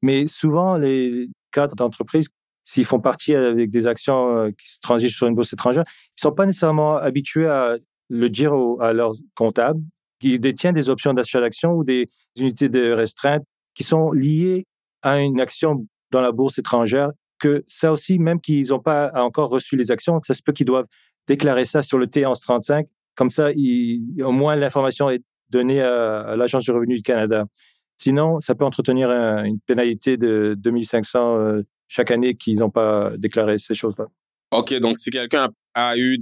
Mais 0.00 0.26
souvent, 0.26 0.76
les 0.76 1.28
cadres 1.52 1.76
d'entreprise 1.76 2.28
s'ils 2.64 2.84
font 2.84 3.00
partie 3.00 3.34
avec 3.34 3.70
des 3.70 3.86
actions 3.86 4.36
euh, 4.36 4.50
qui 4.50 4.70
se 4.70 4.78
transigent 4.80 5.14
sur 5.14 5.26
une 5.26 5.34
bourse 5.34 5.52
étrangère, 5.52 5.84
ils 6.16 6.20
sont 6.20 6.32
pas 6.32 6.46
nécessairement 6.46 6.96
habitués 6.96 7.46
à 7.46 7.76
le 8.08 8.28
dire 8.28 8.52
à 8.80 8.92
leurs 8.92 9.14
comptables 9.34 9.80
qui 10.20 10.38
détiennent 10.38 10.74
des 10.74 10.90
options 10.90 11.12
d'achat 11.12 11.40
d'actions 11.40 11.72
ou 11.72 11.84
des 11.84 12.08
unités 12.36 12.68
de 12.68 12.92
restreinte 12.92 13.42
qui 13.74 13.84
sont 13.84 14.12
liées 14.12 14.66
à 15.02 15.18
une 15.18 15.40
action 15.40 15.86
dans 16.10 16.20
la 16.20 16.30
bourse 16.30 16.58
étrangère, 16.58 17.10
que 17.42 17.64
ça 17.66 17.90
aussi, 17.92 18.20
même 18.20 18.40
qu'ils 18.40 18.68
n'ont 18.68 18.78
pas 18.78 19.10
encore 19.16 19.50
reçu 19.50 19.76
les 19.76 19.90
actions, 19.90 20.20
ça 20.22 20.32
se 20.32 20.42
peut 20.42 20.52
qu'ils 20.52 20.66
doivent 20.66 20.86
déclarer 21.26 21.64
ça 21.64 21.82
sur 21.82 21.98
le 21.98 22.06
T1135. 22.06 22.86
Comme 23.16 23.30
ça, 23.30 23.50
au 23.50 24.32
moins 24.32 24.54
l'information 24.54 25.10
est 25.10 25.22
donnée 25.50 25.82
à, 25.82 26.36
l'Agence 26.36 26.64
du 26.64 26.70
revenu 26.70 26.96
du 26.96 27.02
Canada. 27.02 27.44
Sinon, 27.98 28.40
ça 28.40 28.54
peut 28.54 28.64
entretenir 28.64 29.10
une 29.10 29.60
pénalité 29.60 30.16
de 30.16 30.54
2500 30.56 31.62
chaque 31.88 32.10
année 32.10 32.34
qu'ils 32.36 32.60
n'ont 32.60 32.70
pas 32.70 33.12
déclaré 33.18 33.58
ces 33.58 33.74
choses-là. 33.74 34.06
OK, 34.52 34.72
donc 34.78 34.98
si 34.98 35.10
quelqu'un 35.10 35.48
a, 35.74 35.96
eu 35.96 36.18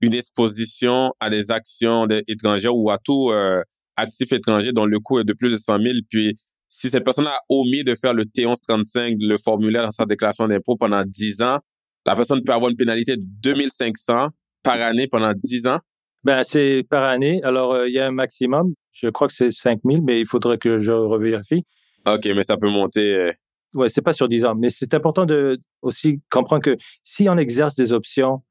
une 0.00 0.14
exposition 0.14 1.12
à 1.20 1.30
des 1.30 1.50
actions 1.50 2.06
étrangères 2.26 2.76
ou 2.76 2.90
à 2.90 2.98
tout 2.98 3.30
euh, 3.30 3.62
actif 3.96 4.32
étranger 4.32 4.72
dont 4.72 4.84
le 4.84 4.98
coût 4.98 5.20
est 5.20 5.24
de 5.24 5.32
plus 5.32 5.52
de 5.52 5.56
100 5.56 5.80
000, 5.80 5.94
puis 6.10 6.36
si 6.68 6.90
cette 6.90 7.04
personne 7.04 7.26
a 7.26 7.38
omis 7.48 7.84
de 7.84 7.94
faire 7.94 8.14
le 8.14 8.24
T1135, 8.24 9.16
le 9.18 9.36
formulaire 9.36 9.84
dans 9.84 9.90
sa 9.90 10.04
déclaration 10.04 10.48
d'impôt 10.48 10.76
pendant 10.76 11.02
10 11.04 11.42
ans, 11.42 11.58
la 12.04 12.14
personne 12.14 12.42
peut 12.44 12.52
avoir 12.52 12.70
une 12.70 12.76
pénalité 12.76 13.16
de 13.16 13.22
2500 13.42 14.28
par 14.62 14.80
année 14.80 15.06
pendant 15.06 15.32
10 15.34 15.66
ans? 15.68 15.78
Ben, 16.24 16.42
c'est 16.42 16.84
par 16.88 17.04
année. 17.04 17.40
Alors, 17.44 17.72
euh, 17.72 17.88
il 17.88 17.94
y 17.94 18.00
a 18.00 18.06
un 18.06 18.10
maximum. 18.10 18.74
Je 18.90 19.08
crois 19.08 19.28
que 19.28 19.34
c'est 19.34 19.50
5000, 19.50 20.02
mais 20.02 20.20
il 20.20 20.26
faudrait 20.26 20.58
que 20.58 20.78
je 20.78 20.90
revérifie. 20.90 21.64
OK, 22.06 22.24
mais 22.34 22.42
ça 22.42 22.56
peut 22.56 22.68
monter. 22.68 23.14
Euh, 23.14 23.30
ouais, 23.74 23.88
c'est 23.88 24.02
pas 24.02 24.12
sur 24.12 24.28
10 24.28 24.44
ans, 24.44 24.54
mais 24.54 24.68
c'est 24.68 24.92
important 24.94 25.24
de 25.24 25.58
aussi 25.82 26.20
comprendre 26.30 26.62
que 26.62 26.76
si 27.02 27.28
on 27.28 27.38
exerce 27.38 27.74
des 27.76 27.92
options 27.92 28.42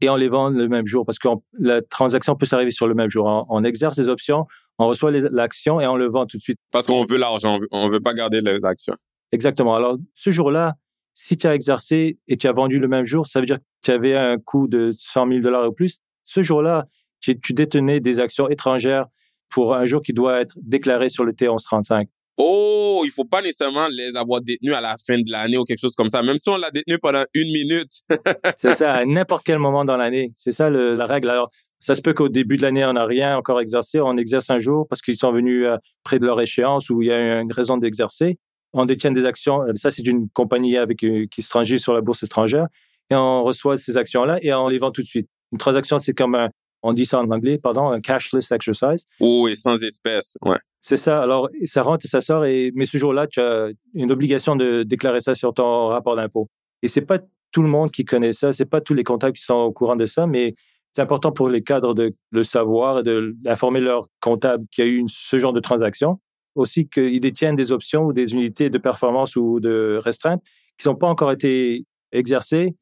et 0.00 0.08
on 0.08 0.16
les 0.16 0.28
vend 0.28 0.48
le 0.48 0.68
même 0.68 0.86
jour, 0.86 1.06
parce 1.06 1.18
que 1.18 1.28
la 1.58 1.80
transaction 1.80 2.34
peut 2.34 2.46
s'arriver 2.46 2.72
sur 2.72 2.88
le 2.88 2.94
même 2.94 3.08
jour, 3.08 3.46
on, 3.48 3.62
exerce 3.62 3.96
des 3.96 4.08
options, 4.08 4.46
On 4.82 4.88
reçoit 4.88 5.12
l'action 5.12 5.80
et 5.80 5.86
on 5.86 5.96
le 5.96 6.08
vend 6.08 6.26
tout 6.26 6.36
de 6.38 6.42
suite. 6.42 6.58
Parce 6.72 6.86
qu'on 6.86 7.04
veut 7.04 7.16
l'argent, 7.16 7.60
on 7.70 7.88
veut 7.88 8.00
pas 8.00 8.14
garder 8.14 8.40
les 8.40 8.64
actions. 8.64 8.96
Exactement. 9.30 9.76
Alors, 9.76 9.96
ce 10.14 10.30
jour-là, 10.30 10.74
si 11.14 11.36
tu 11.36 11.46
as 11.46 11.54
exercé 11.54 12.18
et 12.26 12.36
tu 12.36 12.48
as 12.48 12.52
vendu 12.52 12.80
le 12.80 12.88
même 12.88 13.04
jour, 13.04 13.26
ça 13.26 13.38
veut 13.38 13.46
dire 13.46 13.58
que 13.58 13.62
tu 13.82 13.90
avais 13.92 14.16
un 14.16 14.38
coût 14.38 14.66
de 14.66 14.92
100 14.98 15.28
000 15.28 15.40
dollars 15.40 15.68
ou 15.68 15.72
plus. 15.72 16.00
Ce 16.24 16.42
jour-là, 16.42 16.86
tu, 17.20 17.36
détenais 17.52 18.00
des 18.00 18.18
actions 18.18 18.48
étrangères 18.48 19.06
pour 19.50 19.74
un 19.74 19.86
jour 19.86 20.02
qui 20.02 20.12
doit 20.12 20.40
être 20.40 20.56
déclaré 20.60 21.08
sur 21.08 21.24
le 21.24 21.32
T1135. 21.32 22.06
Oh, 22.38 23.02
il 23.04 23.10
faut 23.10 23.26
pas 23.26 23.42
nécessairement 23.42 23.86
les 23.88 24.16
avoir 24.16 24.40
détenus 24.40 24.74
à 24.74 24.80
la 24.80 24.96
fin 24.96 25.18
de 25.18 25.30
l'année 25.30 25.58
ou 25.58 25.64
quelque 25.64 25.78
chose 25.78 25.94
comme 25.94 26.08
ça, 26.08 26.22
même 26.22 26.38
si 26.38 26.48
on 26.48 26.56
l'a 26.56 26.70
détenu 26.70 26.98
pendant 26.98 27.24
une 27.34 27.52
minute. 27.52 27.92
c'est 28.58 28.72
ça, 28.72 28.92
à 28.92 29.04
n'importe 29.04 29.44
quel 29.44 29.58
moment 29.58 29.84
dans 29.84 29.96
l'année. 29.96 30.32
C'est 30.34 30.50
ça 30.50 30.70
la 30.70 31.06
règle. 31.06 31.28
Alors, 31.30 31.50
ça 31.82 31.96
se 31.96 32.00
peut 32.00 32.14
qu'au 32.14 32.28
début 32.28 32.56
de 32.56 32.62
l'année, 32.62 32.84
on 32.84 32.92
n'a 32.92 33.04
rien 33.04 33.36
encore 33.36 33.60
exercé. 33.60 34.00
On 34.00 34.16
exerce 34.16 34.48
un 34.50 34.60
jour 34.60 34.86
parce 34.86 35.02
qu'ils 35.02 35.16
sont 35.16 35.32
venus 35.32 35.66
euh, 35.66 35.76
près 36.04 36.20
de 36.20 36.24
leur 36.24 36.40
échéance 36.40 36.88
ou 36.90 37.02
il 37.02 37.08
y 37.08 37.12
a 37.12 37.40
une 37.40 37.52
raison 37.52 37.76
d'exercer. 37.76 38.38
On 38.72 38.84
détient 38.84 39.10
des 39.10 39.24
actions. 39.24 39.62
Euh, 39.62 39.72
ça, 39.74 39.90
c'est 39.90 40.06
une 40.06 40.28
compagnie 40.30 40.76
avec, 40.76 41.02
euh, 41.02 41.26
qui 41.28 41.42
se 41.42 41.50
transige 41.50 41.80
sur 41.80 41.92
la 41.92 42.00
bourse 42.00 42.22
étrangère. 42.22 42.68
Et 43.10 43.16
on 43.16 43.42
reçoit 43.42 43.78
ces 43.78 43.96
actions-là 43.96 44.38
et 44.42 44.54
on 44.54 44.68
les 44.68 44.78
vend 44.78 44.92
tout 44.92 45.02
de 45.02 45.08
suite. 45.08 45.28
Une 45.50 45.58
transaction, 45.58 45.98
c'est 45.98 46.14
comme 46.14 46.36
un, 46.36 46.50
on 46.84 46.92
dit 46.92 47.04
ça 47.04 47.18
en 47.18 47.28
anglais, 47.28 47.58
pardon, 47.58 47.88
un 47.88 48.00
cashless 48.00 48.52
exercise. 48.52 49.04
Oh, 49.18 49.48
et 49.48 49.56
sans 49.56 49.82
espèces, 49.82 50.38
ouais. 50.44 50.58
C'est 50.82 50.96
ça. 50.96 51.20
Alors, 51.20 51.48
ça 51.64 51.82
rentre 51.82 52.06
et 52.06 52.08
ça 52.08 52.20
sort. 52.20 52.44
Et, 52.44 52.70
mais 52.76 52.84
ce 52.84 52.96
jour-là, 52.96 53.26
tu 53.26 53.40
as 53.40 53.70
une 53.94 54.12
obligation 54.12 54.54
de 54.54 54.84
déclarer 54.84 55.20
ça 55.20 55.34
sur 55.34 55.52
ton 55.52 55.88
rapport 55.88 56.14
d'impôt. 56.14 56.48
Et 56.82 56.86
c'est 56.86 57.00
pas 57.00 57.18
tout 57.50 57.62
le 57.62 57.68
monde 57.68 57.90
qui 57.90 58.04
connaît 58.04 58.32
ça. 58.32 58.52
C'est 58.52 58.66
pas 58.66 58.80
tous 58.80 58.94
les 58.94 59.04
comptables 59.04 59.36
qui 59.36 59.42
sont 59.42 59.54
au 59.54 59.72
courant 59.72 59.96
de 59.96 60.06
ça, 60.06 60.28
mais 60.28 60.54
c'est 60.94 61.02
important 61.02 61.32
pour 61.32 61.48
les 61.48 61.62
cadres 61.62 61.94
de 61.94 62.14
le 62.30 62.42
savoir 62.42 63.00
et 63.00 63.02
d'informer 63.02 63.80
leur 63.80 64.08
comptable 64.20 64.66
qu'il 64.70 64.84
y 64.84 64.88
a 64.88 64.90
eu 64.90 65.04
ce 65.08 65.38
genre 65.38 65.52
de 65.52 65.60
transaction. 65.60 66.20
Aussi 66.54 66.86
qu'ils 66.86 67.20
détiennent 67.20 67.56
des 67.56 67.72
options 67.72 68.04
ou 68.04 68.12
des 68.12 68.34
unités 68.34 68.68
de 68.68 68.76
performance 68.76 69.36
ou 69.36 69.58
de 69.58 69.98
restreinte 70.02 70.42
qui 70.78 70.88
n'ont 70.88 70.96
pas 70.96 71.08
encore 71.08 71.32
été 71.32 71.86
exercées, 72.12 72.74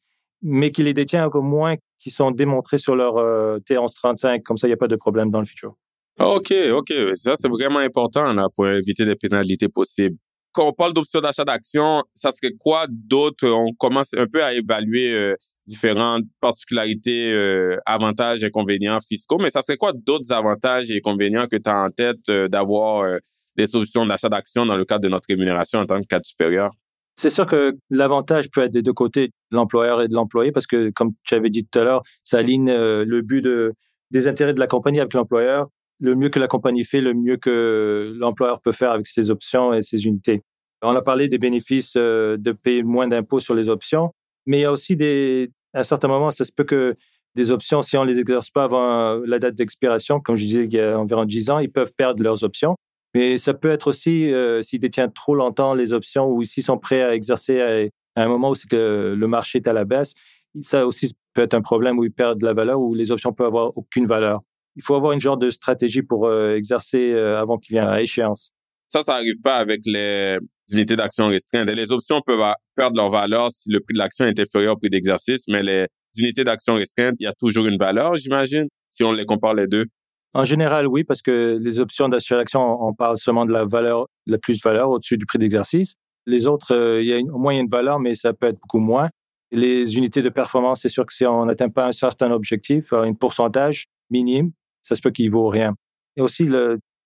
mais 0.43 0.73
qui 0.73 0.83
les 0.83 0.93
détiennent 0.95 1.25
encore 1.25 1.43
moins, 1.43 1.77
qui 2.01 2.11
sont 2.11 2.33
démontrées 2.33 2.79
sur 2.79 2.97
leur 2.97 3.19
euh, 3.19 3.59
T1135. 3.69 4.43
Comme 4.43 4.59
ça, 4.59 4.67
il 4.67 4.71
n'y 4.71 4.75
a 4.75 4.77
pas 4.77 4.89
de 4.89 4.97
problème 4.97 5.31
dans 5.31 5.39
le 5.39 5.47
futur. 5.47 5.77
OK, 6.19 6.53
OK. 6.73 6.93
Ça, 7.15 7.35
c'est 7.37 7.49
vraiment 7.49 7.79
important 7.79 8.35
pour 8.55 8.69
éviter 8.69 9.05
des 9.05 9.17
pénalités 9.17 9.69
possibles. 9.69 10.17
Quand 10.53 10.67
on 10.67 10.73
parle 10.73 10.93
d'options 10.93 11.21
d'achat 11.21 11.45
d'actions, 11.45 12.03
ça 12.13 12.33
serait 12.33 12.53
quoi 12.59 12.87
d'autre? 12.89 13.49
On 13.49 13.73
commence 13.79 14.13
un 14.15 14.27
peu 14.27 14.43
à 14.43 14.53
évaluer 14.53 15.13
euh, 15.13 15.37
différentes 15.67 16.25
particularités, 16.41 17.33
euh, 17.33 17.77
avantages, 17.87 18.43
inconvénients 18.45 18.99
fiscaux, 19.01 19.39
mais 19.39 19.51
ça 19.51 19.63
serait 19.63 19.77
quoi 19.77 19.93
d'autres 19.95 20.33
avantages 20.33 20.91
et 20.91 20.97
inconvénients 20.97 21.47
que 21.47 21.57
tu 21.57 21.71
as 21.71 21.85
en 21.85 21.91
tête 21.91 22.29
euh, 22.29 22.49
d'avoir 22.49 23.05
euh, 23.05 23.19
des 23.57 23.67
solutions 23.67 24.07
d'achat 24.07 24.29
d'actions 24.29 24.67
dans 24.67 24.77
le 24.77 24.85
cadre 24.85 25.03
de 25.03 25.09
notre 25.09 25.27
rémunération 25.29 25.79
en 25.79 25.87
tant 25.87 26.01
que 26.01 26.07
cadre 26.07 26.25
supérieur? 26.25 26.71
C'est 27.17 27.31
sûr 27.31 27.47
que 27.47 27.77
l'avantage 27.91 28.51
peut 28.51 28.63
être 28.63 28.73
des 28.73 28.83
deux 28.83 28.93
côtés, 28.93 29.29
de 29.29 29.57
l'employeur 29.57 30.01
et 30.03 30.09
de 30.09 30.15
l'employé, 30.15 30.53
parce 30.53 30.67
que, 30.67 30.91
comme 30.91 31.13
tu 31.25 31.35
avais 31.35 31.51
dit 31.51 31.67
tout 31.67 31.79
à 31.79 31.85
l'heure, 31.85 32.03
ça 32.25 32.39
aligne 32.39 32.73
le 32.73 33.21
but 33.21 33.43
de, 33.43 33.75
des 34.11 34.27
intérêts 34.27 34.55
de 34.55 34.61
la 34.61 34.67
compagnie 34.67 35.01
avec 35.01 35.13
l'employeur. 35.13 35.69
Le 35.99 36.15
mieux 36.15 36.31
que 36.31 36.39
la 36.39 36.49
compagnie 36.49 36.85
fait, 36.85 37.03
le 37.03 37.13
mieux 37.13 37.37
que 37.37 38.15
l'employeur 38.17 38.63
peut 38.63 38.73
faire 38.73 38.93
avec 38.93 39.07
ses 39.07 39.29
options 39.29 39.75
et 39.75 39.83
ses 39.83 40.07
unités. 40.07 40.43
On 40.81 40.97
a 40.97 41.03
parlé 41.03 41.29
des 41.29 41.37
bénéfices 41.37 41.95
de 41.95 42.53
payer 42.53 42.83
moins 42.83 43.07
d'impôts 43.07 43.41
sur 43.41 43.55
les 43.55 43.69
options, 43.69 44.15
mais 44.47 44.59
il 44.59 44.63
y 44.63 44.65
a 44.65 44.73
aussi 44.73 44.97
des, 44.97 45.51
à 45.75 45.81
un 45.81 45.83
certain 45.83 46.09
moment, 46.09 46.31
ça 46.31 46.45
se 46.45 46.53
peut 46.53 46.65
que 46.65 46.97
des 47.37 47.51
options, 47.51 47.83
si 47.83 47.97
on 47.97 48.05
ne 48.05 48.13
les 48.13 48.19
exerce 48.19 48.51
pas 48.51 48.65
avant 48.65 49.15
euh, 49.19 49.23
la 49.27 49.39
date 49.39 49.55
d'expiration, 49.55 50.21
comme 50.21 50.37
je 50.37 50.45
disais, 50.45 50.65
il 50.65 50.73
y 50.73 50.81
a 50.81 50.99
environ 50.99 51.25
10 51.25 51.51
ans, 51.51 51.59
ils 51.59 51.71
peuvent 51.71 51.93
perdre 51.97 52.23
leurs 52.23 52.43
options. 52.45 52.77
Mais 53.15 53.39
ça 53.39 53.55
peut 53.55 53.71
être 53.71 53.89
aussi, 53.89 54.33
euh, 54.33 54.63
s'ils 54.63 54.81
détiennent 54.81 55.13
trop 55.13 55.35
longtemps 55.35 55.75
les 55.75 55.93
options 55.93 56.29
ou 56.29 56.45
s'ils 56.45 56.63
sont 56.63 56.79
prêts 56.79 57.03
à 57.03 57.15
exercer 57.15 57.61
à, 57.61 58.23
un 58.23 58.29
moment 58.29 58.51
où 58.51 58.55
c'est 58.55 58.69
que 58.69 59.15
le 59.17 59.27
marché 59.29 59.59
est 59.59 59.69
à 59.69 59.73
la 59.73 59.85
baisse, 59.85 60.15
ça 60.63 60.87
aussi 60.87 61.13
peut 61.35 61.43
être 61.43 61.55
un 61.55 61.63
problème 61.63 61.99
où 61.99 62.05
ils 62.05 62.13
perdent 62.13 62.43
la 62.43 62.53
valeur 62.53 62.81
ou 62.81 62.95
les 62.95 63.11
options 63.11 63.33
peuvent 63.33 63.47
avoir 63.49 63.77
aucune 63.77 64.07
valeur. 64.07 64.41
Il 64.77 64.83
faut 64.83 64.95
avoir 64.95 65.13
une 65.13 65.21
genre 65.21 65.37
de 65.37 65.51
stratégie 65.51 66.03
pour 66.03 66.27
euh, 66.27 66.57
exercer 66.57 67.13
avant 67.15 67.59
qu'il 67.59 67.75
vienne 67.75 67.89
à 67.89 68.01
échéance. 68.01 68.53
Ça, 68.91 69.03
ça 69.03 69.13
n'arrive 69.15 69.41
pas 69.41 69.57
avec 69.57 69.83
les 69.87 70.39
unités 70.73 70.97
d'action 70.97 71.29
restreintes. 71.29 71.69
Les 71.69 71.93
options 71.93 72.21
peuvent 72.27 72.55
perdre 72.75 72.97
leur 72.97 73.09
valeur 73.09 73.51
si 73.53 73.71
le 73.71 73.79
prix 73.79 73.95
de 73.95 73.99
l'action 73.99 74.27
est 74.27 74.39
inférieur 74.39 74.75
au 74.75 74.77
prix 74.77 74.91
d'exercice, 74.91 75.45
mais 75.47 75.63
les 75.63 75.87
unités 76.17 76.43
d'action 76.43 76.75
restreintes, 76.75 77.15
il 77.21 77.25
y 77.25 77.27
a 77.29 77.33
toujours 77.33 77.67
une 77.67 77.77
valeur, 77.77 78.17
j'imagine, 78.17 78.67
si 78.91 79.05
on 79.05 79.13
les 79.13 79.25
compare 79.25 79.55
les 79.55 79.69
deux. 79.69 79.87
En 80.35 80.43
général, 80.43 80.89
oui, 80.89 81.05
parce 81.05 81.23
que 81.23 81.57
les 81.61 81.79
options 81.79 82.09
d'achat 82.09 82.37
d'action, 82.37 82.61
on 82.61 82.93
parle 82.93 83.17
seulement 83.17 83.47
de 83.47 83.53
la 83.53 83.65
valeur, 83.65 84.07
la 84.27 84.39
plus-valeur 84.39 84.91
au-dessus 84.91 85.17
du 85.17 85.25
prix 85.25 85.39
d'exercice. 85.39 85.95
Les 86.27 86.49
autres, 86.49 86.75
euh, 86.75 87.01
il 87.01 87.09
y 87.09 87.15
a 87.15 87.19
au 87.19 87.39
moins 87.39 87.57
une 87.57 87.69
valeur, 87.69 88.01
mais 88.01 88.17
ça 88.17 88.33
peut 88.33 88.49
être 88.49 88.59
beaucoup 88.61 88.81
moins. 88.81 89.09
Les 89.53 89.97
unités 89.97 90.23
de 90.23 90.29
performance, 90.31 90.83
c'est 90.83 90.89
sûr 90.89 91.07
que 91.07 91.13
si 91.13 91.25
on 91.27 91.47
n'atteint 91.47 91.69
pas 91.69 91.87
un 91.87 91.93
certain 91.93 92.33
objectif, 92.33 92.93
un 92.93 93.15
pourcentage 93.15 93.87
minime, 94.11 94.51
ça 94.83 94.97
se 94.97 95.01
peut 95.01 95.11
qu'il 95.11 95.31
vaut 95.31 95.49
rien. 95.49 95.75
Et 96.17 96.23
aussi, 96.23 96.49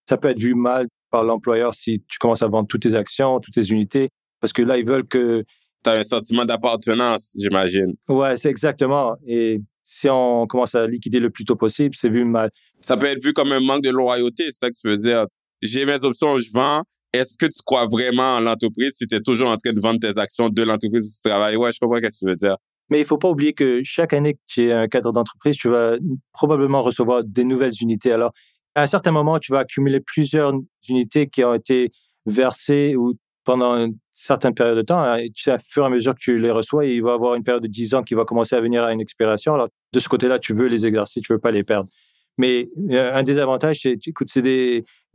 ça 0.09 0.16
peut 0.16 0.29
être 0.29 0.38
vu 0.38 0.55
mal 0.55 0.87
par 1.14 1.22
l'employeur 1.22 1.77
si 1.77 2.03
tu 2.09 2.18
commences 2.18 2.42
à 2.42 2.48
vendre 2.48 2.66
toutes 2.66 2.83
tes 2.83 2.96
actions, 2.96 3.38
toutes 3.38 3.55
tes 3.55 3.70
unités, 3.70 4.09
parce 4.40 4.53
que 4.53 4.62
là, 4.62 4.79
ils 4.79 4.85
veulent 4.85 5.07
que... 5.07 5.44
Tu 5.85 5.90
as 5.90 5.92
un 5.92 6.03
sentiment 6.03 6.44
d'appartenance, 6.44 7.33
j'imagine. 7.38 7.94
Ouais, 8.09 8.37
c'est 8.37 8.50
exactement. 8.50 9.14
Et 9.24 9.61
si 9.85 10.09
on 10.11 10.48
commence 10.48 10.74
à 10.74 10.88
liquider 10.88 11.20
le 11.20 11.31
plus 11.31 11.44
tôt 11.44 11.55
possible, 11.55 11.94
c'est 11.94 12.09
vu 12.09 12.24
mal. 12.24 12.50
Ça 12.81 12.96
peut 12.96 13.07
être 13.07 13.22
vu 13.22 13.33
comme 13.33 13.53
un 13.53 13.61
manque 13.61 13.85
de 13.85 13.90
loyauté, 13.90 14.46
c'est 14.46 14.59
ça 14.59 14.70
que 14.70 14.74
tu 14.77 14.88
veux 14.88 14.96
dire. 14.96 15.27
J'ai 15.62 15.87
mes 15.87 16.05
options, 16.05 16.37
je 16.37 16.50
vends. 16.53 16.83
Est-ce 17.12 17.38
que 17.38 17.46
tu 17.46 17.61
crois 17.64 17.87
vraiment 17.87 18.35
en 18.35 18.40
l'entreprise 18.40 18.94
si 18.96 19.07
tu 19.07 19.14
es 19.14 19.20
toujours 19.20 19.50
en 19.50 19.57
train 19.57 19.72
de 19.72 19.81
vendre 19.81 20.00
tes 20.00 20.18
actions 20.18 20.48
de 20.48 20.62
l'entreprise 20.64 21.07
où 21.07 21.22
tu 21.22 21.31
travailles? 21.31 21.55
Ouais, 21.55 21.70
je 21.70 21.79
comprends 21.79 21.98
ce 21.98 22.09
que 22.09 22.18
tu 22.18 22.27
veux 22.27 22.35
dire. 22.35 22.57
Mais 22.90 22.98
il 22.98 23.05
faut 23.05 23.18
pas 23.18 23.31
oublier 23.31 23.53
que 23.53 23.83
chaque 23.85 24.14
année 24.14 24.35
que 24.35 24.40
tu 24.48 24.68
es 24.68 24.72
un 24.72 24.88
cadre 24.88 25.12
d'entreprise, 25.12 25.57
tu 25.57 25.68
vas 25.68 25.96
probablement 26.33 26.83
recevoir 26.83 27.22
des 27.22 27.44
nouvelles 27.44 27.72
unités. 27.81 28.11
Alors, 28.11 28.33
à 28.75 28.83
un 28.83 28.87
certain 28.87 29.13
moment, 29.13 29.39
tu 29.39 29.53
vas 29.53 29.61
accumuler 29.61 30.01
plusieurs 30.01 30.53
unités 30.89 31.29
qui 31.29 31.45
ont 31.45 31.55
été 31.55 31.93
versées 32.27 32.97
ou 32.97 33.15
pendant 33.45 33.77
une 33.77 33.97
certaine 34.15 34.55
période 34.55 34.77
de 34.77 34.83
temps. 34.83 35.01
Hein, 35.01 35.17
et 35.17 35.31
tu 35.31 35.43
sais, 35.43 35.53
à 35.53 35.59
fur 35.59 35.85
et 35.85 35.87
à 35.87 35.91
mesure 35.91 36.15
que 36.15 36.21
tu 36.21 36.39
les 36.39 36.51
reçois, 36.51 36.87
il 36.87 37.03
va 37.03 37.11
y 37.11 37.15
avoir 37.15 37.35
une 37.35 37.45
période 37.45 37.63
de 37.63 37.69
10 37.69 37.95
ans 37.95 38.03
qui 38.03 38.15
va 38.15 38.25
commencer 38.25 38.57
à 38.57 38.61
venir 38.61 38.83
à 38.83 38.93
une 38.93 39.01
expiration. 39.01 39.55
Alors, 39.55 39.69
de 39.93 40.01
ce 40.01 40.09
côté-là, 40.09 40.39
tu 40.39 40.55
veux 40.55 40.67
les 40.67 40.87
exercer, 40.87 41.21
tu 41.21 41.33
veux 41.33 41.39
pas 41.39 41.51
les 41.51 41.63
perdre. 41.63 41.89
Mais 42.39 42.69
euh, 42.91 43.15
un 43.15 43.23
des 43.23 43.39
avantages, 43.39 43.81
c'est, 43.83 43.99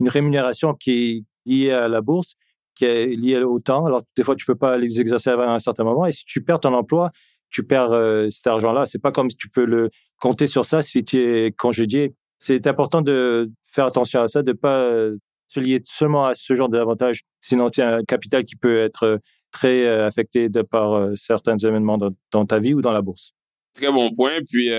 une 0.00 0.08
rémunération 0.08 0.74
qui 0.74 0.92
est 0.92 1.24
liée 1.44 1.72
à 1.72 1.88
la 1.88 2.00
bourse, 2.00 2.36
qui 2.74 2.86
est 2.86 3.06
liée 3.08 3.42
au 3.42 3.58
temps. 3.58 3.84
Alors, 3.84 4.02
des 4.16 4.22
fois, 4.22 4.36
tu 4.36 4.46
peux 4.46 4.54
pas 4.54 4.78
les 4.78 5.00
exercer 5.00 5.30
à 5.30 5.52
un 5.52 5.58
certain 5.58 5.84
moment. 5.84 6.06
Et 6.06 6.12
si 6.12 6.24
tu 6.24 6.42
perds 6.42 6.60
ton 6.60 6.72
emploi, 6.72 7.10
tu 7.50 7.64
perds 7.64 7.92
euh, 7.92 8.30
cet 8.30 8.46
argent-là. 8.46 8.86
C'est 8.86 9.00
pas 9.00 9.12
comme 9.12 9.28
si 9.28 9.36
tu 9.36 9.50
peux 9.50 9.64
le 9.64 9.90
compter 10.20 10.46
sur 10.46 10.64
ça 10.64 10.82
si 10.82 11.04
tu 11.04 11.18
es 11.18 11.52
congédié 11.52 12.14
c'est 12.40 12.66
important 12.66 13.02
de 13.02 13.52
faire 13.66 13.86
attention 13.86 14.22
à 14.22 14.28
ça, 14.28 14.42
de 14.42 14.52
pas 14.52 14.80
euh, 14.80 15.16
se 15.48 15.60
lier 15.60 15.80
seulement 15.84 16.26
à 16.26 16.34
ce 16.34 16.54
genre 16.54 16.70
d'avantages. 16.70 17.20
Sinon, 17.42 17.70
tu 17.70 17.82
as 17.82 17.96
un 17.96 18.02
capital 18.02 18.44
qui 18.44 18.56
peut 18.56 18.78
être 18.80 19.04
euh, 19.04 19.18
très 19.52 19.86
euh, 19.86 20.06
affecté 20.06 20.48
de 20.48 20.62
par 20.62 21.16
certains 21.16 21.58
événements 21.58 21.98
dans, 21.98 22.46
ta 22.46 22.58
vie 22.58 22.72
ou 22.72 22.80
dans 22.80 22.92
la 22.92 23.02
bourse. 23.02 23.32
Très 23.74 23.92
bon 23.92 24.10
point. 24.10 24.38
Puis, 24.50 24.70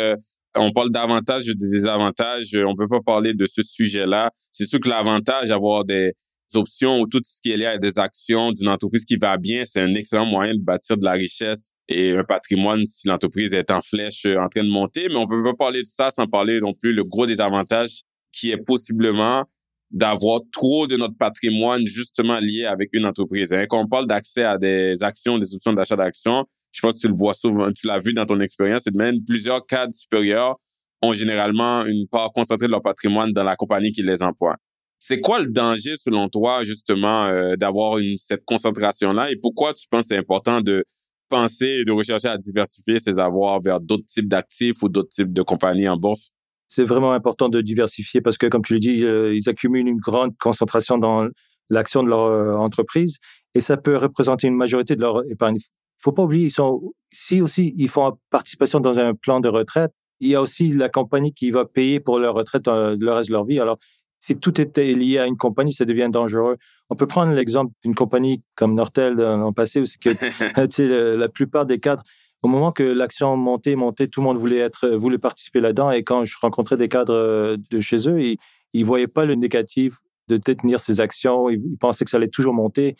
on 0.56 0.72
parle 0.72 0.92
d'avantages 0.92 1.48
et 1.50 1.54
de 1.54 1.70
désavantages. 1.70 2.56
On 2.56 2.76
peut 2.76 2.88
pas 2.88 3.02
parler 3.06 3.34
de 3.34 3.46
ce 3.46 3.62
sujet-là. 3.62 4.32
C'est 4.52 4.66
sûr 4.66 4.80
que 4.80 4.90
l'avantage 4.90 5.50
d'avoir 5.50 5.86
des 5.86 6.14
options 6.56 7.00
ou 7.00 7.08
tout 7.08 7.22
ce 7.24 7.42
qui 7.42 7.52
est 7.52 7.58
lié 7.58 7.66
à 7.66 7.78
des 7.78 8.00
actions 8.00 8.52
d'une 8.52 8.70
entreprise 8.70 9.06
qui 9.06 9.16
va 9.16 9.38
bien, 9.38 9.64
c'est 9.66 9.82
un 9.82 9.94
excellent 9.96 10.26
moyen 10.26 10.54
de 10.56 10.62
bâtir 10.62 10.98
de 10.98 11.04
la 11.04 11.14
richesse 11.14 11.72
et 11.88 12.12
un 12.12 12.24
patrimoine 12.24 12.86
si 12.86 13.08
l'entreprise 13.08 13.54
est 13.54 13.72
en 13.72 13.82
flèche 13.82 14.26
euh, 14.26 14.38
en 14.40 14.50
train 14.50 14.64
de 14.64 14.70
monter. 14.70 15.10
Mais 15.10 15.16
on 15.16 15.28
peut 15.28 15.44
pas 15.44 15.54
parler 15.54 15.82
de 15.82 15.88
ça 15.88 16.12
sans 16.12 16.28
parler 16.28 16.60
non 16.60 16.74
plus 16.74 16.94
le 16.94 17.04
gros 17.04 17.26
désavantage 17.26 18.02
qui 18.32 18.52
est 18.52 18.58
possiblement 18.58 19.46
d'avoir 19.92 20.40
trop 20.54 20.88
de 20.88 20.96
notre 20.96 21.18
patrimoine 21.18 21.86
justement 21.86 22.40
lié 22.40 22.66
avec 22.66 22.90
une 22.94 23.06
entreprise. 23.06 23.52
Hein. 23.52 23.66
Quand 23.70 23.82
on 23.82 23.88
parle 23.88 24.08
d'accès 24.08 24.44
à 24.44 24.58
des 24.58 25.04
actions, 25.04 25.38
des 25.38 25.54
options 25.54 25.74
d'achat 25.74 25.98
d'actions, 25.98 26.46
je 26.72 26.80
pense 26.80 26.96
que 26.96 27.02
tu 27.02 27.08
le 27.10 27.16
vois 27.16 27.34
souvent, 27.34 27.72
tu 27.74 27.88
l'as 27.88 28.00
vu 28.00 28.14
dans 28.14 28.26
ton 28.26 28.40
expérience, 28.40 28.86
de 28.86 28.98
même 28.98 29.24
plusieurs 29.26 29.66
cadres 29.66 29.94
supérieurs 29.94 30.56
ont 31.02 31.14
généralement 31.14 31.86
une 31.86 32.08
part 32.08 32.32
concentrée 32.32 32.68
de 32.68 32.72
leur 32.72 32.82
patrimoine 32.82 33.34
dans 33.34 33.44
la 33.44 33.56
compagnie 33.56 33.92
qui 33.92 34.04
les 34.04 34.24
emploie. 34.24 34.56
C'est 35.04 35.20
quoi 35.20 35.40
le 35.40 35.48
danger 35.48 35.98
selon 35.98 36.30
toi 36.30 36.64
justement 36.64 37.26
euh, 37.26 37.56
d'avoir 37.56 37.98
cette 38.18 38.46
concentration-là? 38.46 39.32
Et 39.32 39.36
pourquoi 39.36 39.74
tu 39.74 39.88
penses 39.90 40.04
que 40.04 40.10
c'est 40.10 40.18
important 40.18 40.62
de 40.62 40.86
penser 41.28 41.80
et 41.82 41.86
de 41.86 41.92
rechercher 41.92 42.28
à 42.28 42.38
diversifier 42.38 43.00
ses 43.00 43.18
avoirs 43.18 43.60
vers 43.62 43.80
d'autres 43.80 44.06
types 44.06 44.28
d'actifs 44.28 44.84
ou 44.84 44.90
d'autres 44.90 45.10
types 45.10 45.34
de 45.34 45.42
compagnies 45.42 45.90
en 45.90 45.98
bourse? 45.98 46.30
C'est 46.68 46.84
vraiment 46.84 47.14
important 47.14 47.50
de 47.50 47.62
diversifier 47.62 48.22
parce 48.22 48.38
que, 48.38 48.46
comme 48.46 48.62
tu 48.62 48.74
le 48.74 48.80
dis, 48.80 49.04
euh, 49.04 49.34
ils 49.34 49.50
accumulent 49.50 49.88
une 49.88 49.98
grande 49.98 50.38
concentration 50.38 51.00
dans 51.00 51.28
l'action 51.72 52.04
de 52.04 52.10
leur 52.10 52.26
euh, 52.26 52.54
entreprise 52.54 53.18
et 53.56 53.60
ça 53.60 53.78
peut 53.78 53.98
représenter 53.98 54.46
une 54.48 54.56
majorité 54.56 54.96
de 54.96 55.02
leur 55.02 55.24
épargne. 55.32 55.58
Faut 55.98 56.12
pas 56.12 56.24
oublier, 56.24 56.46
ils 56.46 56.52
sont, 56.52 56.94
si 57.12 57.42
aussi 57.42 57.74
ils 57.76 57.90
font 57.90 58.20
participation 58.30 58.80
dans 58.80 58.96
un 59.00 59.16
plan 59.16 59.40
de 59.40 59.50
retraite, 59.50 59.92
il 60.20 60.30
y 60.30 60.36
a 60.36 60.42
aussi 60.42 60.72
la 60.72 60.90
compagnie 60.90 61.34
qui 61.34 61.50
va 61.50 61.66
payer 61.66 62.00
pour 62.00 62.20
leur 62.20 62.36
retraite 62.36 62.68
euh, 62.68 62.96
le 63.00 63.12
reste 63.12 63.30
de 63.30 63.34
leur 63.34 63.46
vie. 63.46 63.60
Alors, 63.60 63.80
Si 64.22 64.38
tout 64.38 64.62
était 64.62 64.94
lié 64.94 65.18
à 65.18 65.26
une 65.26 65.36
compagnie, 65.36 65.74
ça 65.74 65.84
devient 65.84 66.10
dangereux. 66.12 66.58
On 66.90 66.96
peut 66.96 67.08
prendre 67.08 67.34
l'exemple 67.34 67.74
d'une 67.84 67.96
compagnie 67.96 68.42
comme 68.56 68.76
Nortel 68.76 69.16
dans 69.16 69.48
le 69.48 69.52
passé, 69.52 69.82
où 69.82 69.86
c'est 69.86 70.00
que 70.00 70.10
la 71.18 71.28
plupart 71.28 71.66
des 71.66 71.80
cadres, 71.80 72.04
au 72.44 72.48
moment 72.48 72.72
que 72.72 72.84
l'action 72.84 73.36
montait, 73.36 73.76
montait, 73.76 74.08
tout 74.08 74.22
le 74.22 74.26
monde 74.26 74.38
voulait 74.38 74.60
être, 74.60 74.88
voulait 74.90 75.18
participer 75.18 75.60
là-dedans. 75.60 75.92
Et 75.92 76.04
quand 76.04 76.24
je 76.24 76.38
rencontrais 76.40 76.78
des 76.78 76.88
cadres 76.88 77.58
de 77.58 77.80
chez 77.82 78.08
eux, 78.10 78.22
ils, 78.22 78.38
ils 78.74 78.86
voyaient 78.86 79.08
pas 79.08 79.26
le 79.26 79.36
négatif 79.36 79.98
de 80.28 80.38
détenir 80.38 80.80
ces 80.80 81.00
actions. 81.00 81.50
Ils, 81.50 81.78
pensaient 81.80 82.06
que 82.06 82.12
ça 82.12 82.18
allait 82.18 82.28
toujours 82.28 82.54
monter. 82.54 82.96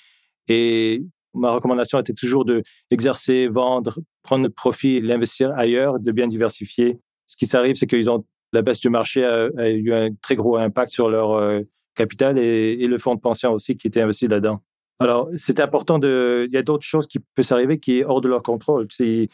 Et 0.48 1.04
ma 1.34 1.52
recommandation 1.52 2.00
était 2.00 2.14
toujours 2.14 2.46
de 2.46 2.64
exercer, 2.90 3.48
vendre, 3.48 4.00
prendre 4.24 4.44
le 4.44 4.50
profit, 4.50 5.02
l'investir 5.02 5.52
ailleurs, 5.58 6.00
de 6.00 6.12
bien 6.12 6.28
diversifier. 6.28 7.00
Ce 7.28 7.38
qui 7.38 7.46
s'arrive, 7.46 7.76
c'est 7.76 7.88
qu'ils 7.88 8.10
ont 8.10 8.26
la 8.54 8.62
baisse 8.62 8.80
du 8.80 8.90
marché 8.90 9.24
a, 9.24 9.70
eu 9.70 9.94
un 9.94 10.10
très 10.22 10.36
gros 10.36 10.58
impact 10.58 10.92
sur 10.92 11.10
leur 11.10 11.34
euh, 11.34 11.62
capital 11.96 12.38
et, 12.38 12.88
le 12.88 12.98
fonds 12.98 13.16
de 13.16 13.20
pension 13.20 13.52
aussi 13.54 13.78
qui 13.78 13.88
était 13.88 14.02
investi 14.02 14.28
là-dedans. 14.28 14.62
Alors, 15.00 15.30
c'est 15.36 15.60
important 15.60 15.98
de. 15.98 16.46
Il 16.48 16.54
y 16.54 16.58
a 16.58 16.62
d'autres 16.62 16.86
choses 16.86 17.08
qui 17.08 17.20
peuvent 17.20 17.52
arriver 17.52 17.80
qui 17.80 18.00
est 18.00 18.04
hors 18.04 18.22
de 18.22 18.28
leur 18.28 18.44
contrôle. 18.44 18.88
C'est, 18.92 19.30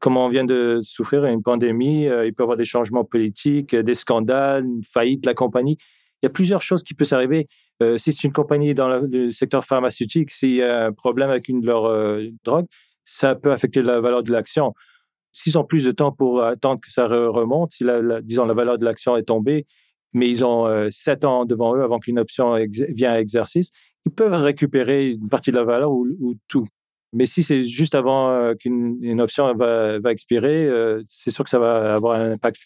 comme 0.00 0.16
on 0.16 0.28
vient 0.28 0.44
de 0.44 0.80
souffrir 0.82 1.24
une 1.26 1.42
pandémie, 1.42 2.08
euh, 2.08 2.26
il 2.26 2.34
peut 2.34 2.42
y 2.42 2.44
avoir 2.44 2.56
des 2.56 2.64
changements 2.64 3.04
politiques, 3.04 3.76
des 3.76 3.94
scandales, 3.94 4.64
une 4.64 4.82
faillite 4.82 5.22
de 5.22 5.28
la 5.28 5.34
compagnie. 5.34 5.78
Il 6.22 6.26
y 6.26 6.28
a 6.28 6.30
plusieurs 6.30 6.62
choses 6.62 6.82
qui 6.82 6.94
peuvent 6.94 7.12
arriver. 7.12 7.46
Euh, 7.82 7.98
si 7.98 8.12
c'est 8.12 8.24
une 8.24 8.32
compagnie 8.32 8.74
dans 8.74 8.88
le, 8.88 9.30
secteur 9.30 9.64
pharmaceutique, 9.64 10.30
s'il 10.30 10.54
y 10.54 10.62
a 10.62 10.86
un 10.86 10.92
problème 10.92 11.30
avec 11.30 11.48
une 11.48 11.60
de 11.60 11.66
leurs 11.66 12.18
drogues, 12.44 12.66
ça 13.04 13.34
peut 13.34 13.52
affecter 13.52 13.82
la 13.82 14.00
valeur 14.00 14.22
de 14.22 14.32
l'action. 14.32 14.74
S'ils 15.32 15.56
ont 15.58 15.64
plus 15.64 15.84
de 15.84 15.92
temps 15.92 16.12
pour 16.12 16.42
attendre 16.42 16.80
que 16.80 16.90
ça 16.90 17.06
remonte, 17.06 17.72
si 17.72 17.84
la, 17.84 18.20
disons 18.20 18.44
la 18.44 18.54
valeur 18.54 18.78
de 18.78 18.84
l'action 18.84 19.16
est 19.16 19.24
tombée, 19.24 19.66
mais 20.12 20.28
ils 20.28 20.44
ont 20.44 20.66
euh, 20.66 20.88
sept 20.90 21.24
ans 21.24 21.44
devant 21.44 21.74
eux 21.74 21.82
avant 21.82 21.98
qu'une 21.98 22.18
option 22.18 22.54
vienne 22.70 23.12
à 23.12 23.20
exercice, 23.20 23.70
ils 24.04 24.12
peuvent 24.12 24.34
récupérer 24.34 25.10
une 25.10 25.28
partie 25.28 25.50
de 25.50 25.56
la 25.56 25.64
valeur 25.64 25.90
ou, 25.90 26.34
tout. 26.48 26.66
Mais 27.14 27.26
si 27.26 27.42
c'est 27.42 27.64
juste 27.64 27.94
avant 27.94 28.30
euh, 28.30 28.54
qu'une 28.54 29.20
option 29.20 29.54
va, 29.54 29.98
va 29.98 30.12
expirer, 30.12 30.66
euh, 30.66 31.02
c'est 31.08 31.30
sûr 31.30 31.44
que 31.44 31.50
ça 31.50 31.58
va 31.58 31.94
avoir 31.94 32.18
un 32.18 32.32
impact 32.32 32.58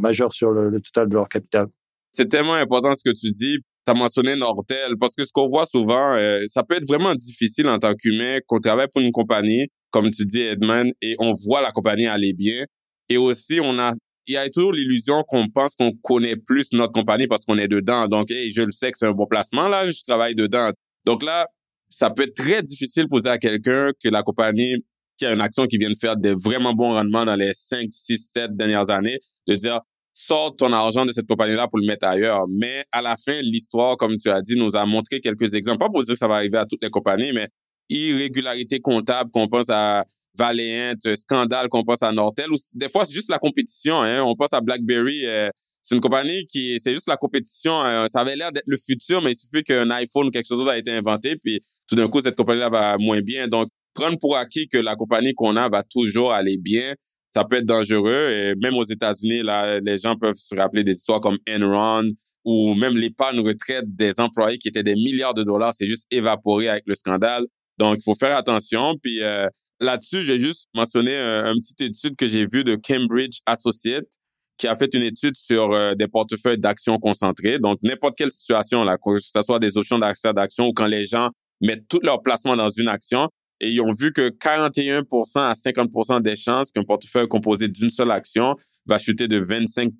majeur 0.00 0.32
sur 0.32 0.50
le, 0.50 0.68
le 0.68 0.80
total 0.80 1.08
de 1.08 1.14
leur 1.14 1.28
capital. 1.28 1.68
C'est 2.12 2.28
tellement 2.28 2.54
important 2.54 2.92
ce 2.94 3.08
que 3.08 3.14
tu 3.14 3.28
dis. 3.28 3.58
Tu 3.86 3.90
as 3.90 3.94
mentionné 3.94 4.36
Nortel, 4.36 4.94
parce 4.98 5.14
que 5.14 5.24
ce 5.24 5.30
qu'on 5.32 5.48
voit 5.48 5.64
souvent, 5.64 6.16
ça 6.48 6.64
peut 6.64 6.76
être 6.76 6.86
vraiment 6.86 7.14
difficile 7.14 7.68
en 7.68 7.78
tant 7.78 7.94
qu'humain 7.94 8.40
qu'on 8.46 8.58
travaille 8.58 8.88
pour 8.92 9.00
une 9.00 9.12
compagnie 9.12 9.68
comme 9.90 10.10
tu 10.10 10.24
dis, 10.24 10.40
Edmund, 10.40 10.92
et 11.02 11.16
on 11.18 11.32
voit 11.32 11.62
la 11.62 11.72
compagnie 11.72 12.06
aller 12.06 12.32
bien. 12.32 12.64
Et 13.08 13.16
aussi, 13.16 13.60
on 13.62 13.78
a, 13.78 13.92
il 14.26 14.34
y 14.34 14.36
a 14.36 14.48
toujours 14.48 14.72
l'illusion 14.72 15.24
qu'on 15.26 15.48
pense 15.48 15.74
qu'on 15.74 15.92
connaît 16.02 16.36
plus 16.36 16.72
notre 16.72 16.92
compagnie 16.92 17.26
parce 17.26 17.44
qu'on 17.44 17.58
est 17.58 17.68
dedans. 17.68 18.06
Donc, 18.06 18.30
hey, 18.30 18.50
je 18.50 18.62
le 18.62 18.70
sais 18.70 18.92
que 18.92 18.98
c'est 18.98 19.06
un 19.06 19.12
bon 19.12 19.26
placement, 19.26 19.68
là, 19.68 19.88
je 19.88 20.02
travaille 20.06 20.34
dedans. 20.34 20.70
Donc 21.04 21.22
là, 21.22 21.46
ça 21.88 22.10
peut 22.10 22.22
être 22.22 22.34
très 22.34 22.62
difficile 22.62 23.08
pour 23.08 23.20
dire 23.20 23.32
à 23.32 23.38
quelqu'un 23.38 23.90
que 24.02 24.08
la 24.08 24.22
compagnie 24.22 24.76
qui 25.18 25.26
a 25.26 25.32
une 25.32 25.40
action 25.40 25.66
qui 25.66 25.76
vient 25.76 25.90
de 25.90 25.98
faire 26.00 26.16
des 26.16 26.34
vraiment 26.34 26.72
bons 26.72 26.92
rendements 26.92 27.24
dans 27.24 27.34
les 27.34 27.52
5, 27.52 27.88
6, 27.90 28.30
7 28.32 28.56
dernières 28.56 28.90
années, 28.90 29.18
de 29.46 29.54
dire, 29.54 29.80
sors 30.14 30.54
ton 30.56 30.72
argent 30.72 31.04
de 31.04 31.12
cette 31.12 31.26
compagnie-là 31.26 31.68
pour 31.68 31.78
le 31.78 31.86
mettre 31.86 32.06
ailleurs. 32.06 32.46
Mais 32.48 32.84
à 32.90 33.02
la 33.02 33.16
fin, 33.16 33.40
l'histoire, 33.42 33.96
comme 33.96 34.16
tu 34.16 34.30
as 34.30 34.40
dit, 34.40 34.56
nous 34.56 34.76
a 34.76 34.84
montré 34.86 35.20
quelques 35.20 35.54
exemples. 35.54 35.78
Pas 35.78 35.88
pour 35.88 36.02
dire 36.02 36.14
que 36.14 36.18
ça 36.18 36.28
va 36.28 36.36
arriver 36.36 36.58
à 36.58 36.66
toutes 36.66 36.82
les 36.82 36.90
compagnies, 36.90 37.32
mais 37.32 37.48
irrégularité 37.90 38.80
comptable 38.80 39.30
qu'on 39.30 39.48
pense 39.48 39.68
à 39.68 40.04
Valiant, 40.38 40.94
scandale 41.16 41.68
qu'on 41.68 41.84
pense 41.84 42.02
à 42.02 42.12
Nortel, 42.12 42.50
ou 42.50 42.56
des 42.74 42.88
fois 42.88 43.04
c'est 43.04 43.12
juste 43.12 43.30
la 43.30 43.38
compétition. 43.38 44.00
Hein. 44.00 44.22
On 44.22 44.36
pense 44.36 44.52
à 44.52 44.60
BlackBerry. 44.60 45.26
Euh, 45.26 45.50
c'est 45.82 45.94
une 45.94 46.00
compagnie 46.00 46.46
qui, 46.46 46.78
c'est 46.78 46.92
juste 46.92 47.08
la 47.08 47.16
compétition. 47.16 47.84
Euh, 47.84 48.06
ça 48.06 48.20
avait 48.20 48.36
l'air 48.36 48.52
d'être 48.52 48.66
le 48.66 48.76
futur, 48.76 49.22
mais 49.22 49.32
il 49.32 49.36
suffit 49.36 49.64
qu'un 49.64 49.90
iPhone 49.90 50.28
ou 50.28 50.30
quelque 50.30 50.46
chose 50.46 50.68
a 50.68 50.78
été 50.78 50.92
inventé, 50.92 51.36
puis 51.36 51.60
tout 51.88 51.96
d'un 51.96 52.08
coup 52.08 52.20
cette 52.20 52.36
compagnie-là 52.36 52.68
va 52.68 52.96
moins 52.98 53.20
bien. 53.20 53.48
Donc 53.48 53.68
prendre 53.94 54.18
pour 54.18 54.36
acquis 54.36 54.68
que 54.68 54.78
la 54.78 54.94
compagnie 54.94 55.34
qu'on 55.34 55.56
a 55.56 55.68
va 55.68 55.82
toujours 55.82 56.32
aller 56.32 56.58
bien, 56.58 56.94
ça 57.32 57.44
peut 57.44 57.56
être 57.56 57.66
dangereux. 57.66 58.30
Et 58.30 58.54
même 58.56 58.74
aux 58.74 58.84
États-Unis, 58.84 59.42
là, 59.42 59.80
les 59.80 59.98
gens 59.98 60.16
peuvent 60.16 60.36
se 60.36 60.54
rappeler 60.54 60.84
des 60.84 60.92
histoires 60.92 61.20
comme 61.20 61.38
Enron 61.48 62.10
ou 62.44 62.74
même 62.74 62.96
l'épargne 62.96 63.40
retraite 63.40 63.84
des 63.86 64.18
employés 64.18 64.58
qui 64.58 64.68
étaient 64.68 64.82
des 64.82 64.94
milliards 64.94 65.34
de 65.34 65.42
dollars, 65.42 65.74
c'est 65.76 65.86
juste 65.86 66.06
évaporé 66.10 66.68
avec 66.68 66.84
le 66.86 66.94
scandale. 66.94 67.46
Donc, 67.80 67.96
il 67.98 68.02
faut 68.02 68.14
faire 68.14 68.36
attention. 68.36 68.94
Puis 69.02 69.22
euh, 69.22 69.48
là-dessus, 69.80 70.22
j'ai 70.22 70.38
juste 70.38 70.68
mentionné 70.74 71.16
un, 71.16 71.54
une 71.54 71.60
petite 71.60 71.80
étude 71.80 72.14
que 72.14 72.26
j'ai 72.26 72.46
vue 72.46 72.62
de 72.62 72.76
Cambridge 72.76 73.38
Associates 73.46 74.12
qui 74.58 74.68
a 74.68 74.76
fait 74.76 74.92
une 74.92 75.02
étude 75.02 75.34
sur 75.36 75.72
euh, 75.72 75.94
des 75.94 76.06
portefeuilles 76.06 76.58
d'actions 76.58 76.98
concentrées. 76.98 77.58
Donc, 77.58 77.78
n'importe 77.82 78.18
quelle 78.18 78.30
situation, 78.30 78.84
là, 78.84 78.98
que 78.98 79.16
ce 79.16 79.40
soit 79.40 79.58
des 79.58 79.78
options 79.78 79.98
d'accès 79.98 80.34
d'actions 80.34 80.66
ou 80.66 80.72
quand 80.74 80.86
les 80.86 81.04
gens 81.04 81.30
mettent 81.62 81.88
tout 81.88 82.00
leur 82.02 82.20
placement 82.20 82.54
dans 82.56 82.68
une 82.68 82.88
action, 82.88 83.28
et 83.60 83.70
ils 83.70 83.80
ont 83.80 83.94
vu 83.98 84.12
que 84.12 84.28
41% 84.28 85.38
à 85.38 85.52
50% 85.54 86.20
des 86.20 86.36
chances 86.36 86.70
qu'un 86.72 86.84
portefeuille 86.84 87.28
composé 87.28 87.68
d'une 87.68 87.88
seule 87.88 88.10
action 88.10 88.54
va 88.84 88.98
chuter 88.98 89.28
de 89.28 89.38
25 89.38 89.92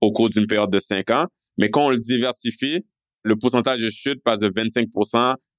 au 0.00 0.12
cours 0.12 0.30
d'une 0.30 0.46
période 0.46 0.70
de 0.70 0.78
5 0.78 1.10
ans. 1.10 1.26
Mais 1.58 1.70
quand 1.70 1.86
on 1.86 1.90
le 1.90 1.98
diversifie, 1.98 2.84
le 3.24 3.36
pourcentage 3.36 3.80
de 3.80 3.88
chute 3.88 4.22
passe 4.22 4.40
de 4.40 4.50
25 4.54 4.88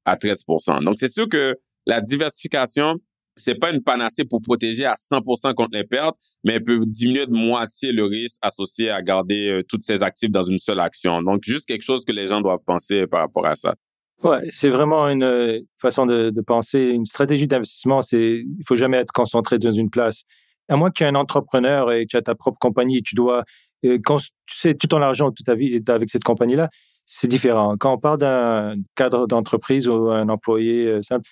à 0.06 0.18
13 0.18 0.44
Donc, 0.82 0.96
c'est 0.98 1.08
sûr 1.12 1.28
que 1.30 1.56
la 1.86 2.02
diversification, 2.02 2.96
c'est 3.36 3.56
pas 3.56 3.72
une 3.72 3.82
panacée 3.82 4.26
pour 4.26 4.42
protéger 4.42 4.86
à 4.86 4.94
100% 4.94 5.54
contre 5.54 5.72
les 5.74 5.84
pertes, 5.84 6.16
mais 6.44 6.54
elle 6.54 6.64
peut 6.64 6.84
diminuer 6.86 7.26
de 7.26 7.32
moitié 7.32 7.92
le 7.92 8.06
risque 8.06 8.38
associé 8.42 8.90
à 8.90 9.02
garder 9.02 9.50
euh, 9.50 9.64
toutes 9.68 9.86
ses 9.86 10.04
actifs 10.04 10.32
dans 10.32 10.44
une 10.44 10.60
seule 10.60 10.80
action. 10.80 11.22
Donc, 11.22 11.44
juste 11.44 11.68
quelque 11.68 11.84
chose 11.84 12.06
que 12.06 12.12
les 12.12 12.28
gens 12.28 12.42
doivent 12.42 12.64
penser 12.66 13.08
par 13.08 13.22
rapport 13.22 13.46
à 13.46 13.56
ça. 13.56 13.76
Ouais, 14.24 14.40
c'est 14.52 14.70
vraiment 14.70 15.10
une 15.10 15.24
euh, 15.24 15.60
façon 15.78 16.06
de, 16.06 16.32
penser. 16.46 16.80
Une 16.80 17.06
stratégie 17.06 17.48
d'investissement, 17.48 18.02
c'est, 18.02 18.44
il 18.46 18.64
faut 18.66 18.78
jamais 18.78 18.98
être 18.98 19.12
concentré 19.12 19.58
dans 19.60 19.72
une 19.72 19.90
place. 19.90 20.24
À 20.70 20.78
moins 20.78 20.90
que 20.90 20.96
tu 20.96 21.04
aies 21.04 21.08
un 21.08 21.16
entrepreneur 21.16 21.92
et 21.92 22.06
que 22.06 22.12
tu 22.12 22.18
as 22.18 22.22
ta 22.22 22.36
propre 22.36 22.58
compagnie, 22.58 23.04
tu 23.04 23.16
dois, 23.16 23.44
euh, 23.84 23.98
tu 23.98 24.58
sais, 24.58 24.76
tout 24.76 24.88
ton 24.88 25.02
argent, 25.02 25.32
toute 25.32 25.46
ta 25.46 25.56
vie 25.56 25.82
avec 25.88 26.10
cette 26.10 26.24
compagnie-là, 26.24 26.70
c'est 27.06 27.28
différent. 27.28 27.76
Quand 27.78 27.94
on 27.94 27.98
parle 27.98 28.20
d'un 28.20 28.76
cadre 28.96 29.28
d'entreprise 29.28 29.88
ou 29.88 30.10
un 30.10 30.30
employé 30.30 30.88
euh, 30.88 31.02
simple, 31.02 31.30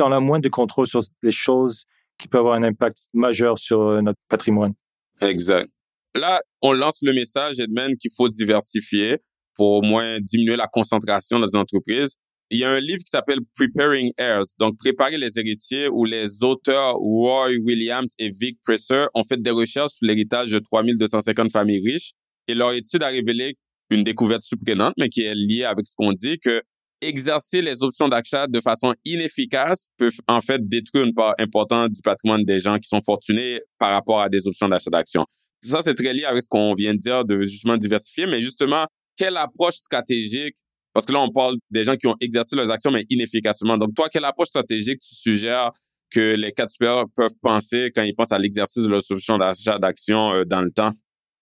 on 0.00 0.12
a 0.12 0.20
moins 0.20 0.40
de 0.40 0.48
contrôle 0.48 0.86
sur 0.86 1.00
les 1.22 1.30
choses 1.30 1.84
qui 2.18 2.28
peuvent 2.28 2.40
avoir 2.40 2.54
un 2.54 2.62
impact 2.62 2.98
majeur 3.12 3.58
sur 3.58 3.80
euh, 3.82 4.00
notre 4.00 4.18
patrimoine. 4.28 4.74
Exact. 5.20 5.70
Là, 6.14 6.40
on 6.60 6.72
lance 6.72 6.98
le 7.02 7.12
message, 7.12 7.60
Edmund, 7.60 7.96
qu'il 7.96 8.10
faut 8.16 8.28
diversifier 8.28 9.18
pour 9.54 9.78
au 9.78 9.82
moins 9.82 10.18
diminuer 10.20 10.56
la 10.56 10.66
concentration 10.66 11.38
dans 11.38 11.46
une 11.46 11.60
entreprise. 11.60 12.16
Il 12.50 12.58
y 12.58 12.64
a 12.64 12.70
un 12.70 12.80
livre 12.80 12.98
qui 12.98 13.10
s'appelle 13.10 13.38
Preparing 13.56 14.12
Heirs, 14.18 14.44
donc 14.58 14.76
Préparer 14.76 15.16
les 15.16 15.38
héritiers, 15.38 15.88
où 15.88 16.04
les 16.04 16.44
auteurs 16.44 16.96
Roy 16.96 17.52
Williams 17.64 18.12
et 18.18 18.28
Vic 18.28 18.58
Presser 18.62 19.06
ont 19.14 19.24
fait 19.24 19.40
des 19.40 19.50
recherches 19.50 19.92
sur 19.92 20.06
l'héritage 20.06 20.50
de 20.50 20.58
3250 20.58 21.50
familles 21.50 21.82
riches 21.82 22.12
et 22.48 22.54
leur 22.54 22.72
étude 22.72 23.02
a 23.02 23.08
révélé 23.08 23.56
une 23.92 24.04
découverte 24.04 24.42
surprenante, 24.42 24.94
mais 24.98 25.08
qui 25.08 25.22
est 25.22 25.34
liée 25.34 25.64
avec 25.64 25.86
ce 25.86 25.94
qu'on 25.96 26.12
dit, 26.12 26.38
que 26.38 26.62
exercer 27.00 27.60
les 27.62 27.82
options 27.82 28.08
d'achat 28.08 28.46
de 28.46 28.60
façon 28.60 28.94
inefficace 29.04 29.90
peut 29.98 30.10
en 30.28 30.40
fait 30.40 30.66
détruire 30.66 31.04
une 31.04 31.14
part 31.14 31.34
importante 31.38 31.90
du 31.90 32.00
patrimoine 32.00 32.44
des 32.44 32.60
gens 32.60 32.78
qui 32.78 32.88
sont 32.88 33.00
fortunés 33.00 33.60
par 33.78 33.90
rapport 33.90 34.20
à 34.20 34.28
des 34.28 34.46
options 34.46 34.68
d'achat 34.68 34.90
d'actions. 34.90 35.26
Ça, 35.62 35.80
c'est 35.82 35.94
très 35.94 36.12
lié 36.12 36.24
avec 36.24 36.42
ce 36.42 36.48
qu'on 36.48 36.74
vient 36.74 36.94
de 36.94 36.98
dire 36.98 37.24
de 37.24 37.42
justement 37.42 37.76
diversifier, 37.76 38.26
mais 38.26 38.40
justement, 38.40 38.86
quelle 39.16 39.36
approche 39.36 39.74
stratégique, 39.74 40.54
parce 40.92 41.06
que 41.06 41.12
là, 41.12 41.20
on 41.20 41.30
parle 41.30 41.56
des 41.70 41.84
gens 41.84 41.96
qui 41.96 42.06
ont 42.06 42.16
exercé 42.20 42.56
leurs 42.56 42.70
actions, 42.70 42.90
mais 42.90 43.04
inefficacement. 43.10 43.78
Donc, 43.78 43.94
toi, 43.94 44.08
quelle 44.08 44.24
approche 44.24 44.48
stratégique 44.48 45.00
tu 45.00 45.14
suggères 45.14 45.70
que 46.10 46.34
les 46.34 46.52
quatre 46.52 46.70
supérieurs 46.70 47.06
peuvent 47.16 47.34
penser 47.40 47.90
quand 47.94 48.02
ils 48.02 48.14
pensent 48.14 48.32
à 48.32 48.38
l'exercice 48.38 48.82
de 48.82 48.88
leurs 48.88 49.10
options 49.10 49.38
d'achat 49.38 49.78
d'actions 49.78 50.32
euh, 50.34 50.44
dans 50.44 50.60
le 50.60 50.70
temps? 50.70 50.92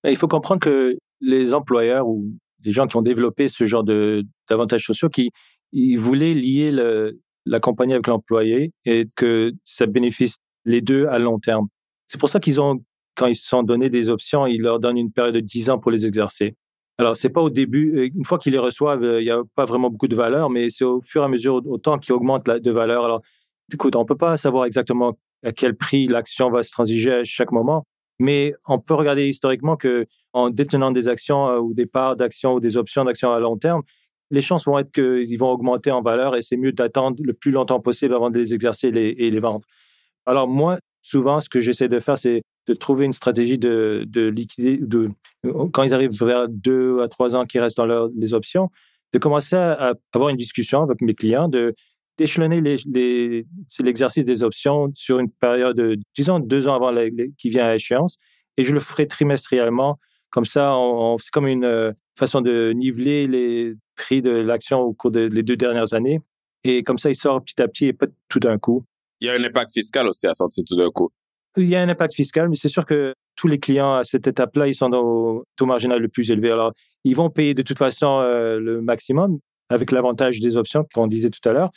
Ben, 0.04 0.10
il 0.10 0.16
faut 0.16 0.28
comprendre 0.28 0.60
que 0.60 0.96
les 1.20 1.54
employeurs 1.54 2.08
ou 2.08 2.32
des 2.60 2.72
gens 2.72 2.86
qui 2.86 2.96
ont 2.96 3.02
développé 3.02 3.48
ce 3.48 3.64
genre 3.64 3.84
de 3.84 4.24
d'avantages 4.48 4.84
sociaux 4.84 5.08
qui 5.08 5.30
ils 5.72 5.96
voulaient 5.98 6.34
lier 6.34 6.70
la 7.46 7.60
compagnie 7.60 7.92
avec 7.94 8.06
l'employé 8.06 8.72
et 8.84 9.08
que 9.14 9.52
ça 9.64 9.86
bénéficie 9.86 10.36
les 10.64 10.80
deux 10.80 11.06
à 11.06 11.18
long 11.18 11.38
terme. 11.38 11.68
C'est 12.06 12.18
pour 12.18 12.28
ça 12.28 12.40
qu'ils 12.40 12.60
ont, 12.60 12.80
quand 13.14 13.26
ils 13.26 13.36
se 13.36 13.46
sont 13.46 13.62
donné 13.62 13.88
des 13.88 14.08
options, 14.08 14.46
ils 14.46 14.60
leur 14.60 14.80
donnent 14.80 14.98
une 14.98 15.12
période 15.12 15.34
de 15.34 15.40
10 15.40 15.70
ans 15.70 15.78
pour 15.78 15.90
les 15.90 16.06
exercer. 16.06 16.56
Alors, 16.98 17.16
c'est 17.16 17.30
pas 17.30 17.40
au 17.40 17.48
début, 17.48 17.96
euh, 17.96 18.08
une 18.14 18.24
fois 18.26 18.38
qu'ils 18.38 18.52
les 18.52 18.58
reçoivent, 18.58 19.02
euh, 19.02 19.22
il 19.22 19.24
n'y 19.24 19.30
a 19.30 19.40
pas 19.54 19.64
vraiment 19.64 19.88
beaucoup 19.88 20.08
de 20.08 20.16
valeur, 20.16 20.50
mais 20.50 20.68
c'est 20.68 20.84
au 20.84 21.00
fur 21.00 21.22
et 21.22 21.24
à 21.24 21.28
mesure, 21.28 21.62
au 21.66 21.78
temps 21.78 21.98
qu'ils 21.98 22.12
augmentent 22.12 22.44
de 22.44 22.70
valeur. 22.70 23.04
Alors, 23.04 23.22
écoute, 23.72 23.96
on 23.96 24.04
peut 24.04 24.16
pas 24.16 24.36
savoir 24.36 24.66
exactement 24.66 25.16
à 25.42 25.52
quel 25.52 25.76
prix 25.76 26.08
l'action 26.08 26.50
va 26.50 26.62
se 26.62 26.70
transiger 26.70 27.12
à 27.12 27.24
chaque 27.24 27.52
moment, 27.52 27.86
mais 28.20 28.54
on 28.68 28.78
peut 28.78 28.94
regarder 28.94 29.26
historiquement 29.26 29.76
que 29.76 30.06
en 30.34 30.50
détenant 30.50 30.92
des 30.92 31.08
actions 31.08 31.48
euh, 31.48 31.58
ou 31.58 31.74
des 31.74 31.86
parts 31.86 32.16
d'actions 32.16 32.54
ou 32.54 32.60
des 32.60 32.76
options 32.76 33.04
d'actions 33.04 33.32
à 33.32 33.40
long 33.40 33.56
terme, 33.56 33.82
les 34.30 34.42
chances 34.42 34.66
vont 34.66 34.78
être 34.78 34.92
qu'ils 34.92 35.38
vont 35.38 35.50
augmenter 35.50 35.90
en 35.90 36.02
valeur 36.02 36.36
et 36.36 36.42
c'est 36.42 36.58
mieux 36.58 36.70
d'attendre 36.70 37.16
le 37.24 37.32
plus 37.32 37.50
longtemps 37.50 37.80
possible 37.80 38.14
avant 38.14 38.30
de 38.30 38.38
les 38.38 38.54
exercer 38.54 38.88
et 38.88 39.30
les, 39.30 39.40
vendre. 39.40 39.66
Alors 40.26 40.46
moi, 40.46 40.78
souvent, 41.02 41.40
ce 41.40 41.48
que 41.48 41.60
j'essaie 41.60 41.88
de 41.88 41.98
faire, 41.98 42.18
c'est 42.18 42.42
de 42.68 42.74
trouver 42.74 43.06
une 43.06 43.14
stratégie 43.14 43.58
de, 43.58 44.04
de 44.06 44.28
liquider, 44.28 44.76
de, 44.76 45.10
quand 45.72 45.82
ils 45.82 45.94
arrivent 45.94 46.22
vers 46.22 46.46
deux 46.48 47.00
à 47.00 47.08
trois 47.08 47.34
ans 47.34 47.46
qui 47.46 47.58
restent 47.58 47.78
dans 47.78 47.86
leur, 47.86 48.10
les 48.14 48.34
options, 48.34 48.70
de 49.14 49.18
commencer 49.18 49.56
à, 49.56 49.94
avoir 50.12 50.28
une 50.28 50.36
discussion 50.36 50.82
avec 50.82 51.00
mes 51.00 51.14
clients, 51.14 51.48
de 51.48 51.74
d'échelonner 52.20 52.60
les, 52.60 52.76
les 52.84 53.46
c'est 53.68 53.82
l'exercice 53.82 54.26
des 54.26 54.42
options 54.42 54.92
sur 54.94 55.20
une 55.20 55.30
période 55.30 55.74
de, 55.74 55.96
disons, 56.14 56.38
deux 56.38 56.68
ans 56.68 56.74
avant 56.74 56.94
qui 57.38 57.48
vient 57.48 57.66
à 57.66 57.74
échéance. 57.74 58.18
Et 58.58 58.64
je 58.64 58.74
le 58.74 58.80
ferai 58.80 59.06
trimestriellement. 59.06 59.98
Comme 60.28 60.44
ça, 60.44 60.76
c'est 61.18 61.30
comme 61.30 61.46
une 61.46 61.64
euh, 61.64 61.92
façon 62.18 62.42
de 62.42 62.72
niveler 62.72 63.26
les 63.26 63.72
prix 63.96 64.20
de 64.20 64.30
l'action 64.30 64.80
au 64.80 64.92
cours 64.92 65.10
des 65.10 65.42
deux 65.42 65.56
dernières 65.56 65.94
années. 65.94 66.20
Et 66.62 66.82
comme 66.82 66.98
ça, 66.98 67.08
il 67.08 67.14
sort 67.14 67.42
petit 67.42 67.60
à 67.62 67.68
petit 67.68 67.86
et 67.86 67.92
pas 67.94 68.06
tout 68.28 68.38
d'un 68.38 68.58
coup. 68.58 68.84
Il 69.20 69.26
y 69.26 69.30
a 69.30 69.32
un 69.32 69.42
impact 69.42 69.72
fiscal 69.72 70.06
aussi 70.06 70.26
à 70.26 70.34
sortir 70.34 70.62
tout 70.66 70.76
d'un 70.76 70.90
coup. 70.90 71.10
Il 71.56 71.68
y 71.70 71.74
a 71.74 71.80
un 71.80 71.88
impact 71.88 72.14
fiscal, 72.14 72.50
mais 72.50 72.56
c'est 72.56 72.68
sûr 72.68 72.84
que 72.84 73.14
tous 73.34 73.48
les 73.48 73.58
clients 73.58 73.94
à 73.94 74.04
cette 74.04 74.26
étape-là, 74.26 74.68
ils 74.68 74.74
sont 74.74 74.90
dans 74.90 75.38
le 75.38 75.42
taux 75.56 75.66
marginal 75.66 76.00
le 76.00 76.08
plus 76.08 76.30
élevé. 76.30 76.50
Alors, 76.50 76.72
ils 77.04 77.16
vont 77.16 77.30
payer 77.30 77.54
de 77.54 77.62
toute 77.62 77.78
façon 77.78 78.20
euh, 78.20 78.60
le 78.60 78.82
maximum 78.82 79.38
avec 79.70 79.90
l'avantage 79.90 80.38
des 80.38 80.58
options 80.58 80.84
qu'on 80.92 81.06
disait 81.06 81.30
tout 81.30 81.48
à 81.48 81.52
l'heure. 81.52 81.70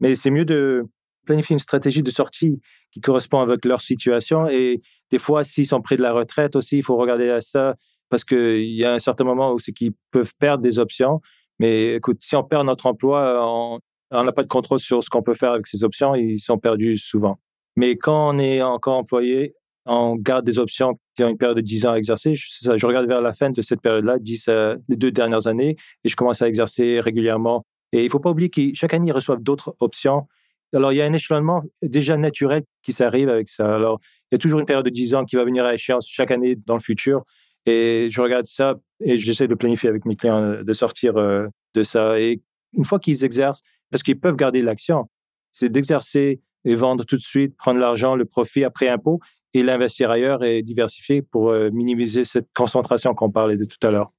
Mais 0.00 0.14
c'est 0.14 0.30
mieux 0.30 0.44
de 0.44 0.84
planifier 1.24 1.54
une 1.54 1.60
stratégie 1.60 2.02
de 2.02 2.10
sortie 2.10 2.60
qui 2.92 3.00
correspond 3.00 3.40
avec 3.40 3.64
leur 3.64 3.80
situation. 3.80 4.48
Et 4.48 4.80
des 5.10 5.18
fois, 5.18 5.44
s'ils 5.44 5.66
sont 5.66 5.80
près 5.80 5.96
de 5.96 6.02
la 6.02 6.12
retraite 6.12 6.56
aussi, 6.56 6.78
il 6.78 6.84
faut 6.84 6.96
regarder 6.96 7.30
à 7.30 7.40
ça 7.40 7.74
parce 8.10 8.24
qu'il 8.24 8.72
y 8.72 8.84
a 8.84 8.92
un 8.92 8.98
certain 8.98 9.24
moment 9.24 9.52
où 9.52 9.58
c'est 9.58 9.72
qu'ils 9.72 9.92
peuvent 10.10 10.32
perdre 10.38 10.62
des 10.62 10.78
options. 10.78 11.20
Mais 11.58 11.94
écoute, 11.94 12.18
si 12.20 12.36
on 12.36 12.44
perd 12.44 12.66
notre 12.66 12.86
emploi, 12.86 13.80
on 14.10 14.24
n'a 14.24 14.32
pas 14.32 14.42
de 14.42 14.48
contrôle 14.48 14.78
sur 14.78 15.02
ce 15.02 15.10
qu'on 15.10 15.22
peut 15.22 15.34
faire 15.34 15.52
avec 15.52 15.66
ces 15.66 15.84
options. 15.84 16.14
Ils 16.14 16.38
sont 16.38 16.58
perdus 16.58 16.98
souvent. 16.98 17.38
Mais 17.76 17.96
quand 17.96 18.34
on 18.34 18.38
est 18.38 18.62
encore 18.62 18.98
employé, 18.98 19.54
on 19.86 20.16
garde 20.16 20.46
des 20.46 20.58
options 20.58 20.98
qui 21.16 21.24
ont 21.24 21.28
une 21.28 21.36
période 21.36 21.56
de 21.56 21.62
10 21.62 21.86
ans 21.86 21.92
à 21.92 21.96
exercer. 21.96 22.34
Je, 22.34 22.46
ça, 22.50 22.76
je 22.76 22.86
regarde 22.86 23.06
vers 23.06 23.20
la 23.20 23.32
fin 23.32 23.50
de 23.50 23.62
cette 23.62 23.80
période-là, 23.80 24.18
10 24.18 24.46
euh, 24.48 24.76
les 24.88 24.96
deux 24.96 25.10
dernières 25.10 25.46
années, 25.46 25.76
et 26.04 26.08
je 26.08 26.16
commence 26.16 26.40
à 26.42 26.48
exercer 26.48 27.00
régulièrement. 27.00 27.66
Et 27.94 28.00
il 28.00 28.04
ne 28.06 28.10
faut 28.10 28.18
pas 28.18 28.30
oublier 28.30 28.50
que 28.50 28.74
chaque 28.74 28.92
année, 28.92 29.06
ils 29.08 29.12
reçoivent 29.12 29.40
d'autres 29.40 29.76
options. 29.78 30.26
Alors, 30.74 30.92
il 30.92 30.96
y 30.96 31.00
a 31.00 31.04
un 31.04 31.12
échelonnement 31.12 31.62
déjà 31.80 32.16
naturel 32.16 32.64
qui 32.82 32.92
s'arrive 32.92 33.28
avec 33.28 33.48
ça. 33.48 33.72
Alors, 33.72 34.00
il 34.02 34.34
y 34.34 34.36
a 34.36 34.38
toujours 34.38 34.58
une 34.58 34.66
période 34.66 34.84
de 34.84 34.90
10 34.90 35.14
ans 35.14 35.24
qui 35.24 35.36
va 35.36 35.44
venir 35.44 35.64
à 35.64 35.74
échéance 35.74 36.08
chaque 36.08 36.32
année 36.32 36.56
dans 36.56 36.74
le 36.74 36.80
futur. 36.80 37.22
Et 37.66 38.08
je 38.10 38.20
regarde 38.20 38.46
ça 38.46 38.74
et 39.00 39.16
j'essaie 39.16 39.46
de 39.46 39.54
planifier 39.54 39.88
avec 39.88 40.06
mes 40.06 40.16
clients 40.16 40.42
euh, 40.42 40.64
de 40.64 40.72
sortir 40.72 41.16
euh, 41.16 41.46
de 41.74 41.84
ça. 41.84 42.18
Et 42.18 42.42
une 42.72 42.84
fois 42.84 42.98
qu'ils 42.98 43.24
exercent, 43.24 43.62
parce 43.92 44.02
qu'ils 44.02 44.18
peuvent 44.18 44.34
garder 44.34 44.60
l'action, 44.60 45.08
c'est 45.52 45.68
d'exercer 45.68 46.40
et 46.64 46.74
vendre 46.74 47.04
tout 47.04 47.16
de 47.16 47.22
suite, 47.22 47.56
prendre 47.56 47.78
l'argent, 47.78 48.16
le 48.16 48.24
profit 48.24 48.64
après 48.64 48.88
impôt 48.88 49.20
et 49.54 49.62
l'investir 49.62 50.10
ailleurs 50.10 50.42
et 50.42 50.62
diversifier 50.62 51.22
pour 51.22 51.50
euh, 51.50 51.70
minimiser 51.70 52.24
cette 52.24 52.48
concentration 52.54 53.14
qu'on 53.14 53.30
parlait 53.30 53.56
de 53.56 53.64
tout 53.64 53.78
à 53.86 53.92
l'heure. 53.92 54.10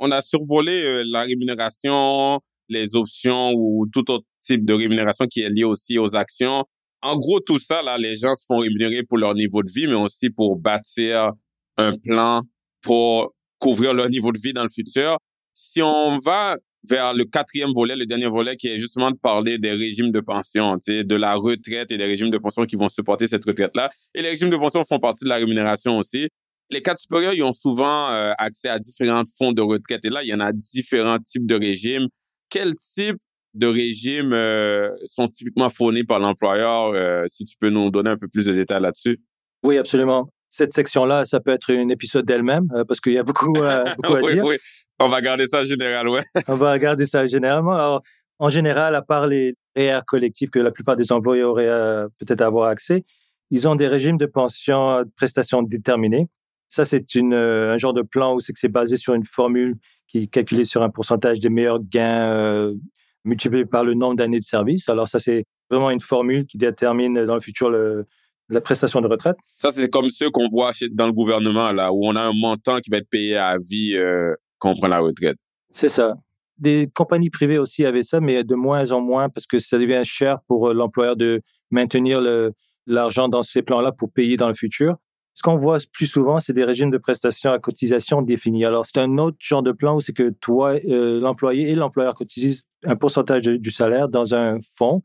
On 0.00 0.10
a 0.10 0.20
survolé 0.20 1.02
la 1.04 1.22
rémunération, 1.22 2.42
les 2.68 2.94
options 2.96 3.52
ou 3.54 3.86
tout 3.92 4.10
autre 4.10 4.24
type 4.42 4.64
de 4.64 4.74
rémunération 4.74 5.26
qui 5.26 5.40
est 5.40 5.50
lié 5.50 5.64
aussi 5.64 5.98
aux 5.98 6.16
actions. 6.16 6.64
En 7.02 7.16
gros, 7.16 7.40
tout 7.40 7.58
ça, 7.58 7.82
là, 7.82 7.98
les 7.98 8.14
gens 8.14 8.34
se 8.34 8.44
font 8.46 8.58
rémunérer 8.58 9.02
pour 9.02 9.18
leur 9.18 9.34
niveau 9.34 9.62
de 9.62 9.70
vie, 9.70 9.86
mais 9.86 9.94
aussi 9.94 10.30
pour 10.30 10.56
bâtir 10.56 11.32
un 11.76 11.92
plan 11.92 12.42
pour 12.82 13.34
couvrir 13.58 13.94
leur 13.94 14.08
niveau 14.08 14.32
de 14.32 14.38
vie 14.38 14.52
dans 14.52 14.62
le 14.62 14.68
futur. 14.68 15.16
Si 15.54 15.82
on 15.82 16.18
va 16.18 16.56
vers 16.88 17.14
le 17.14 17.24
quatrième 17.24 17.70
volet, 17.72 17.94
le 17.94 18.06
dernier 18.06 18.26
volet, 18.26 18.56
qui 18.56 18.68
est 18.68 18.78
justement 18.78 19.10
de 19.10 19.16
parler 19.16 19.58
des 19.58 19.70
régimes 19.70 20.10
de 20.10 20.20
pension, 20.20 20.76
de 20.76 21.14
la 21.14 21.34
retraite 21.34 21.92
et 21.92 21.96
des 21.96 22.04
régimes 22.04 22.30
de 22.30 22.38
pension 22.38 22.64
qui 22.66 22.76
vont 22.76 22.88
supporter 22.88 23.26
cette 23.26 23.44
retraite-là. 23.44 23.90
Et 24.14 24.22
les 24.22 24.30
régimes 24.30 24.50
de 24.50 24.56
pension 24.56 24.82
font 24.84 24.98
partie 24.98 25.24
de 25.24 25.28
la 25.28 25.36
rémunération 25.36 25.98
aussi. 25.98 26.28
Les 26.70 26.82
cadres 26.82 26.98
supérieurs, 26.98 27.34
ils 27.34 27.42
ont 27.42 27.52
souvent 27.52 28.10
euh, 28.10 28.32
accès 28.38 28.68
à 28.68 28.78
différents 28.78 29.24
fonds 29.38 29.52
de 29.52 29.62
retraite. 29.62 30.04
Et 30.04 30.10
là, 30.10 30.22
il 30.24 30.28
y 30.28 30.34
en 30.34 30.40
a 30.40 30.52
différents 30.52 31.18
types 31.18 31.46
de 31.46 31.54
régimes. 31.54 32.08
Quel 32.52 32.76
type 32.76 33.16
de 33.54 33.66
régimes 33.66 34.34
euh, 34.34 34.90
sont 35.06 35.26
typiquement 35.26 35.70
fournis 35.70 36.04
par 36.04 36.18
l'employeur, 36.18 36.92
euh, 36.94 37.24
si 37.26 37.46
tu 37.46 37.56
peux 37.58 37.70
nous 37.70 37.90
donner 37.90 38.10
un 38.10 38.18
peu 38.18 38.28
plus 38.28 38.44
de 38.44 38.52
détails 38.52 38.82
là-dessus? 38.82 39.20
Oui, 39.62 39.78
absolument. 39.78 40.28
Cette 40.50 40.74
section-là, 40.74 41.24
ça 41.24 41.40
peut 41.40 41.52
être 41.52 41.72
un 41.72 41.88
épisode 41.88 42.26
d'elle-même 42.26 42.68
parce 42.86 43.00
qu'il 43.00 43.14
y 43.14 43.18
a 43.18 43.22
beaucoup, 43.22 43.52
beaucoup 43.96 44.14
à 44.14 44.20
oui, 44.20 44.34
dire. 44.34 44.44
Oui. 44.44 44.56
On 45.00 45.08
va 45.08 45.22
garder 45.22 45.46
ça 45.46 45.64
général, 45.64 46.08
ouais. 46.10 46.20
On 46.46 46.56
va 46.56 46.78
garder 46.78 47.06
ça 47.06 47.24
généralement. 47.24 47.72
Alors, 47.72 48.02
en 48.38 48.50
général, 48.50 48.94
à 48.94 49.02
part 49.02 49.26
les 49.26 49.54
REER 49.74 50.00
collectifs 50.06 50.50
que 50.50 50.58
la 50.58 50.72
plupart 50.72 50.96
des 50.96 51.10
employés 51.10 51.42
auraient 51.42 51.68
euh, 51.68 52.06
peut-être 52.18 52.42
avoir 52.42 52.68
accès, 52.68 53.04
ils 53.50 53.66
ont 53.66 53.76
des 53.76 53.88
régimes 53.88 54.18
de 54.18 54.26
pension 54.26 55.00
de 55.04 55.10
prestations 55.16 55.62
déterminées. 55.62 56.28
Ça, 56.68 56.84
c'est 56.84 57.04
euh, 57.16 57.72
un 57.72 57.76
genre 57.76 57.92
de 57.92 58.02
plan 58.02 58.34
où 58.34 58.40
c'est 58.40 58.68
basé 58.68 58.96
sur 58.96 59.14
une 59.14 59.24
formule 59.24 59.76
qui 60.12 60.24
est 60.24 60.26
calculée 60.26 60.64
sur 60.64 60.82
un 60.82 60.90
pourcentage 60.90 61.40
des 61.40 61.48
meilleurs 61.48 61.80
gains 61.82 62.28
euh, 62.28 62.74
multiplié 63.24 63.64
par 63.64 63.82
le 63.82 63.94
nombre 63.94 64.16
d'années 64.16 64.40
de 64.40 64.44
service. 64.44 64.88
Alors 64.90 65.08
ça, 65.08 65.18
c'est 65.18 65.46
vraiment 65.70 65.90
une 65.90 66.00
formule 66.00 66.44
qui 66.44 66.58
détermine 66.58 67.24
dans 67.24 67.34
le 67.34 67.40
futur 67.40 67.70
le, 67.70 68.04
la 68.50 68.60
prestation 68.60 69.00
de 69.00 69.08
retraite. 69.08 69.36
Ça, 69.56 69.70
c'est 69.72 69.88
comme 69.88 70.10
ceux 70.10 70.30
qu'on 70.30 70.50
voit 70.50 70.72
dans 70.90 71.06
le 71.06 71.12
gouvernement, 71.12 71.72
là, 71.72 71.92
où 71.94 72.06
on 72.06 72.14
a 72.14 72.20
un 72.20 72.34
montant 72.34 72.78
qui 72.80 72.90
va 72.90 72.98
être 72.98 73.08
payé 73.08 73.38
à 73.38 73.56
vie 73.56 73.96
qu'on 74.58 74.74
prend 74.74 74.88
la 74.88 75.00
retraite. 75.00 75.38
C'est 75.70 75.88
ça. 75.88 76.14
Des 76.58 76.90
compagnies 76.94 77.30
privées 77.30 77.58
aussi 77.58 77.86
avaient 77.86 78.02
ça, 78.02 78.20
mais 78.20 78.44
de 78.44 78.54
moins 78.54 78.92
en 78.92 79.00
moins 79.00 79.30
parce 79.30 79.46
que 79.46 79.58
ça 79.58 79.78
devient 79.78 80.02
cher 80.04 80.40
pour 80.46 80.68
euh, 80.68 80.74
l'employeur 80.74 81.16
de 81.16 81.40
maintenir 81.70 82.20
l'argent 82.86 83.28
dans 83.28 83.42
ces 83.42 83.62
plans-là 83.62 83.92
pour 83.92 84.12
payer 84.12 84.36
dans 84.36 84.48
le 84.48 84.54
futur. 84.54 84.96
Ce 85.34 85.42
qu'on 85.42 85.56
voit 85.56 85.78
plus 85.92 86.06
souvent, 86.06 86.38
c'est 86.38 86.52
des 86.52 86.64
régimes 86.64 86.90
de 86.90 86.98
prestations 86.98 87.52
à 87.52 87.58
cotisation 87.58 88.20
définis. 88.20 88.64
Alors, 88.64 88.84
c'est 88.84 88.98
un 88.98 89.16
autre 89.16 89.38
genre 89.40 89.62
de 89.62 89.72
plan 89.72 89.96
où 89.96 90.00
c'est 90.00 90.12
que 90.12 90.30
toi, 90.40 90.74
euh, 90.86 91.20
l'employé 91.20 91.70
et 91.70 91.74
l'employeur 91.74 92.14
cotisent 92.14 92.66
un 92.84 92.96
pourcentage 92.96 93.42
du 93.42 93.70
salaire 93.70 94.08
dans 94.08 94.34
un 94.34 94.58
fonds 94.76 95.02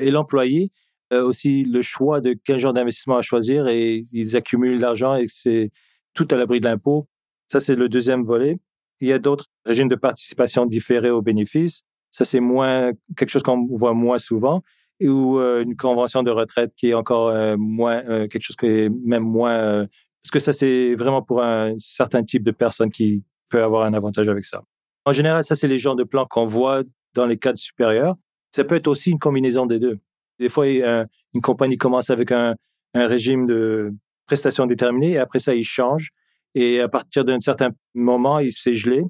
et 0.00 0.10
l'employé 0.10 0.72
a 1.10 1.20
aussi 1.20 1.64
le 1.64 1.80
choix 1.80 2.20
de 2.20 2.36
quel 2.44 2.58
genre 2.58 2.72
d'investissement 2.72 3.16
à 3.16 3.22
choisir 3.22 3.68
et 3.68 4.02
ils 4.12 4.36
accumulent 4.36 4.78
l'argent 4.78 5.14
et 5.14 5.26
c'est 5.28 5.70
tout 6.12 6.26
à 6.30 6.36
l'abri 6.36 6.60
de 6.60 6.66
l'impôt. 6.66 7.08
Ça, 7.46 7.60
c'est 7.60 7.76
le 7.76 7.88
deuxième 7.88 8.24
volet. 8.24 8.58
Il 9.00 9.08
y 9.08 9.12
a 9.12 9.18
d'autres 9.18 9.46
régimes 9.64 9.88
de 9.88 9.94
participation 9.94 10.66
différés 10.66 11.10
aux 11.10 11.22
bénéfices. 11.22 11.82
Ça, 12.10 12.24
c'est 12.24 12.40
moins 12.40 12.92
quelque 13.16 13.30
chose 13.30 13.42
qu'on 13.42 13.66
voit 13.66 13.94
moins 13.94 14.18
souvent. 14.18 14.62
Ou 15.00 15.38
euh, 15.38 15.62
une 15.62 15.76
convention 15.76 16.22
de 16.22 16.30
retraite 16.30 16.72
qui 16.76 16.88
est 16.88 16.94
encore 16.94 17.28
euh, 17.28 17.56
moins 17.56 18.02
euh, 18.08 18.26
quelque 18.26 18.42
chose 18.42 18.56
qui 18.56 18.66
est 18.66 18.88
même 18.88 19.22
moins 19.22 19.86
parce 20.22 20.30
que 20.32 20.38
ça 20.40 20.52
c'est 20.52 20.94
vraiment 20.96 21.22
pour 21.22 21.42
un 21.42 21.76
certain 21.78 22.24
type 22.24 22.42
de 22.42 22.50
personnes 22.50 22.90
qui 22.90 23.22
peut 23.48 23.62
avoir 23.62 23.84
un 23.84 23.94
avantage 23.94 24.28
avec 24.28 24.44
ça. 24.44 24.62
En 25.04 25.12
général, 25.12 25.44
ça 25.44 25.54
c'est 25.54 25.68
les 25.68 25.78
genres 25.78 25.94
de 25.94 26.04
plans 26.04 26.26
qu'on 26.26 26.46
voit 26.46 26.82
dans 27.14 27.26
les 27.26 27.38
cadres 27.38 27.58
supérieurs. 27.58 28.16
Ça 28.54 28.64
peut 28.64 28.74
être 28.74 28.88
aussi 28.88 29.10
une 29.10 29.18
combinaison 29.18 29.66
des 29.66 29.78
deux. 29.78 29.98
Des 30.38 30.48
fois, 30.48 30.66
une 30.66 31.40
compagnie 31.42 31.78
commence 31.78 32.10
avec 32.10 32.32
un, 32.32 32.54
un 32.94 33.06
régime 33.06 33.46
de 33.46 33.92
prestations 34.26 34.66
déterminées 34.66 35.12
et 35.12 35.18
après 35.18 35.38
ça, 35.38 35.54
il 35.54 35.64
change 35.64 36.10
et 36.54 36.80
à 36.80 36.88
partir 36.88 37.24
d'un 37.24 37.40
certain 37.40 37.70
moment, 37.94 38.38
il 38.38 38.52
s'est 38.52 38.74
gelé. 38.74 39.04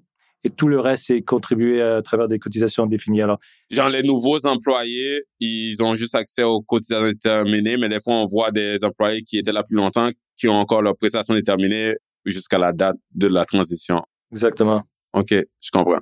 Et 0.45 0.51
tout 0.51 0.69
le 0.69 0.79
reste 0.79 1.11
est 1.11 1.23
contribué 1.23 1.83
à 1.83 2.01
travers 2.01 2.29
des 2.29 2.39
cotisations 2.39 2.87
définies. 2.87 3.23
Alors, 3.23 3.39
genre 3.71 3.89
les 3.89 4.03
nouveaux 4.03 4.47
employés, 4.47 5.23
ils 5.41 5.83
ont 5.83 5.95
juste 5.95 6.15
accès 6.15 6.45
aux 6.45 6.63
cotisations 6.63 7.09
déterminées, 7.09 7.77
mais 7.77 7.89
des 7.89 8.01
fois 8.01 8.15
on 8.15 8.27
voit 8.27 8.53
des 8.53 8.85
employés 8.85 9.23
qui 9.23 9.39
étaient 9.39 9.53
là 9.53 9.65
plus 9.65 9.77
longtemps, 9.77 10.11
qui 10.37 10.49
ont 10.49 10.55
encore 10.55 10.83
leurs 10.83 10.97
prestations 10.97 11.35
déterminées 11.35 11.95
jusqu'à 12.25 12.59
la 12.59 12.73
date 12.73 12.97
de 13.15 13.27
la 13.27 13.45
transition. 13.45 14.03
Exactement. 14.33 14.83
Ok, 15.13 15.31
je 15.33 15.71
comprends. 15.73 16.01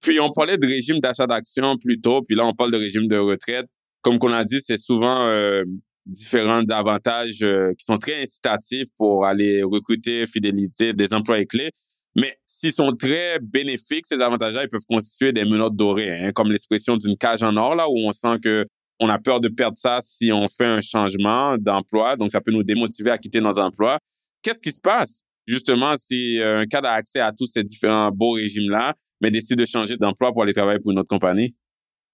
Puis 0.00 0.18
on 0.20 0.32
parlait 0.32 0.58
de 0.58 0.66
régime 0.66 0.98
d'achat 0.98 1.26
d'actions 1.26 1.76
plus 1.78 2.00
tôt, 2.00 2.22
puis 2.22 2.36
là 2.36 2.44
on 2.44 2.54
parle 2.54 2.72
de 2.72 2.78
régime 2.78 3.06
de 3.06 3.18
retraite. 3.18 3.66
Comme 4.02 4.18
qu'on 4.18 4.32
a 4.32 4.44
dit, 4.44 4.60
c'est 4.60 4.76
souvent 4.76 5.26
euh, 5.26 5.64
différents 6.06 6.64
avantages 6.68 7.42
euh, 7.42 7.72
qui 7.76 7.84
sont 7.84 7.98
très 7.98 8.22
incitatifs 8.22 8.88
pour 8.96 9.26
aller 9.26 9.62
recruter, 9.62 10.26
fidélité 10.26 10.92
des 10.92 11.12
employés 11.12 11.46
clés. 11.46 11.72
Mais 12.16 12.38
s'ils 12.46 12.72
sont 12.72 12.96
très 12.96 13.38
bénéfiques, 13.40 14.06
ces 14.06 14.20
avantages-là, 14.22 14.64
ils 14.64 14.70
peuvent 14.70 14.86
constituer 14.88 15.32
des 15.32 15.44
menottes 15.44 15.76
dorées, 15.76 16.10
hein, 16.10 16.32
comme 16.32 16.50
l'expression 16.50 16.96
d'une 16.96 17.16
cage 17.16 17.42
en 17.42 17.54
or, 17.56 17.74
là, 17.74 17.88
où 17.88 17.98
on 17.98 18.12
sent 18.12 18.38
que 18.42 18.66
on 18.98 19.10
a 19.10 19.18
peur 19.18 19.40
de 19.40 19.48
perdre 19.48 19.76
ça 19.76 19.98
si 20.00 20.32
on 20.32 20.48
fait 20.48 20.64
un 20.64 20.80
changement 20.80 21.58
d'emploi. 21.58 22.16
Donc, 22.16 22.30
ça 22.30 22.40
peut 22.40 22.52
nous 22.52 22.62
démotiver 22.62 23.10
à 23.10 23.18
quitter 23.18 23.42
notre 23.42 23.60
emploi. 23.60 23.98
Qu'est-ce 24.40 24.62
qui 24.62 24.72
se 24.72 24.80
passe, 24.80 25.24
justement, 25.46 25.94
si 25.96 26.40
euh, 26.40 26.60
un 26.60 26.66
cadre 26.66 26.88
a 26.88 26.92
accès 26.92 27.20
à 27.20 27.32
tous 27.32 27.46
ces 27.46 27.62
différents 27.62 28.10
beaux 28.10 28.32
régimes-là, 28.32 28.94
mais 29.20 29.30
décide 29.30 29.58
de 29.58 29.66
changer 29.66 29.98
d'emploi 29.98 30.32
pour 30.32 30.42
aller 30.42 30.54
travailler 30.54 30.78
pour 30.78 30.92
une 30.92 30.98
autre 30.98 31.10
compagnie? 31.10 31.54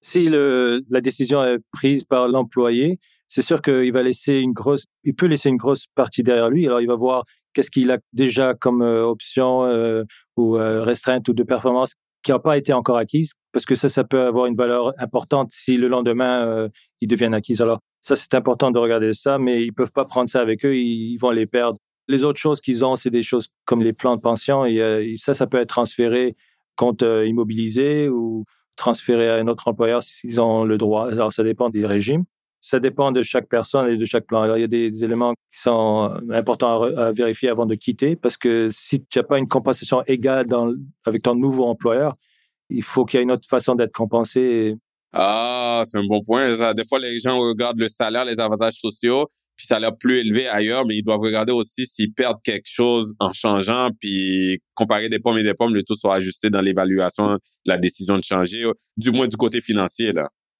Si 0.00 0.24
le, 0.24 0.82
la 0.90 1.00
décision 1.00 1.44
est 1.44 1.58
prise 1.72 2.02
par 2.02 2.26
l'employé, 2.26 2.98
c'est 3.32 3.40
sûr 3.40 3.62
qu'il 3.62 3.90
va 3.94 4.02
laisser 4.02 4.34
une 4.34 4.52
grosse, 4.52 4.84
il 5.04 5.14
peut 5.14 5.24
laisser 5.24 5.48
une 5.48 5.56
grosse 5.56 5.86
partie 5.94 6.22
derrière 6.22 6.50
lui. 6.50 6.66
Alors, 6.66 6.82
il 6.82 6.86
va 6.86 6.96
voir 6.96 7.24
qu'est-ce 7.54 7.70
qu'il 7.70 7.90
a 7.90 7.96
déjà 8.12 8.52
comme 8.52 8.82
euh, 8.82 9.06
option 9.06 9.64
euh, 9.64 10.04
ou 10.36 10.58
euh, 10.58 10.82
restreinte 10.82 11.26
ou 11.30 11.32
de 11.32 11.42
performance 11.42 11.94
qui 12.22 12.30
n'a 12.30 12.38
pas 12.38 12.58
été 12.58 12.74
encore 12.74 12.98
acquise, 12.98 13.32
parce 13.50 13.64
que 13.64 13.74
ça, 13.74 13.88
ça 13.88 14.04
peut 14.04 14.20
avoir 14.20 14.44
une 14.44 14.54
valeur 14.54 14.92
importante 14.98 15.48
si 15.50 15.78
le 15.78 15.88
lendemain, 15.88 16.68
ils 17.00 17.08
deviennent 17.08 17.34
acquises. 17.34 17.60
Alors, 17.60 17.80
ça, 18.00 18.14
c'est 18.14 18.34
important 18.34 18.70
de 18.70 18.78
regarder 18.78 19.12
ça, 19.12 19.38
mais 19.38 19.64
ils 19.64 19.72
peuvent 19.72 19.90
pas 19.90 20.04
prendre 20.04 20.28
ça 20.28 20.40
avec 20.40 20.64
eux, 20.64 20.76
ils, 20.76 21.16
vont 21.16 21.30
les 21.30 21.46
perdre. 21.46 21.78
Les 22.06 22.22
autres 22.22 22.38
choses 22.38 22.60
qu'ils 22.60 22.84
ont, 22.84 22.94
c'est 22.94 23.10
des 23.10 23.24
choses 23.24 23.48
comme 23.64 23.82
les 23.82 23.92
plans 23.92 24.14
de 24.14 24.20
pension. 24.20 24.64
Et, 24.64 25.16
ça, 25.16 25.34
ça 25.34 25.48
peut 25.48 25.58
être 25.58 25.70
transféré 25.70 26.36
compte 26.76 27.02
immobilisé 27.02 28.08
ou 28.08 28.44
transféré 28.76 29.28
à 29.28 29.36
un 29.36 29.48
autre 29.48 29.66
employeur 29.66 30.04
s'ils 30.04 30.40
ont 30.40 30.64
le 30.64 30.78
droit. 30.78 31.10
Alors, 31.10 31.32
ça 31.32 31.42
dépend 31.42 31.70
des 31.70 31.84
régimes. 31.84 32.24
Ça 32.64 32.78
dépend 32.78 33.10
de 33.10 33.22
chaque 33.22 33.48
personne 33.48 33.90
et 33.90 33.96
de 33.96 34.04
chaque 34.04 34.24
plan. 34.24 34.42
Alors, 34.42 34.56
il 34.56 34.60
y 34.60 34.64
a 34.64 34.68
des 34.68 35.02
éléments 35.02 35.34
qui 35.52 35.60
sont 35.60 36.14
importants 36.30 36.82
à, 36.84 37.10
vérifier 37.10 37.48
avant 37.48 37.66
de 37.66 37.74
quitter 37.74 38.14
parce 38.14 38.36
que 38.36 38.68
si 38.70 39.04
tu 39.04 39.18
n'as 39.18 39.24
pas 39.24 39.38
une 39.38 39.48
compensation 39.48 40.02
égale 40.06 40.46
avec 41.04 41.22
ton 41.22 41.34
nouveau 41.34 41.64
employeur, 41.64 42.14
il 42.70 42.84
faut 42.84 43.04
qu'il 43.04 43.18
y 43.18 43.20
ait 43.20 43.24
une 43.24 43.32
autre 43.32 43.48
façon 43.48 43.74
d'être 43.74 43.92
compensé. 43.92 44.76
Ah, 45.12 45.82
c'est 45.84 45.98
un 45.98 46.06
bon 46.06 46.22
point. 46.22 46.72
Des 46.72 46.84
fois, 46.84 47.00
les 47.00 47.18
gens 47.18 47.38
regardent 47.38 47.80
le 47.80 47.88
salaire, 47.88 48.24
les 48.24 48.38
avantages 48.38 48.74
sociaux, 48.74 49.28
puis 49.56 49.66
ça 49.66 49.78
l'air 49.78 49.96
plus 49.96 50.18
élevé 50.18 50.48
ailleurs, 50.48 50.86
mais 50.86 50.96
ils 50.96 51.02
doivent 51.02 51.20
regarder 51.20 51.52
aussi 51.52 51.84
s'ils 51.84 52.12
perdent 52.12 52.40
quelque 52.42 52.68
chose 52.68 53.12
en 53.18 53.32
changeant, 53.32 53.90
puis 54.00 54.60
comparer 54.74 55.08
des 55.08 55.18
pommes 55.18 55.38
et 55.38 55.42
des 55.42 55.54
pommes, 55.54 55.74
le 55.74 55.82
tout 55.82 55.96
soit 55.96 56.14
ajusté 56.14 56.48
dans 56.48 56.60
l'évaluation 56.60 57.38
la 57.66 57.76
décision 57.76 58.16
de 58.16 58.24
changer, 58.24 58.64
du 58.96 59.10
moins 59.10 59.26
du 59.26 59.36
côté 59.36 59.60
financier. 59.60 60.12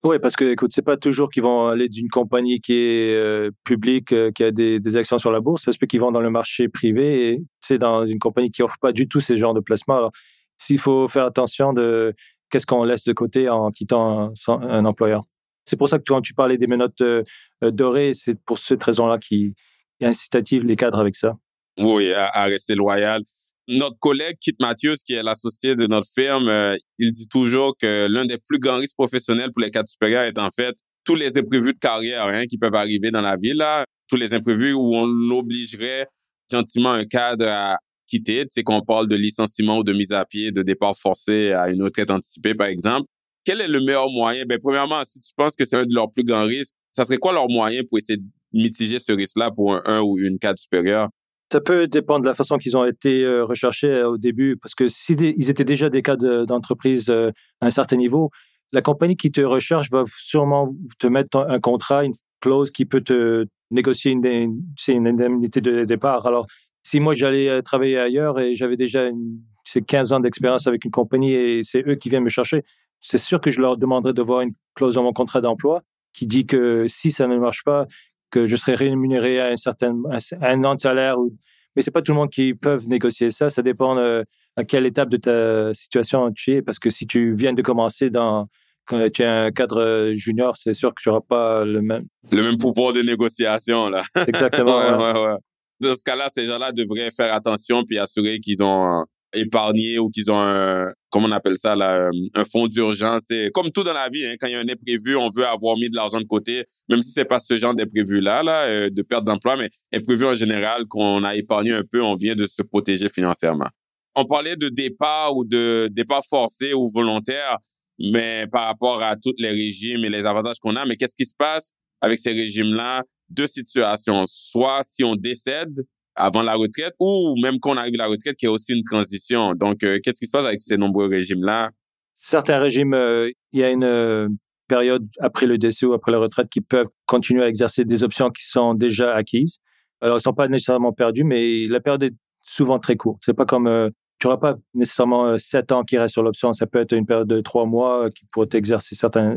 Oui, 0.05 0.19
parce 0.19 0.35
que 0.35 0.45
écoute, 0.45 0.73
c'est 0.75 0.83
pas 0.83 0.97
toujours 0.97 1.31
qu'ils 1.31 1.45
vont 1.45 1.69
aller 1.69 1.89
d'une 1.89 2.09
compagnie 2.09 2.61
qui 2.61 2.73
est 2.73 3.15
euh, 3.15 3.53
publique, 3.63 4.13
euh, 4.13 4.33
qui 4.33 4.43
a 4.43 4.51
des, 4.51 4.97
actions 4.97 5.19
sur 5.19 5.31
la 5.31 5.39
bourse. 5.39 5.63
Ça 5.63 5.71
se 5.71 5.79
peut 5.79 5.87
qu'ils 5.87 6.01
vont 6.01 6.11
dans 6.11 6.21
le 6.21 6.31
marché 6.31 6.69
privé 6.69 7.29
et 7.29 7.43
c'est 7.61 7.79
dans 7.79 8.05
une 8.05 8.19
compagnie 8.19 8.51
qui 8.51 8.65
offre 8.65 8.79
pas 8.81 8.93
du 8.93 9.07
tout 9.07 9.21
ces 9.21 9.37
genres 9.37 9.55
de 9.55 9.61
placements. 9.61 9.97
Alors, 9.97 10.13
s'il 10.59 10.81
faut 10.81 11.07
faire 11.07 11.27
attention 11.27 11.73
de 11.73 12.15
qu'est-ce 12.51 12.67
qu'on 12.67 12.83
laisse 12.83 13.05
de 13.05 13.13
côté 13.13 13.49
en 13.49 13.71
quittant 13.71 14.33
un, 14.49 14.85
employeur. 14.85 15.23
C'est 15.65 15.77
pour 15.77 15.89
ça 15.89 15.99
que 15.99 16.05
quand 16.05 16.21
tu 16.21 16.35
parlais 16.35 16.59
des 16.59 16.67
menottes 16.67 17.01
euh, 17.01 17.23
dorées, 17.63 18.13
c'est 18.15 18.35
pour 18.35 18.59
cette 18.59 18.83
raison-là 18.83 19.19
qui 19.19 19.55
incitative 20.03 20.65
les 20.65 20.75
cadres 20.75 20.99
avec 20.99 21.15
ça. 21.15 21.37
Oui, 21.79 22.13
à 22.13 22.43
rester 22.43 22.75
loyal 22.75 23.23
notre 23.69 23.99
collègue 23.99 24.37
Kit 24.41 24.55
Matthews, 24.61 24.97
qui 25.05 25.15
est 25.15 25.23
l'associé 25.23 25.77
de 25.77 25.87
notre 25.87 26.09
firme, 26.13 26.49
euh, 26.49 26.77
il 26.99 27.13
dit 27.13 27.29
toujours 27.29 27.77
que 27.79 28.07
l'un 28.09 28.25
des 28.25 28.39
plus 28.39 28.59
grands 28.59 28.79
risques 28.79 28.97
professionnels 28.97 29.53
pour 29.53 29.63
les 29.63 29.71
cadres 29.71 29.89
supérieurs 29.89 30.25
est 30.25 30.39
en 30.39 30.51
fait 30.51 30.75
tous 31.05 31.15
les 31.15 31.37
imprévus 31.39 31.73
de 31.73 31.79
carrière 31.79 32.27
hein, 32.27 32.47
qui 32.47 32.59
peuvent 32.59 32.75
arriver 32.75 33.11
dans 33.11 33.21
la 33.21 33.37
vie, 33.37 33.55
là, 33.55 33.85
tous 34.09 34.17
les 34.17 34.35
imprévus 34.35 34.73
où 34.73 34.95
on 34.95 35.31
obligerait 35.31 36.07
gentiment 36.51 36.93
un 36.93 37.05
cadre 37.05 37.47
à 37.47 37.79
quitter, 38.07 38.45
sais 38.51 38.63
qu'on 38.63 38.83
parle 38.83 39.09
de 39.09 39.17
licenciement 39.17 39.79
ou 39.79 39.85
de 39.85 39.93
mise 39.93 40.13
à 40.13 40.25
pied, 40.25 40.53
de 40.53 40.63
départ 40.63 40.97
forcé 40.97 41.53
à 41.53 41.71
une 41.71 41.83
retraite 41.83 42.11
anticipée, 42.11 42.55
par 42.55 42.67
exemple. 42.67 43.07
Quel 43.45 43.61
est 43.61 43.69
le 43.69 43.81
meilleur 43.81 44.09
moyen? 44.11 44.45
Ben, 44.47 44.59
premièrement, 44.61 45.03
si 45.05 45.19
tu 45.19 45.33
penses 45.35 45.57
que 45.57 45.65
c'est 45.65 45.77
un 45.77 45.85
de 45.85 45.95
leurs 45.95 46.13
plus 46.13 46.23
grands 46.23 46.45
risques, 46.45 46.75
ça 46.93 47.05
serait 47.05 47.17
quoi 47.17 47.33
leur 47.33 47.49
moyen 47.49 47.83
pour 47.89 47.99
essayer 47.99 48.19
de 48.19 48.25
mitiger 48.53 48.99
ce 48.99 49.13
risque-là 49.13 49.51
pour 49.51 49.75
un, 49.75 49.83
un 49.87 50.01
ou 50.03 50.19
une 50.19 50.39
cadre 50.39 50.59
supérieure? 50.59 51.09
Ça 51.53 51.61
peut 51.61 51.87
dépendre 51.87 52.23
de 52.23 52.29
la 52.29 52.35
façon 52.35 52.57
qu'ils 52.57 52.79
ont 52.79 52.85
été 52.87 53.25
euh, 53.25 53.45
recherchés 53.45 53.91
euh, 53.91 54.13
au 54.13 54.17
début, 54.17 54.57
parce 54.57 54.75
que 54.75 54.89
s'ils 54.89 55.51
étaient 55.51 55.65
déjà 55.65 55.91
des 55.91 56.01
cas 56.01 56.17
d'entreprise 56.17 57.11
euh, 57.11 57.31
à 57.61 57.67
un 57.67 57.71
certain 57.71 57.97
niveau, 57.97 58.31
la 58.73 58.81
compagnie 58.81 59.19
qui 59.19 59.31
te 59.31 59.43
recherche 59.43 59.91
va 59.91 60.05
sûrement 60.17 60.75
te 60.99 61.07
mettre 61.07 61.37
un 61.47 61.61
contrat, 61.61 62.07
une 62.07 62.15
clause 62.41 62.71
qui 62.71 62.87
peut 62.87 63.03
te 63.03 63.45
négocier 63.71 64.13
une, 64.13 65.07
indemnité 65.07 65.61
de 65.61 65.85
départ. 65.85 66.27
Alors, 66.27 66.47
si 66.85 67.01
moi 67.01 67.13
j'allais 67.13 67.61
travailler 67.61 67.99
ailleurs 67.99 68.41
et 68.41 68.55
j'avais 68.55 68.79
déjà 68.79 69.09
une, 69.09 69.43
15 69.87 70.15
ans 70.15 70.21
d'expérience 70.21 70.67
avec 70.67 70.87
une 70.87 70.91
compagnie 70.91 71.35
et 71.35 71.61
c'est 71.65 71.87
eux 71.87 71.97
qui 71.97 72.09
viennent 72.09 72.25
me 72.25 72.31
chercher, 72.31 72.65
c'est 73.01 73.19
sûr 73.19 73.43
que 73.43 73.51
je 73.51 73.61
leur 73.61 73.77
demanderais 73.77 74.15
de 74.15 74.23
voir 74.23 74.41
une 74.41 74.55
clause 74.75 74.95
dans 74.95 75.03
mon 75.03 75.13
contrat 75.13 75.43
d'emploi 75.43 75.83
qui 76.15 76.27
dit 76.27 76.47
que 76.47 76.87
si 76.89 77.11
ça 77.11 77.27
ne 77.27 77.37
marche 77.37 77.63
pas, 77.63 77.87
que 78.33 78.49
je 78.49 78.57
serai 78.57 78.75
rémunéré 78.75 79.41
à 79.41 79.47
un 79.49 79.57
certain 79.57 79.95
un 80.41 80.65
an 80.65 80.75
de 80.75 80.81
salaire. 80.81 81.21
Ou... 81.21 81.37
Mais 81.77 81.83
c'est 81.83 81.93
pas 81.93 82.03
tout 82.03 82.13
le 82.13 82.19
monde 82.19 82.31
qui 82.31 82.55
peut 82.55 82.79
négocier 82.87 83.31
ça. 83.31 83.49
Ça 83.49 83.63
dépend 83.63 83.97
euh, 83.99 84.25
à 84.57 84.65
quelle 84.65 84.87
étape 84.87 85.09
de 85.09 85.19
ta 85.19 85.73
situation 85.75 86.33
tu 86.33 86.55
es. 86.55 86.63
Parce 86.63 86.81
que 86.81 86.91
si 86.91 87.07
tu 87.07 87.35
viens 87.35 87.53
de 87.53 87.63
commencer 87.63 88.11
dans 88.11 88.49
quand 88.85 89.09
tu 89.13 89.23
es 89.23 89.27
un 89.27 89.53
cadre 89.53 90.13
junior, 90.15 90.57
c'est 90.57 90.75
sûr 90.75 90.91
que 90.91 91.01
tu 91.01 91.09
n'auras 91.09 91.21
pas 91.21 91.65
le 91.65 91.81
même 91.83 92.07
le 92.33 92.43
même 92.43 92.59
pouvoir 92.59 92.93
de 92.93 93.03
négociation 93.03 93.89
là. 93.89 94.03
Exactement. 94.27 94.79
ouais, 94.99 95.21
ouais, 95.21 95.37
Dans 95.79 95.95
ce 95.95 96.03
cas-là, 96.03 96.29
ces 96.31 96.47
gens-là 96.47 96.73
devraient 96.73 97.13
faire 97.13 97.33
attention 97.33 97.85
puis 97.85 97.99
assurer 97.99 98.41
qu'ils 98.41 98.65
ont 98.65 99.05
épargné 99.33 99.99
ou 99.99 100.11
qu'ils 100.11 100.31
ont 100.31 100.41
un, 100.41 100.93
comment 101.11 101.29
on 101.29 101.33
appelle 101.33 101.57
ça, 101.57 101.75
là, 101.75 102.07
euh, 102.07 102.11
un 102.35 102.45
fonds 102.45 102.67
d'urgence. 102.67 103.23
C'est 103.27 103.51
comme 103.53 103.71
tout 103.71 103.83
dans 103.83 103.93
la 103.93 104.09
vie, 104.09 104.25
hein, 104.27 104.35
quand 104.39 104.47
il 104.47 104.53
y 104.53 104.57
a 104.57 104.61
un 104.61 104.69
imprévu, 104.69 105.17
on 105.17 105.29
veut 105.31 105.47
avoir 105.47 105.77
mis 105.77 105.91
de 105.91 105.97
l'argent 105.97 106.21
de 106.21 106.27
côté, 106.27 106.65
même 106.89 107.01
si 107.01 107.11
c'est 107.11 107.25
pas 107.25 107.39
ce 107.39 107.57
genre 107.57 107.75
d'imprévu-là, 107.75 108.43
là, 108.43 108.65
euh, 108.65 108.91
de 108.91 109.03
perte 109.03 109.25
d'emploi, 109.25 109.57
mais 109.57 109.71
imprévu 109.95 110.25
en 110.27 110.37
général, 110.37 110.87
qu'on 110.87 111.25
a 111.25 111.37
épargné 111.37 111.73
un 111.73 111.85
peu, 111.91 112.03
on 112.03 112.15
vient 112.17 112.35
de 112.35 112.47
se 112.47 112.63
protéger 112.63 113.09
financièrement. 113.09 113.69
On 114.15 114.25
parlait 114.25 114.57
de 114.57 114.69
départ 114.69 115.35
ou 115.37 115.45
de 115.45 115.89
départ 115.91 116.23
forcé 116.29 116.75
ou 116.75 116.89
volontaire, 116.89 117.59
mais 117.99 118.47
par 118.51 118.67
rapport 118.67 119.03
à 119.03 119.17
tous 119.17 119.35
les 119.39 119.51
régimes 119.51 120.05
et 120.05 120.11
les 120.11 120.27
avantages 120.27 120.59
qu'on 120.61 120.77
a, 120.77 120.85
mais 120.85 120.97
qu'est-ce 120.97 121.17
qui 121.17 121.25
se 121.25 121.35
passe 121.37 121.73
avec 122.01 122.19
ces 122.19 122.33
régimes-là? 122.33 123.05
Deux 123.31 123.47
situations. 123.47 124.25
Soit 124.27 124.81
si 124.83 125.05
on 125.05 125.17
décède, 125.17 125.81
avant 126.15 126.43
la 126.43 126.55
retraite 126.55 126.95
ou 127.01 127.35
même 127.41 127.59
quand 127.61 127.73
on 127.73 127.77
arrive 127.77 127.95
à 127.95 128.05
la 128.05 128.07
retraite, 128.07 128.37
qui 128.37 128.47
est 128.47 128.49
aussi 128.49 128.73
une 128.73 128.85
transition. 128.85 129.55
Donc, 129.55 129.83
euh, 129.83 129.99
qu'est-ce 130.03 130.19
qui 130.19 130.27
se 130.27 130.31
passe 130.31 130.47
avec 130.47 130.61
ces 130.61 130.77
nombreux 130.77 131.07
régimes-là? 131.07 131.71
Certains 132.17 132.59
régimes, 132.59 132.95
euh, 132.95 133.31
il 133.53 133.61
y 133.61 133.65
a 133.65 133.71
une 133.71 133.85
euh, 133.85 134.29
période 134.69 135.07
après 135.21 135.47
le 135.47 135.59
décès 135.59 135.87
ou 135.87 135.93
après 135.93 136.13
la 136.13 136.19
retraite 136.19 136.49
qui 136.49 136.61
peuvent 136.61 136.89
continuer 137.07 137.43
à 137.43 137.49
exercer 137.49 137.85
des 137.85 138.03
options 138.03 138.31
qui 138.31 138.45
sont 138.45 138.75
déjà 138.75 139.15
acquises. 139.15 139.59
Alors, 140.01 140.17
elles 140.17 140.19
ne 140.19 140.23
sont 140.23 140.35
pas 140.35 140.49
nécessairement 140.49 140.93
perdues, 140.93 141.25
mais 141.25 141.67
la 141.67 141.81
période 141.81 142.03
est 142.03 142.15
souvent 142.45 142.79
très 142.79 142.97
courte. 142.97 143.23
C'est 143.25 143.35
pas 143.35 143.47
comme 143.47 143.91
tu 144.19 144.27
n'auras 144.27 144.39
pas 144.39 144.57
nécessairement 144.75 145.39
sept 145.39 145.73
ans 145.73 145.85
qui 145.85 145.97
restent 145.97 146.15
sur 146.15 146.23
l'option. 146.23 146.53
Ça 146.53 146.67
peut 146.67 146.81
être 146.81 146.93
une 146.93 147.07
période 147.07 147.29
de 147.29 147.41
trois 147.41 147.67
mois 147.67 148.11
qui 148.11 148.25
pourrait 148.33 148.49
exercer 148.55 148.97
certains 148.97 149.37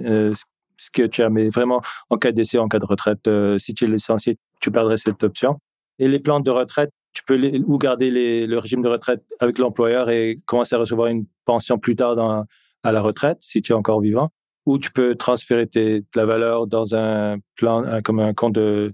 ce 0.78 0.90
que 0.92 1.04
tu 1.04 1.22
as, 1.22 1.30
mais 1.30 1.50
vraiment 1.50 1.82
en 2.10 2.18
cas 2.18 2.32
de 2.32 2.36
décès, 2.36 2.58
en 2.58 2.68
cas 2.68 2.80
de 2.80 2.86
retraite, 2.86 3.30
si 3.60 3.76
tu 3.76 3.86
es 3.86 3.88
licencié, 3.88 4.38
tu 4.60 4.72
perdrais 4.72 4.98
cette 4.98 5.24
option. 5.24 5.60
Et 6.00 6.08
les 6.08 6.20
plans 6.20 6.40
de 6.40 6.52
retraite, 6.52 6.92
tu 7.14 7.24
peux 7.24 7.40
ou 7.66 7.78
garder 7.78 8.12
le 8.46 8.58
régime 8.58 8.82
de 8.82 8.90
retraite 8.90 9.24
avec 9.40 9.58
l'employeur 9.58 10.10
et 10.10 10.40
commencer 10.46 10.76
à 10.76 10.80
recevoir 10.80 11.08
une 11.08 11.26
pension 11.46 11.78
plus 11.78 11.96
tard 11.96 12.46
à 12.84 12.92
la 12.92 13.02
retraite, 13.02 13.38
si 13.42 13.62
tu 13.62 13.72
es 13.72 13.76
encore 13.76 14.02
vivant, 14.02 14.32
ou 14.66 14.78
tu 14.78 14.92
peux 14.92 15.16
transférer 15.16 15.70
la 16.16 16.26
valeur 16.26 16.68
dans 16.68 16.96
un 16.96 17.38
plan, 17.56 18.02
comme 18.04 18.20
un 18.20 18.34
compte 18.34 18.56
de 18.56 18.94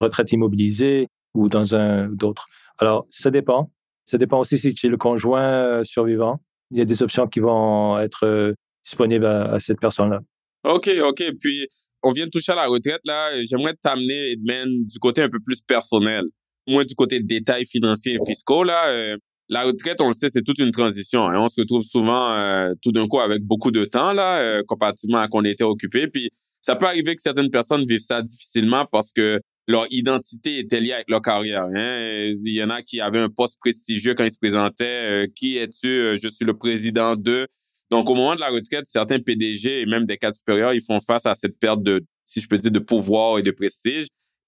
retraite 0.00 0.32
immobilisé 0.32 1.08
ou 1.34 1.48
dans 1.48 1.74
un 1.74 2.08
d'autre. 2.08 2.46
Alors, 2.78 3.06
ça 3.10 3.30
dépend. 3.30 3.70
Ça 4.06 4.18
dépend 4.18 4.40
aussi 4.40 4.58
si 4.58 4.74
tu 4.74 4.86
es 4.86 4.88
le 4.88 4.96
conjoint 4.96 5.42
euh, 5.42 5.84
survivant. 5.84 6.40
Il 6.70 6.78
y 6.78 6.80
a 6.80 6.84
des 6.84 7.02
options 7.02 7.28
qui 7.28 7.40
vont 7.40 7.98
être 7.98 8.26
euh, 8.26 8.54
disponibles 8.84 9.26
à, 9.26 9.60
cette 9.60 9.78
personne-là. 9.78 10.20
OK, 10.64 10.90
OK. 11.02 11.22
Puis, 11.38 11.68
on 12.02 12.10
vient 12.10 12.24
de 12.24 12.30
toucher 12.30 12.52
à 12.52 12.56
la 12.56 12.66
retraite, 12.66 13.00
là. 13.04 13.30
J'aimerais 13.44 13.74
t'amener, 13.74 14.32
Edmond, 14.32 14.84
du 14.86 14.98
côté 14.98 15.22
un 15.22 15.28
peu 15.28 15.38
plus 15.38 15.60
personnel 15.60 16.24
moins 16.70 16.84
du 16.84 16.94
côté 16.94 17.20
détails 17.20 17.66
financiers 17.66 18.14
et 18.14 18.26
fiscaux, 18.26 18.64
là, 18.64 18.88
euh, 18.88 19.16
la 19.48 19.62
retraite, 19.62 20.00
on 20.00 20.08
le 20.08 20.12
sait, 20.12 20.28
c'est 20.28 20.42
toute 20.42 20.58
une 20.58 20.70
transition. 20.70 21.26
Hein. 21.26 21.40
On 21.40 21.48
se 21.48 21.60
retrouve 21.60 21.82
souvent 21.82 22.32
euh, 22.32 22.72
tout 22.82 22.92
d'un 22.92 23.06
coup 23.06 23.20
avec 23.20 23.42
beaucoup 23.42 23.72
de 23.72 23.84
temps, 23.84 24.12
là, 24.12 24.38
euh, 24.38 24.62
comparativement 24.66 25.18
à 25.18 25.28
qu'on 25.28 25.44
était 25.44 25.64
occupé. 25.64 26.06
Puis 26.06 26.30
ça 26.62 26.76
peut 26.76 26.86
arriver 26.86 27.14
que 27.16 27.22
certaines 27.22 27.50
personnes 27.50 27.84
vivent 27.84 27.98
ça 27.98 28.22
difficilement 28.22 28.86
parce 28.90 29.12
que 29.12 29.40
leur 29.66 29.86
identité 29.90 30.60
était 30.60 30.80
liée 30.80 30.92
avec 30.92 31.10
leur 31.10 31.22
carrière. 31.22 31.64
Hein. 31.74 32.32
Il 32.44 32.54
y 32.54 32.62
en 32.62 32.70
a 32.70 32.82
qui 32.82 33.00
avaient 33.00 33.18
un 33.18 33.28
poste 33.28 33.58
prestigieux 33.60 34.14
quand 34.14 34.24
ils 34.24 34.32
se 34.32 34.38
présentaient. 34.38 35.28
qui 35.34 35.58
es-tu? 35.58 36.16
Je 36.20 36.28
suis 36.28 36.44
le 36.44 36.54
président 36.54 37.16
de. 37.16 37.46
Donc, 37.90 38.08
au 38.08 38.14
moment 38.14 38.36
de 38.36 38.40
la 38.40 38.50
retraite, 38.50 38.84
certains 38.86 39.18
PDG 39.18 39.80
et 39.80 39.86
même 39.86 40.06
des 40.06 40.16
cadres 40.16 40.36
supérieurs, 40.36 40.74
ils 40.74 40.82
font 40.82 41.00
face 41.00 41.26
à 41.26 41.34
cette 41.34 41.58
perte 41.58 41.82
de, 41.82 42.04
si 42.24 42.40
je 42.40 42.46
peux 42.46 42.58
dire, 42.58 42.70
de 42.70 42.78
pouvoir 42.78 43.38
et 43.38 43.42
de 43.42 43.50
prestige 43.50 44.06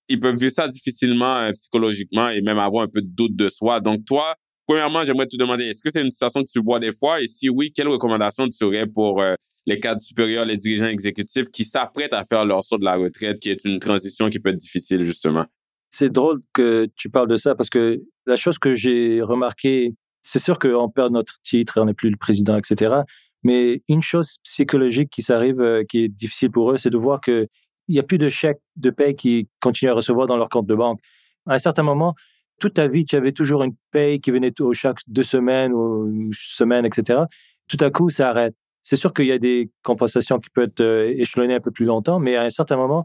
ils 0.09 0.20
peuvent 0.20 0.36
vivre 0.36 0.53
ça 0.53 0.68
difficilement 0.68 1.36
euh, 1.36 1.53
psychologiquement 1.53 2.28
et 2.28 2.40
même 2.40 2.59
avoir 2.59 2.84
un 2.84 2.88
peu 2.88 3.00
de 3.00 3.09
doute 3.09 3.36
de 3.36 3.48
soi. 3.48 3.80
Donc, 3.80 4.05
toi, 4.05 4.34
premièrement, 4.66 5.05
j'aimerais 5.05 5.26
te 5.26 5.36
demander, 5.36 5.64
est-ce 5.64 5.82
que 5.82 5.90
c'est 5.90 6.03
une 6.03 6.11
situation 6.11 6.42
que 6.42 6.50
tu 6.50 6.61
vois 6.62 6.78
des 6.78 6.92
fois? 6.92 7.20
Et 7.20 7.26
si 7.26 7.48
oui, 7.48 7.72
quelles 7.72 7.88
recommandations 7.88 8.48
tu 8.48 8.64
aurais 8.64 8.86
pour 8.86 9.20
euh, 9.20 9.34
les 9.66 9.78
cadres 9.78 10.03
supérieurs, 10.03 10.44
les 10.44 10.57
dirigeants 10.57 10.86
exécutifs 10.86 11.48
qui 11.50 11.64
s'apprêtent 11.64 12.12
à 12.12 12.24
faire 12.24 12.44
leur 12.44 12.64
saut 12.64 12.78
de 12.78 12.84
la 12.84 12.96
retraite, 12.96 13.38
qui 13.40 13.50
est 13.50 13.64
une 13.64 13.78
transition 13.78 14.28
qui 14.28 14.38
peut 14.38 14.50
être 14.50 14.57
difficile, 14.57 15.05
justement? 15.05 15.46
C'est 15.90 16.11
drôle 16.11 16.40
que 16.53 16.88
tu 16.96 17.11
parles 17.11 17.28
de 17.28 17.36
ça 17.36 17.55
parce 17.55 17.68
que 17.68 18.00
la 18.26 18.36
chose 18.36 18.59
que 18.59 18.74
j'ai 18.74 19.20
remarqué, 19.20 19.94
c'est 20.22 20.38
sûr 20.38 20.59
qu'on 20.59 20.88
perd 20.88 21.12
notre 21.12 21.38
titre 21.42 21.80
on 21.80 21.84
n'est 21.84 21.94
plus 21.94 22.11
le 22.11 22.16
président, 22.16 22.57
etc. 22.57 23.03
Mais 23.42 23.82
une 23.88 24.03
chose 24.03 24.36
psychologique 24.44 25.11
qui 25.11 25.22
s'arrive, 25.22 25.61
euh, 25.61 25.84
qui 25.84 26.05
est 26.05 26.09
difficile 26.09 26.50
pour 26.50 26.70
eux, 26.70 26.76
c'est 26.76 26.90
de 26.90 26.96
voir 26.96 27.20
que 27.20 27.48
il 27.89 27.95
n'y 27.95 27.99
a 27.99 28.03
plus 28.03 28.18
de 28.18 28.28
chèques 28.28 28.61
de 28.76 28.91
paie 28.91 29.14
qui 29.14 29.49
continuent 29.61 29.91
à 29.91 29.95
recevoir 29.95 30.26
dans 30.26 30.37
leur 30.37 30.49
compte 30.49 30.66
de 30.66 30.74
banque. 30.74 31.01
À 31.47 31.55
un 31.55 31.59
certain 31.59 31.83
moment, 31.83 32.14
toute 32.61 32.74
ta 32.74 32.87
vie, 32.87 33.05
tu 33.05 33.16
avais 33.16 33.33
toujours 33.33 33.62
une 33.64 33.74
paie 33.91 34.20
qui 34.20 34.30
venait 34.30 34.61
au 34.61 34.72
chaque 34.72 34.99
deux 35.09 35.22
semaines 35.22 35.72
ou 35.72 36.09
une 36.09 36.30
semaine, 36.33 36.87
etc. 36.87 37.22
Tout 37.68 37.78
à 37.80 37.91
coup, 37.91 38.11
ça 38.11 38.30
arrête. 38.30 38.55
C'est 38.85 38.97
sûr 38.97 39.12
qu'il 39.12 39.26
y 39.26 39.33
a 39.33 39.39
des 39.39 39.70
compensations 39.83 40.39
qui 40.39 40.51
peuvent 40.51 40.64
être 40.64 40.80
euh, 40.80 41.14
échelonnées 41.16 41.55
un 41.55 41.61
peu 41.61 41.70
plus 41.70 41.85
longtemps, 41.85 42.18
mais 42.18 42.37
à 42.37 42.43
un 42.43 42.51
certain 42.51 42.76
moment, 42.76 43.05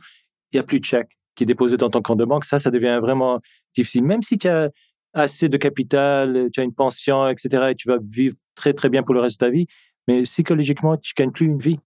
il 0.52 0.58
n'y 0.58 0.60
a 0.60 0.64
plus 0.64 0.80
de 0.80 0.86
chèque 0.86 1.10
qui 1.36 1.44
est 1.44 1.48
déposé 1.48 1.78
dans 1.78 1.90
ton 1.90 2.02
compte 2.02 2.20
de 2.20 2.26
banque. 2.26 2.46
Ça, 2.46 2.60
ça 2.60 2.72
devient 2.72 3.00
vraiment 3.02 3.40
difficile. 3.76 4.04
Même 4.04 4.24
si 4.24 4.38
tu 4.38 4.48
as 4.48 4.70
assez 5.14 5.50
de 5.50 5.58
capital, 5.58 6.50
tu 6.52 6.60
as 6.60 6.64
une 6.64 6.74
pension, 6.74 7.28
etc., 7.28 7.70
et 7.72 7.76
tu 7.76 7.88
vas 7.88 7.98
vivre 8.02 8.36
très, 8.56 8.74
très 8.74 8.90
bien 8.90 9.04
pour 9.04 9.14
le 9.14 9.22
reste 9.22 9.40
de 9.40 9.46
ta 9.46 9.52
vie. 9.52 9.68
Mais 10.08 10.24
psychologiquement, 10.24 10.98
tu 10.98 11.14
gagnes 11.16 11.32
plus 11.32 11.46
une 11.46 11.60
vie. 11.60 11.80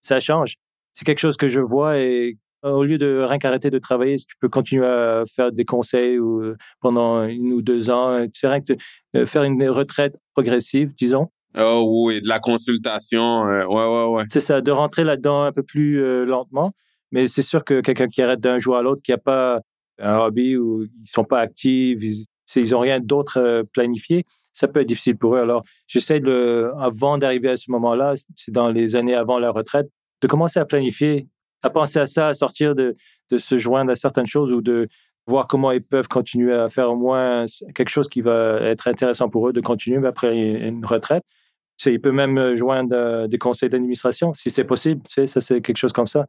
Ça 0.00 0.20
change. 0.20 0.56
C'est 0.98 1.04
quelque 1.04 1.20
chose 1.20 1.36
que 1.36 1.46
je 1.46 1.60
vois 1.60 2.00
et 2.00 2.38
au 2.64 2.82
lieu 2.82 2.98
de 2.98 3.20
rien 3.22 3.38
qu'arrêter 3.38 3.70
de 3.70 3.78
travailler, 3.78 4.16
tu 4.16 4.34
peux 4.40 4.48
continuer 4.48 4.84
à 4.84 5.22
faire 5.32 5.52
des 5.52 5.64
conseils 5.64 6.18
ou 6.18 6.42
euh, 6.42 6.56
pendant 6.80 7.22
une 7.22 7.52
ou 7.52 7.62
deux 7.62 7.88
ans. 7.88 8.26
C'est 8.34 8.48
rien 8.48 8.60
que 8.60 8.72
de, 9.14 9.24
faire 9.24 9.44
une 9.44 9.62
retraite 9.68 10.18
progressive, 10.34 10.92
disons. 10.98 11.28
Oh 11.56 12.04
oui, 12.04 12.20
de 12.20 12.26
la 12.26 12.40
consultation. 12.40 13.46
Euh, 13.46 13.64
ouais, 13.64 13.86
ouais, 13.86 14.06
ouais. 14.12 14.24
C'est 14.32 14.40
ça, 14.40 14.60
de 14.60 14.72
rentrer 14.72 15.04
là-dedans 15.04 15.42
un 15.42 15.52
peu 15.52 15.62
plus 15.62 16.02
euh, 16.02 16.24
lentement. 16.24 16.72
Mais 17.12 17.28
c'est 17.28 17.42
sûr 17.42 17.64
que 17.64 17.80
quelqu'un 17.80 18.08
qui 18.08 18.20
arrête 18.20 18.40
d'un 18.40 18.58
jour 18.58 18.76
à 18.76 18.82
l'autre, 18.82 19.00
qui 19.02 19.12
n'a 19.12 19.18
pas 19.18 19.60
un 20.00 20.18
hobby 20.18 20.56
ou 20.56 20.82
ils 20.82 21.08
sont 21.08 21.22
pas 21.22 21.38
actifs, 21.38 22.00
ils, 22.56 22.70
n'ont 22.72 22.80
rien 22.80 22.98
d'autre 22.98 23.64
planifié, 23.72 24.24
ça 24.52 24.66
peut 24.66 24.80
être 24.80 24.88
difficile 24.88 25.16
pour 25.16 25.36
eux. 25.36 25.40
Alors, 25.40 25.62
j'essaie 25.86 26.18
de, 26.18 26.72
avant 26.80 27.18
d'arriver 27.18 27.50
à 27.50 27.56
ce 27.56 27.70
moment-là, 27.70 28.14
c'est 28.34 28.50
dans 28.50 28.68
les 28.68 28.96
années 28.96 29.14
avant 29.14 29.38
la 29.38 29.52
retraite, 29.52 29.88
de 30.20 30.26
commencer 30.26 30.58
à 30.60 30.64
planifier 30.64 31.28
à 31.62 31.70
penser 31.70 31.98
à 31.98 32.06
ça, 32.06 32.28
à 32.28 32.34
sortir 32.34 32.74
de, 32.74 32.96
de 33.30 33.38
se 33.38 33.58
joindre 33.58 33.90
à 33.90 33.96
certaines 33.96 34.26
choses 34.26 34.52
ou 34.52 34.60
de 34.60 34.88
voir 35.26 35.46
comment 35.46 35.72
ils 35.72 35.82
peuvent 35.82 36.08
continuer 36.08 36.54
à 36.54 36.68
faire 36.68 36.90
au 36.90 36.96
moins 36.96 37.44
quelque 37.74 37.90
chose 37.90 38.08
qui 38.08 38.20
va 38.20 38.60
être 38.62 38.88
intéressant 38.88 39.28
pour 39.28 39.48
eux 39.48 39.52
de 39.52 39.60
continuer 39.60 40.06
après 40.06 40.36
une 40.36 40.84
retraite. 40.84 41.24
Ils 41.86 42.00
peuvent 42.00 42.14
même 42.14 42.54
joindre 42.56 42.94
euh, 42.96 43.26
des 43.28 43.38
conseils 43.38 43.68
d'administration 43.68 44.34
si 44.34 44.50
c'est 44.50 44.64
possible. 44.64 45.00
Tu 45.06 45.14
sais, 45.14 45.26
ça, 45.26 45.40
c'est 45.40 45.60
quelque 45.60 45.76
chose 45.76 45.92
comme 45.92 46.08
ça. 46.08 46.26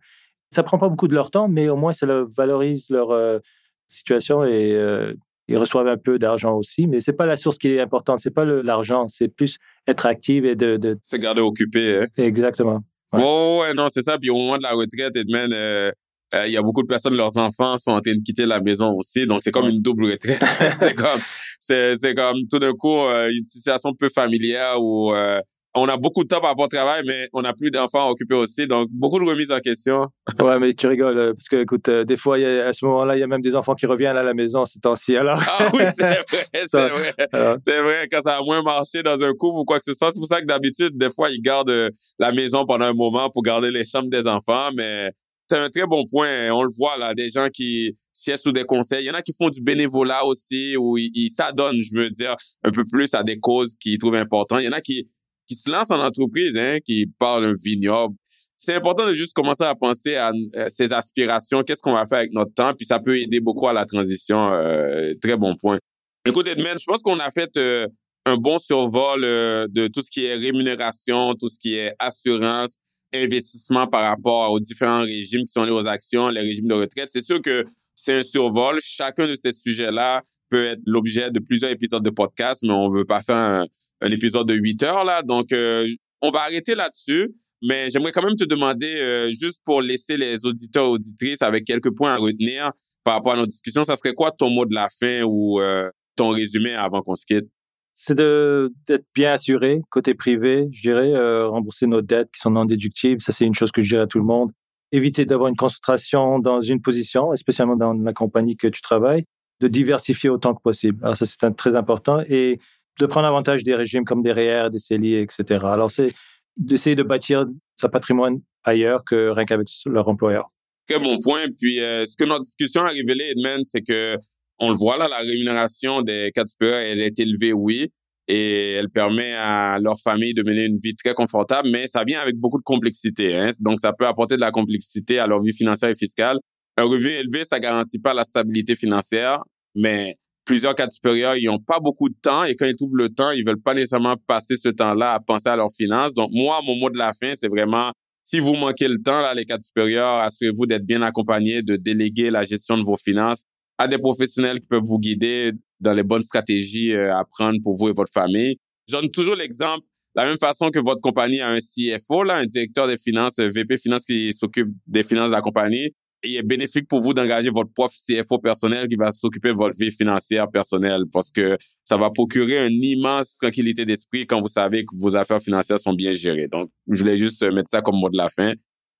Ça 0.51 0.61
prend 0.63 0.77
pas 0.77 0.89
beaucoup 0.89 1.07
de 1.07 1.15
leur 1.15 1.31
temps, 1.31 1.47
mais 1.47 1.69
au 1.69 1.75
moins, 1.75 1.91
ça 1.91 2.05
valorise 2.37 2.89
leur 2.89 3.11
euh, 3.11 3.39
situation 3.87 4.43
et 4.43 4.73
euh, 4.73 5.13
ils 5.47 5.57
reçoivent 5.57 5.87
un 5.87 5.97
peu 5.97 6.19
d'argent 6.19 6.55
aussi. 6.55 6.85
Mais 6.85 6.99
c'est 6.99 7.13
pas 7.13 7.25
la 7.25 7.35
source 7.35 7.57
qui 7.57 7.69
est 7.69 7.79
importante. 7.79 8.19
C'est 8.19 8.33
pas 8.33 8.45
l'argent. 8.45 9.07
C'est 9.07 9.27
plus 9.27 9.57
être 9.87 10.05
actif 10.05 10.43
et 10.43 10.55
de. 10.55 10.77
de... 10.77 10.99
Se 11.03 11.17
garder 11.17 11.41
occupé. 11.41 11.99
Hein? 11.99 12.05
Exactement. 12.17 12.83
Ouais. 13.13 13.59
ouais, 13.59 13.73
non, 13.73 13.87
c'est 13.93 14.01
ça. 14.03 14.17
Puis 14.17 14.29
au 14.29 14.35
moment 14.35 14.57
de 14.57 14.63
la 14.63 14.73
retraite, 14.73 15.15
Edmond, 15.15 15.51
euh, 15.51 15.91
euh, 16.35 16.47
il 16.47 16.53
y 16.53 16.57
a 16.57 16.61
beaucoup 16.61 16.83
de 16.83 16.87
personnes, 16.87 17.15
leurs 17.15 17.37
enfants 17.37 17.77
sont 17.77 17.91
en 17.91 18.01
train 18.01 18.13
de 18.13 18.23
quitter 18.23 18.45
la 18.45 18.59
maison 18.59 18.93
aussi, 18.93 19.25
donc 19.25 19.41
c'est 19.43 19.51
comme 19.51 19.67
une 19.67 19.81
double 19.81 20.11
retraite. 20.11 20.39
c'est 20.79 20.93
comme, 20.93 21.19
c'est, 21.59 21.95
c'est 21.95 22.13
comme 22.13 22.37
tout 22.49 22.59
d'un 22.59 22.73
coup 22.73 22.95
euh, 22.95 23.31
une 23.31 23.45
situation 23.45 23.93
peu 23.95 24.09
familière 24.09 24.79
où 24.79 25.13
euh, 25.13 25.41
on 25.75 25.87
a 25.87 25.97
beaucoup 25.97 26.23
de 26.23 26.27
temps 26.27 26.41
par 26.41 26.49
rapport 26.49 26.65
au 26.65 26.69
travail, 26.69 27.03
mais 27.05 27.29
on 27.33 27.41
n'a 27.41 27.53
plus 27.53 27.69
d'enfants 27.69 28.07
à 28.07 28.09
occuper 28.09 28.35
aussi. 28.35 28.65
Donc, 28.65 28.89
beaucoup 28.91 29.19
de 29.19 29.25
remises 29.25 29.51
en 29.51 29.59
question. 29.59 30.07
ouais, 30.39 30.59
mais 30.59 30.73
tu 30.73 30.87
rigoles, 30.87 31.17
euh, 31.17 31.33
parce 31.33 31.47
que, 31.47 31.57
écoute, 31.57 31.87
euh, 31.89 32.03
des 32.03 32.17
fois, 32.17 32.39
y 32.39 32.45
a, 32.45 32.67
à 32.67 32.73
ce 32.73 32.85
moment-là, 32.85 33.15
il 33.15 33.19
y 33.19 33.23
a 33.23 33.27
même 33.27 33.41
des 33.41 33.55
enfants 33.55 33.75
qui 33.75 33.85
reviennent 33.85 34.17
à 34.17 34.23
la 34.23 34.33
maison 34.33 34.65
ces 34.65 34.79
temps-ci. 34.79 35.15
Alors... 35.15 35.41
Ah 35.47 35.69
oui, 35.73 35.83
c'est 35.97 36.09
vrai, 36.09 36.45
c'est 36.53 36.89
vrai. 36.89 37.13
C'est 37.59 37.81
vrai, 37.81 38.07
quand 38.11 38.21
ça 38.21 38.37
a 38.37 38.43
moins 38.43 38.63
marché 38.63 39.03
dans 39.03 39.21
un 39.21 39.33
couple 39.33 39.59
ou 39.59 39.65
quoi 39.65 39.79
que 39.79 39.85
ce 39.85 39.93
soit. 39.93 40.11
C'est 40.11 40.19
pour 40.19 40.27
ça 40.27 40.41
que 40.41 40.47
d'habitude, 40.47 40.97
des 40.97 41.11
fois, 41.11 41.29
ils 41.29 41.41
gardent 41.41 41.69
euh, 41.69 41.89
la 42.17 42.31
maison 42.31 42.65
pendant 42.65 42.85
un 42.85 42.93
moment 42.93 43.29
pour 43.29 43.43
garder 43.43 43.69
les 43.69 43.85
chambres 43.85 44.09
des 44.09 44.27
enfants, 44.27 44.71
mais 44.75 45.11
c'est 45.49 45.57
un 45.57 45.69
très 45.69 45.85
bon 45.85 46.05
point. 46.09 46.49
On 46.51 46.63
le 46.63 46.71
voit, 46.75 46.97
là, 46.97 47.13
des 47.13 47.29
gens 47.29 47.47
qui 47.53 47.95
siègent 48.11 48.39
sous 48.39 48.51
des 48.51 48.65
conseils. 48.65 49.03
Il 49.03 49.07
y 49.07 49.11
en 49.11 49.15
a 49.15 49.21
qui 49.21 49.33
font 49.37 49.49
du 49.49 49.61
bénévolat 49.61 50.25
aussi, 50.25 50.75
où 50.77 50.97
ils, 50.97 51.11
ils 51.13 51.29
s'adonnent, 51.29 51.81
je 51.81 51.95
veux 51.95 52.09
dire, 52.09 52.35
un 52.63 52.71
peu 52.71 52.83
plus 52.85 53.13
à 53.13 53.23
des 53.23 53.39
causes 53.39 53.75
qu'ils 53.79 53.99
trouvent 53.99 54.15
importantes. 54.15 54.61
Il 54.61 54.65
y 54.65 54.69
en 54.69 54.73
a 54.73 54.81
qui 54.81 55.07
qui 55.49 55.55
se 55.55 55.69
lance 55.69 55.89
en 55.89 55.99
entreprise, 55.99 56.55
hein, 56.57 56.77
qui 56.85 57.07
parle 57.17 57.45
un 57.45 57.53
vignoble. 57.53 58.15
C'est 58.55 58.75
important 58.75 59.07
de 59.07 59.13
juste 59.13 59.33
commencer 59.33 59.63
à 59.63 59.73
penser 59.73 60.15
à, 60.15 60.31
euh, 60.55 60.67
ses 60.69 60.93
aspirations, 60.93 61.63
qu'est-ce 61.63 61.81
qu'on 61.81 61.93
va 61.93 62.05
faire 62.05 62.19
avec 62.19 62.33
notre 62.33 62.53
temps, 62.53 62.73
puis 62.75 62.85
ça 62.85 62.99
peut 62.99 63.17
aider 63.17 63.39
beaucoup 63.39 63.67
à 63.67 63.73
la 63.73 63.85
transition. 63.85 64.53
Euh, 64.53 65.13
très 65.21 65.37
bon 65.37 65.55
point. 65.55 65.79
Écoute, 66.25 66.47
Edmond, 66.47 66.77
je 66.77 66.85
pense 66.85 67.01
qu'on 67.01 67.19
a 67.19 67.31
fait 67.31 67.57
euh, 67.57 67.87
un 68.25 68.35
bon 68.35 68.59
survol 68.59 69.21
de 69.21 69.87
tout 69.87 70.01
ce 70.01 70.11
qui 70.11 70.25
est 70.25 70.35
rémunération, 70.35 71.33
tout 71.33 71.47
ce 71.47 71.57
qui 71.57 71.73
est 71.73 71.93
assurance, 71.97 72.77
investissement 73.13 73.87
par 73.87 74.03
rapport 74.03 74.51
aux 74.51 74.59
différents 74.59 75.01
régimes 75.01 75.45
qui 75.45 75.51
sont 75.51 75.63
liés 75.63 75.71
aux 75.71 75.87
actions, 75.87 76.29
les 76.29 76.41
régimes 76.41 76.67
de 76.67 76.75
retraite. 76.75 77.09
C'est 77.11 77.21
sûr 77.21 77.41
que 77.41 77.65
c'est 77.95 78.13
un 78.13 78.23
survol. 78.23 78.79
Chacun 78.81 79.27
de 79.27 79.35
ces 79.35 79.51
sujets-là 79.51 80.21
peut 80.49 80.65
être 80.65 80.81
l'objet 80.85 81.31
de 81.31 81.39
plusieurs 81.39 81.71
épisodes 81.71 82.03
de 82.03 82.09
podcast, 82.09 82.61
mais 82.63 82.73
on 82.73 82.89
veut 82.89 83.05
pas 83.05 83.21
faire 83.21 83.37
un, 83.37 83.65
un 84.01 84.11
épisode 84.11 84.47
de 84.47 84.53
8 84.53 84.83
heures 84.83 85.03
là. 85.03 85.21
Donc, 85.21 85.51
euh, 85.51 85.87
on 86.21 86.29
va 86.29 86.41
arrêter 86.41 86.75
là-dessus. 86.75 87.33
Mais 87.61 87.89
j'aimerais 87.89 88.13
quand 88.13 88.23
même 88.23 88.37
te 88.37 88.45
demander, 88.45 88.95
euh, 88.97 89.31
juste 89.31 89.61
pour 89.65 89.81
laisser 89.81 90.15
les 90.15 90.45
auditeurs 90.45 90.89
auditrices 90.89 91.41
avec 91.41 91.65
quelques 91.65 91.93
points 91.93 92.13
à 92.13 92.17
retenir 92.17 92.71
par 93.03 93.15
rapport 93.15 93.33
à 93.33 93.35
nos 93.35 93.45
discussions, 93.45 93.83
ça 93.83 93.97
serait 93.97 94.13
quoi 94.13 94.31
ton 94.31 94.49
mot 94.49 94.65
de 94.65 94.73
la 94.73 94.87
fin 94.87 95.23
ou 95.23 95.59
euh, 95.59 95.89
ton 96.15 96.29
résumé 96.29 96.73
avant 96.73 97.01
qu'on 97.01 97.15
se 97.15 97.25
quitte? 97.25 97.47
C'est 97.93 98.15
d'être 98.15 99.05
bien 99.13 99.33
assuré 99.33 99.81
côté 99.89 100.13
privé, 100.13 100.69
je 100.71 100.81
dirais, 100.81 101.47
rembourser 101.47 101.85
nos 101.85 102.01
dettes 102.01 102.29
qui 102.33 102.39
sont 102.39 102.51
non 102.51 102.63
déductibles. 102.63 103.21
Ça, 103.21 103.33
c'est 103.33 103.43
une 103.43 103.53
chose 103.53 103.73
que 103.73 103.81
je 103.81 103.89
dirais 103.89 104.03
à 104.03 104.07
tout 104.07 104.19
le 104.19 104.25
monde. 104.25 104.51
Éviter 104.93 105.25
d'avoir 105.25 105.49
une 105.49 105.57
concentration 105.57 106.39
dans 106.39 106.61
une 106.61 106.81
position, 106.81 107.35
spécialement 107.35 107.75
dans 107.75 107.91
la 107.91 108.13
compagnie 108.13 108.55
que 108.55 108.67
tu 108.67 108.81
travailles, 108.81 109.25
de 109.59 109.67
diversifier 109.67 110.29
autant 110.29 110.53
que 110.55 110.61
possible. 110.61 111.03
Alors 111.03 111.17
ça, 111.17 111.25
c'est 111.25 111.55
très 111.57 111.75
important. 111.75 112.23
Et 112.29 112.59
de 112.99 113.05
prendre 113.05 113.27
avantage 113.27 113.63
des 113.63 113.75
régimes 113.75 114.03
comme 114.03 114.21
des 114.21 114.33
REER, 114.33 114.69
des 114.69 114.79
CELI, 114.79 115.15
etc. 115.15 115.43
Alors, 115.63 115.89
c'est 115.89 116.13
d'essayer 116.57 116.95
de 116.95 117.03
bâtir 117.03 117.45
sa 117.75 117.89
patrimoine 117.89 118.41
ailleurs 118.63 119.03
que 119.05 119.29
rien 119.29 119.45
qu'avec 119.45 119.67
leur 119.85 120.07
employeur. 120.07 120.51
Très 120.87 120.99
bon 120.99 121.17
point. 121.19 121.45
Puis, 121.57 121.79
euh, 121.79 122.05
ce 122.05 122.15
que 122.15 122.25
notre 122.25 122.43
discussion 122.43 122.81
a 122.81 122.89
révélé, 122.89 123.31
Edmond, 123.31 123.63
c'est 123.63 123.81
que 123.81 124.17
on 124.59 124.69
le 124.69 124.75
voit 124.75 124.97
là, 124.97 125.07
la 125.07 125.19
rémunération 125.19 126.01
des 126.01 126.31
quatre 126.33 126.49
supérieurs, 126.49 126.79
elle 126.79 127.01
est 127.01 127.17
élevée, 127.17 127.53
oui, 127.53 127.89
et 128.27 128.73
elle 128.73 128.89
permet 128.89 129.33
à 129.33 129.79
leur 129.79 129.99
famille 130.01 130.33
de 130.33 130.43
mener 130.43 130.65
une 130.65 130.77
vie 130.77 130.95
très 130.95 131.13
confortable, 131.13 131.69
mais 131.71 131.87
ça 131.87 132.03
vient 132.03 132.19
avec 132.19 132.35
beaucoup 132.35 132.57
de 132.57 132.63
complexité. 132.63 133.35
Hein? 133.37 133.49
Donc, 133.61 133.79
ça 133.79 133.93
peut 133.93 134.05
apporter 134.05 134.35
de 134.35 134.41
la 134.41 134.51
complexité 134.51 135.17
à 135.19 135.27
leur 135.27 135.41
vie 135.41 135.53
financière 135.53 135.89
et 135.89 135.95
fiscale. 135.95 136.37
Un 136.75 136.83
revenu 136.83 137.11
élevé, 137.11 137.45
ça 137.45 137.59
garantit 137.59 137.99
pas 137.99 138.13
la 138.13 138.23
stabilité 138.23 138.75
financière, 138.75 139.41
mais 139.75 140.15
plusieurs 140.49 140.73
cadres 140.73 140.91
supérieurs, 140.91 141.35
ils 141.35 141.45
n'ont 141.45 141.59
pas 141.59 141.79
beaucoup 141.79 142.09
de 142.09 142.15
temps 142.19 142.43
et 142.43 142.55
quand 142.55 142.65
ils 142.65 142.75
trouvent 142.75 142.97
le 142.97 143.09
temps, 143.09 143.29
ils 143.29 143.45
veulent 143.45 143.61
pas 143.61 143.75
nécessairement 143.75 144.15
passer 144.25 144.55
ce 144.55 144.69
temps-là 144.69 145.13
à 145.13 145.19
penser 145.19 145.47
à 145.47 145.55
leurs 145.55 145.71
finances. 145.71 146.15
Donc, 146.15 146.31
moi, 146.33 146.59
mon 146.65 146.75
mot 146.75 146.89
de 146.89 146.97
la 146.97 147.13
fin, 147.13 147.33
c'est 147.35 147.47
vraiment, 147.47 147.91
si 148.23 148.39
vous 148.39 148.55
manquez 148.55 148.87
le 148.87 148.99
temps, 148.99 149.21
là, 149.21 149.35
les 149.35 149.45
cadres 149.45 149.63
supérieurs, 149.63 150.15
assurez-vous 150.23 150.65
d'être 150.65 150.87
bien 150.87 151.03
accompagnés, 151.03 151.61
de 151.61 151.75
déléguer 151.75 152.31
la 152.31 152.45
gestion 152.45 152.79
de 152.79 152.83
vos 152.83 152.97
finances 152.97 153.43
à 153.77 153.87
des 153.87 153.99
professionnels 153.99 154.59
qui 154.59 154.65
peuvent 154.65 154.81
vous 154.83 154.97
guider 154.97 155.51
dans 155.79 155.93
les 155.93 156.01
bonnes 156.01 156.23
stratégies 156.23 156.93
euh, 156.93 157.15
à 157.15 157.23
prendre 157.25 157.61
pour 157.61 157.75
vous 157.75 157.89
et 157.89 157.93
votre 157.93 158.11
famille. 158.11 158.57
Je 158.87 158.93
donne 158.93 159.11
toujours 159.11 159.35
l'exemple, 159.35 159.85
la 160.15 160.25
même 160.25 160.39
façon 160.39 160.71
que 160.71 160.79
votre 160.79 160.99
compagnie 160.99 161.41
a 161.41 161.49
un 161.49 161.59
CFO, 161.59 162.23
là, 162.23 162.37
un 162.37 162.47
directeur 162.47 162.87
des 162.87 162.97
finances, 162.97 163.37
VP 163.37 163.77
Finances 163.77 164.05
qui 164.05 164.33
s'occupe 164.33 164.69
des 164.87 165.03
finances 165.03 165.29
de 165.29 165.35
la 165.35 165.41
compagnie 165.41 165.91
il 166.23 166.35
est 166.35 166.43
bénéfique 166.43 166.87
pour 166.87 166.99
vous 166.99 167.13
d'engager 167.13 167.49
votre 167.49 167.71
prof 167.71 167.93
CFO 167.93 168.39
personnel 168.39 168.87
qui 168.87 168.95
va 168.95 169.11
s'occuper 169.11 169.49
de 169.49 169.57
votre 169.57 169.77
vie 169.77 169.91
financière 169.91 170.49
personnelle 170.49 171.03
parce 171.11 171.31
que 171.31 171.57
ça 171.83 171.97
va 171.97 172.09
procurer 172.09 172.67
une 172.67 172.83
immense 172.83 173.37
tranquillité 173.37 173.85
d'esprit 173.85 174.27
quand 174.27 174.41
vous 174.41 174.49
savez 174.49 174.83
que 174.83 174.95
vos 174.97 175.15
affaires 175.15 175.41
financières 175.41 175.79
sont 175.79 175.93
bien 175.93 176.13
gérées. 176.13 176.47
Donc, 176.51 176.69
je 176.89 177.01
voulais 177.01 177.17
juste 177.17 177.41
mettre 177.51 177.69
ça 177.69 177.81
comme 177.81 177.95
mot 177.95 178.09
de 178.09 178.17
la 178.17 178.29
fin. 178.29 178.53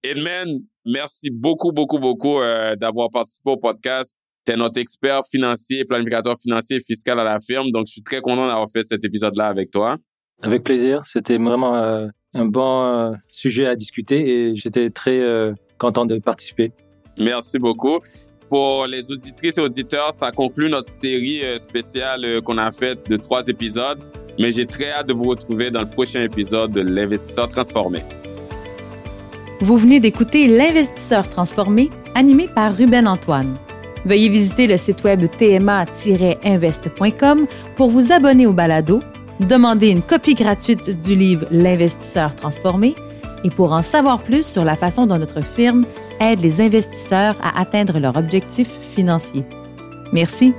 Edmond, 0.03 0.61
merci 0.85 1.29
beaucoup, 1.29 1.71
beaucoup, 1.71 1.99
beaucoup 1.99 2.39
euh, 2.39 2.75
d'avoir 2.75 3.09
participé 3.09 3.51
au 3.51 3.57
podcast. 3.57 4.15
Tu 4.45 4.53
es 4.53 4.55
notre 4.55 4.79
expert 4.79 5.21
financier, 5.29 5.83
planificateur 5.83 6.37
financier 6.41 6.77
et 6.77 6.79
fiscal 6.79 7.19
à 7.19 7.25
la 7.25 7.39
firme. 7.39 7.71
Donc, 7.71 7.87
je 7.87 7.93
suis 7.93 8.03
très 8.03 8.21
content 8.21 8.47
d'avoir 8.47 8.69
fait 8.69 8.83
cet 8.83 9.03
épisode-là 9.03 9.47
avec 9.47 9.71
toi. 9.71 9.97
Avec 10.41 10.63
plaisir. 10.63 11.03
C'était 11.03 11.37
vraiment 11.37 11.75
euh, 11.75 12.07
un 12.33 12.45
bon 12.45 12.85
euh, 12.85 13.11
sujet 13.27 13.65
à 13.65 13.75
discuter 13.75 14.29
et 14.29 14.55
j'étais 14.55 14.89
très 14.89 15.21
content 15.77 16.05
de 16.05 16.17
participer. 16.17 16.71
Merci 17.19 17.59
beaucoup. 17.59 17.99
Pour 18.49 18.87
les 18.87 19.11
auditrices 19.11 19.59
et 19.59 19.61
auditeurs, 19.61 20.13
ça 20.13 20.31
conclut 20.31 20.69
notre 20.69 20.89
série 20.89 21.43
euh, 21.43 21.59
spéciale 21.59 22.25
euh, 22.25 22.41
qu'on 22.41 22.57
a 22.57 22.71
faite 22.71 23.07
de 23.07 23.17
trois 23.17 23.47
épisodes. 23.47 23.99
Mais 24.39 24.51
j'ai 24.51 24.65
très 24.65 24.89
hâte 24.89 25.05
de 25.07 25.13
vous 25.13 25.25
retrouver 25.25 25.69
dans 25.69 25.81
le 25.81 25.89
prochain 25.89 26.23
épisode 26.23 26.71
de 26.71 26.81
l'Investisseur 26.81 27.47
transformé. 27.49 27.99
Vous 29.61 29.77
venez 29.77 29.99
d'écouter 29.99 30.47
L'Investisseur 30.47 31.29
transformé, 31.29 31.91
animé 32.15 32.47
par 32.47 32.75
Ruben 32.75 33.07
Antoine. 33.07 33.55
Veuillez 34.05 34.29
visiter 34.29 34.65
le 34.65 34.77
site 34.77 35.03
web 35.03 35.29
tma-invest.com 35.37 37.47
pour 37.75 37.91
vous 37.91 38.13
abonner 38.13 38.47
au 38.47 38.53
balado, 38.53 39.01
demander 39.41 39.89
une 39.89 40.01
copie 40.01 40.35
gratuite 40.35 41.01
du 41.01 41.15
livre 41.15 41.45
L'Investisseur 41.51 42.33
transformé 42.35 42.95
et 43.43 43.49
pour 43.49 43.73
en 43.73 43.83
savoir 43.83 44.21
plus 44.21 44.45
sur 44.45 44.63
la 44.63 44.77
façon 44.77 45.05
dont 45.05 45.19
notre 45.19 45.43
firme 45.43 45.85
aide 46.19 46.41
les 46.41 46.61
investisseurs 46.61 47.35
à 47.41 47.59
atteindre 47.59 47.99
leurs 47.99 48.17
objectifs 48.17 48.79
financiers. 48.95 49.45
Merci. 50.13 50.53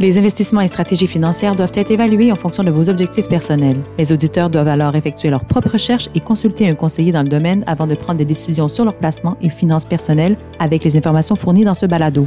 Les 0.00 0.18
investissements 0.18 0.60
et 0.60 0.66
stratégies 0.66 1.06
financières 1.06 1.54
doivent 1.54 1.72
être 1.74 1.92
évalués 1.92 2.32
en 2.32 2.36
fonction 2.36 2.64
de 2.64 2.70
vos 2.70 2.88
objectifs 2.88 3.28
personnels. 3.28 3.76
Les 3.96 4.12
auditeurs 4.12 4.50
doivent 4.50 4.68
alors 4.68 4.96
effectuer 4.96 5.30
leurs 5.30 5.44
propres 5.44 5.70
recherches 5.70 6.08
et 6.16 6.20
consulter 6.20 6.68
un 6.68 6.74
conseiller 6.74 7.12
dans 7.12 7.22
le 7.22 7.28
domaine 7.28 7.62
avant 7.68 7.86
de 7.86 7.94
prendre 7.94 8.18
des 8.18 8.24
décisions 8.24 8.66
sur 8.66 8.84
leur 8.84 8.94
placement 8.94 9.36
et 9.40 9.50
finances 9.50 9.84
personnelles 9.84 10.36
avec 10.58 10.82
les 10.82 10.96
informations 10.96 11.36
fournies 11.36 11.64
dans 11.64 11.74
ce 11.74 11.86
balado. 11.86 12.26